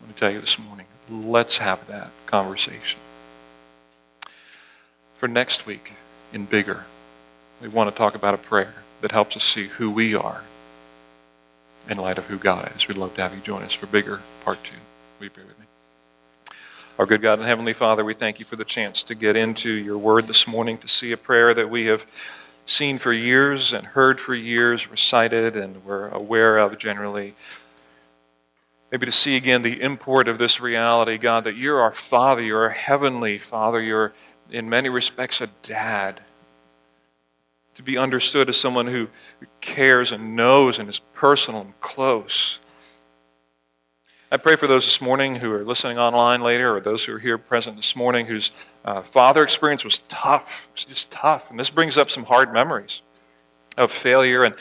going 0.00 0.14
to 0.14 0.18
tell 0.18 0.30
you 0.30 0.40
this 0.40 0.58
morning, 0.58 0.86
let's 1.10 1.58
have 1.58 1.86
that 1.88 2.08
conversation 2.24 3.00
for 5.16 5.28
next 5.28 5.66
week 5.66 5.92
in 6.32 6.46
Bigger, 6.46 6.86
we 7.60 7.68
want 7.68 7.90
to 7.90 7.94
talk 7.94 8.14
about 8.14 8.32
a 8.32 8.38
prayer 8.38 8.72
that 9.04 9.12
helps 9.12 9.36
us 9.36 9.44
see 9.44 9.66
who 9.66 9.90
we 9.90 10.14
are 10.14 10.40
in 11.90 11.98
light 11.98 12.16
of 12.16 12.24
who 12.28 12.38
God 12.38 12.72
is. 12.74 12.88
We'd 12.88 12.96
love 12.96 13.14
to 13.16 13.20
have 13.20 13.34
you 13.34 13.42
join 13.42 13.62
us 13.62 13.74
for 13.74 13.84
Bigger 13.84 14.22
Part 14.42 14.64
2. 14.64 14.72
Will 15.18 15.24
you 15.24 15.30
pray 15.30 15.42
with 15.44 15.58
me? 15.58 15.66
Our 16.98 17.04
good 17.04 17.20
God 17.20 17.38
and 17.38 17.46
Heavenly 17.46 17.74
Father, 17.74 18.02
we 18.02 18.14
thank 18.14 18.38
you 18.38 18.46
for 18.46 18.56
the 18.56 18.64
chance 18.64 19.02
to 19.02 19.14
get 19.14 19.36
into 19.36 19.68
your 19.68 19.98
word 19.98 20.26
this 20.26 20.48
morning, 20.48 20.78
to 20.78 20.88
see 20.88 21.12
a 21.12 21.18
prayer 21.18 21.52
that 21.52 21.68
we 21.68 21.84
have 21.84 22.06
seen 22.64 22.96
for 22.96 23.12
years 23.12 23.74
and 23.74 23.88
heard 23.88 24.18
for 24.18 24.34
years, 24.34 24.90
recited, 24.90 25.54
and 25.54 25.84
we're 25.84 26.08
aware 26.08 26.56
of 26.56 26.78
generally. 26.78 27.34
Maybe 28.90 29.04
to 29.04 29.12
see 29.12 29.36
again 29.36 29.60
the 29.60 29.82
import 29.82 30.28
of 30.28 30.38
this 30.38 30.62
reality, 30.62 31.18
God, 31.18 31.44
that 31.44 31.58
you're 31.58 31.82
our 31.82 31.92
Father, 31.92 32.40
you're 32.40 32.62
our 32.62 32.70
Heavenly 32.70 33.36
Father, 33.36 33.82
you're 33.82 34.14
in 34.50 34.70
many 34.70 34.88
respects 34.88 35.42
a 35.42 35.48
dad. 35.62 36.22
To 37.76 37.82
be 37.82 37.98
understood 37.98 38.48
as 38.48 38.56
someone 38.56 38.86
who 38.86 39.08
cares 39.60 40.12
and 40.12 40.36
knows 40.36 40.78
and 40.78 40.88
is 40.88 41.00
personal 41.12 41.62
and 41.62 41.80
close. 41.80 42.60
I 44.30 44.36
pray 44.36 44.56
for 44.56 44.66
those 44.66 44.84
this 44.84 45.00
morning 45.00 45.36
who 45.36 45.52
are 45.52 45.64
listening 45.64 45.98
online 45.98 46.40
later 46.40 46.74
or 46.74 46.80
those 46.80 47.04
who 47.04 47.14
are 47.14 47.18
here 47.18 47.38
present 47.38 47.76
this 47.76 47.94
morning 47.94 48.26
whose 48.26 48.50
uh, 48.84 49.02
father 49.02 49.42
experience 49.42 49.84
was 49.84 50.00
tough. 50.08 50.68
It's 50.74 50.84
just 50.84 51.10
tough. 51.10 51.50
And 51.50 51.58
this 51.58 51.70
brings 51.70 51.96
up 51.96 52.10
some 52.10 52.24
hard 52.24 52.52
memories 52.52 53.02
of 53.76 53.92
failure 53.92 54.44
and 54.44 54.54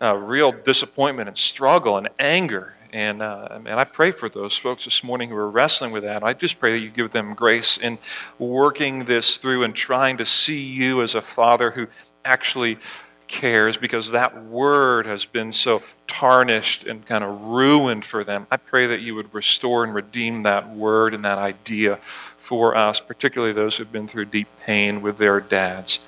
uh, 0.00 0.14
real 0.14 0.52
disappointment 0.52 1.28
and 1.28 1.36
struggle 1.36 1.96
and 1.96 2.08
anger. 2.18 2.74
And, 2.92 3.20
uh, 3.20 3.48
and 3.66 3.68
I 3.80 3.84
pray 3.84 4.12
for 4.12 4.30
those 4.30 4.56
folks 4.56 4.84
this 4.84 5.04
morning 5.04 5.28
who 5.28 5.36
are 5.36 5.50
wrestling 5.50 5.90
with 5.90 6.04
that. 6.04 6.22
I 6.22 6.32
just 6.32 6.58
pray 6.58 6.72
that 6.72 6.78
you 6.78 6.88
give 6.88 7.10
them 7.10 7.34
grace 7.34 7.76
in 7.76 7.98
working 8.38 9.04
this 9.04 9.36
through 9.36 9.64
and 9.64 9.74
trying 9.74 10.16
to 10.18 10.24
see 10.24 10.62
you 10.62 11.02
as 11.02 11.14
a 11.14 11.20
father 11.20 11.70
who 11.70 11.88
actually 12.28 12.78
cares 13.26 13.76
because 13.76 14.10
that 14.10 14.44
word 14.44 15.06
has 15.06 15.24
been 15.24 15.52
so 15.52 15.82
tarnished 16.06 16.84
and 16.84 17.04
kind 17.06 17.24
of 17.24 17.42
ruined 17.42 18.04
for 18.04 18.24
them. 18.24 18.46
I 18.50 18.56
pray 18.56 18.86
that 18.86 19.00
you 19.00 19.14
would 19.14 19.32
restore 19.34 19.84
and 19.84 19.94
redeem 19.94 20.42
that 20.42 20.68
word 20.70 21.14
and 21.14 21.24
that 21.24 21.38
idea 21.38 21.96
for 21.96 22.74
us, 22.74 23.00
particularly 23.00 23.52
those 23.52 23.76
who've 23.76 23.92
been 23.92 24.08
through 24.08 24.26
deep 24.26 24.48
pain 24.64 25.02
with 25.02 25.18
their 25.18 25.40
dads. 25.40 25.98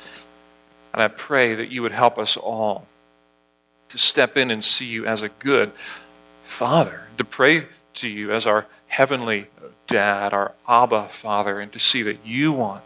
And 0.92 1.02
I 1.02 1.08
pray 1.08 1.54
that 1.54 1.70
you 1.70 1.82
would 1.82 1.92
help 1.92 2.18
us 2.18 2.36
all 2.36 2.86
to 3.90 3.98
step 3.98 4.36
in 4.36 4.50
and 4.50 4.64
see 4.64 4.86
you 4.86 5.06
as 5.06 5.22
a 5.22 5.28
good 5.28 5.72
father, 6.44 7.02
to 7.18 7.24
pray 7.24 7.66
to 7.94 8.08
you 8.08 8.32
as 8.32 8.46
our 8.46 8.66
heavenly 8.88 9.46
dad, 9.86 10.32
our 10.32 10.52
Abba 10.68 11.08
father, 11.08 11.60
and 11.60 11.72
to 11.72 11.78
see 11.78 12.02
that 12.02 12.24
you 12.24 12.52
want 12.52 12.82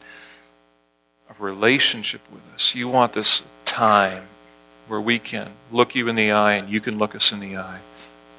a 1.39 1.43
relationship 1.43 2.21
with 2.33 2.43
us. 2.55 2.75
You 2.75 2.89
want 2.89 3.13
this 3.13 3.43
time 3.65 4.25
where 4.89 5.01
we 5.01 5.19
can 5.19 5.51
look 5.73 5.95
you 5.95 6.09
in 6.09 6.17
the 6.17 6.31
eye 6.31 6.55
and 6.55 6.69
you 6.69 6.81
can 6.81 6.99
look 6.99 7.15
us 7.15 7.33
in 7.33 7.41
the 7.41 7.57
eye. 7.57 7.81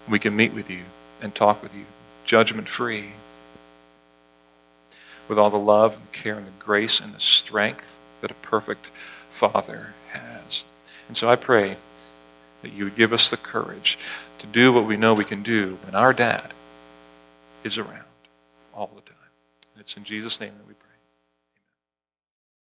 We 0.10 0.20
can 0.20 0.36
meet 0.36 0.54
with 0.54 0.70
you 0.70 0.84
and 1.22 1.34
talk 1.34 1.64
with 1.64 1.76
you, 1.76 1.86
judgment 2.26 2.68
free, 2.68 3.12
with 5.28 5.40
all 5.40 5.50
the 5.50 5.58
love 5.58 5.96
and 5.96 6.12
care 6.12 6.38
and 6.38 6.46
the 6.46 6.52
grace 6.60 7.00
and 7.00 7.14
the 7.14 7.20
strength 7.20 7.98
that 8.22 8.32
a 8.32 8.36
perfect 8.36 8.88
Father 9.30 9.94
has. 10.12 10.64
And 11.08 11.18
so 11.18 11.28
I 11.30 11.36
pray 11.36 11.78
that 12.62 12.74
you 12.74 12.84
would 12.84 12.96
give 12.96 13.14
us 13.14 13.30
the 13.30 13.38
courage 13.38 13.98
to 14.40 14.48
do 14.48 14.72
what 14.72 14.86
we 14.86 14.98
know 14.98 15.14
we 15.14 15.24
can 15.24 15.44
do 15.44 15.78
when 15.86 15.96
our 15.96 16.14
dad 16.14 16.52
is 17.64 17.78
around 17.78 18.04
all 18.74 18.92
the 18.94 19.02
time. 19.02 19.16
It's 19.80 19.98
in 19.98 20.04
Jesus' 20.04 20.40
name 20.40 20.54
that 20.58 20.68
we. 20.68 20.75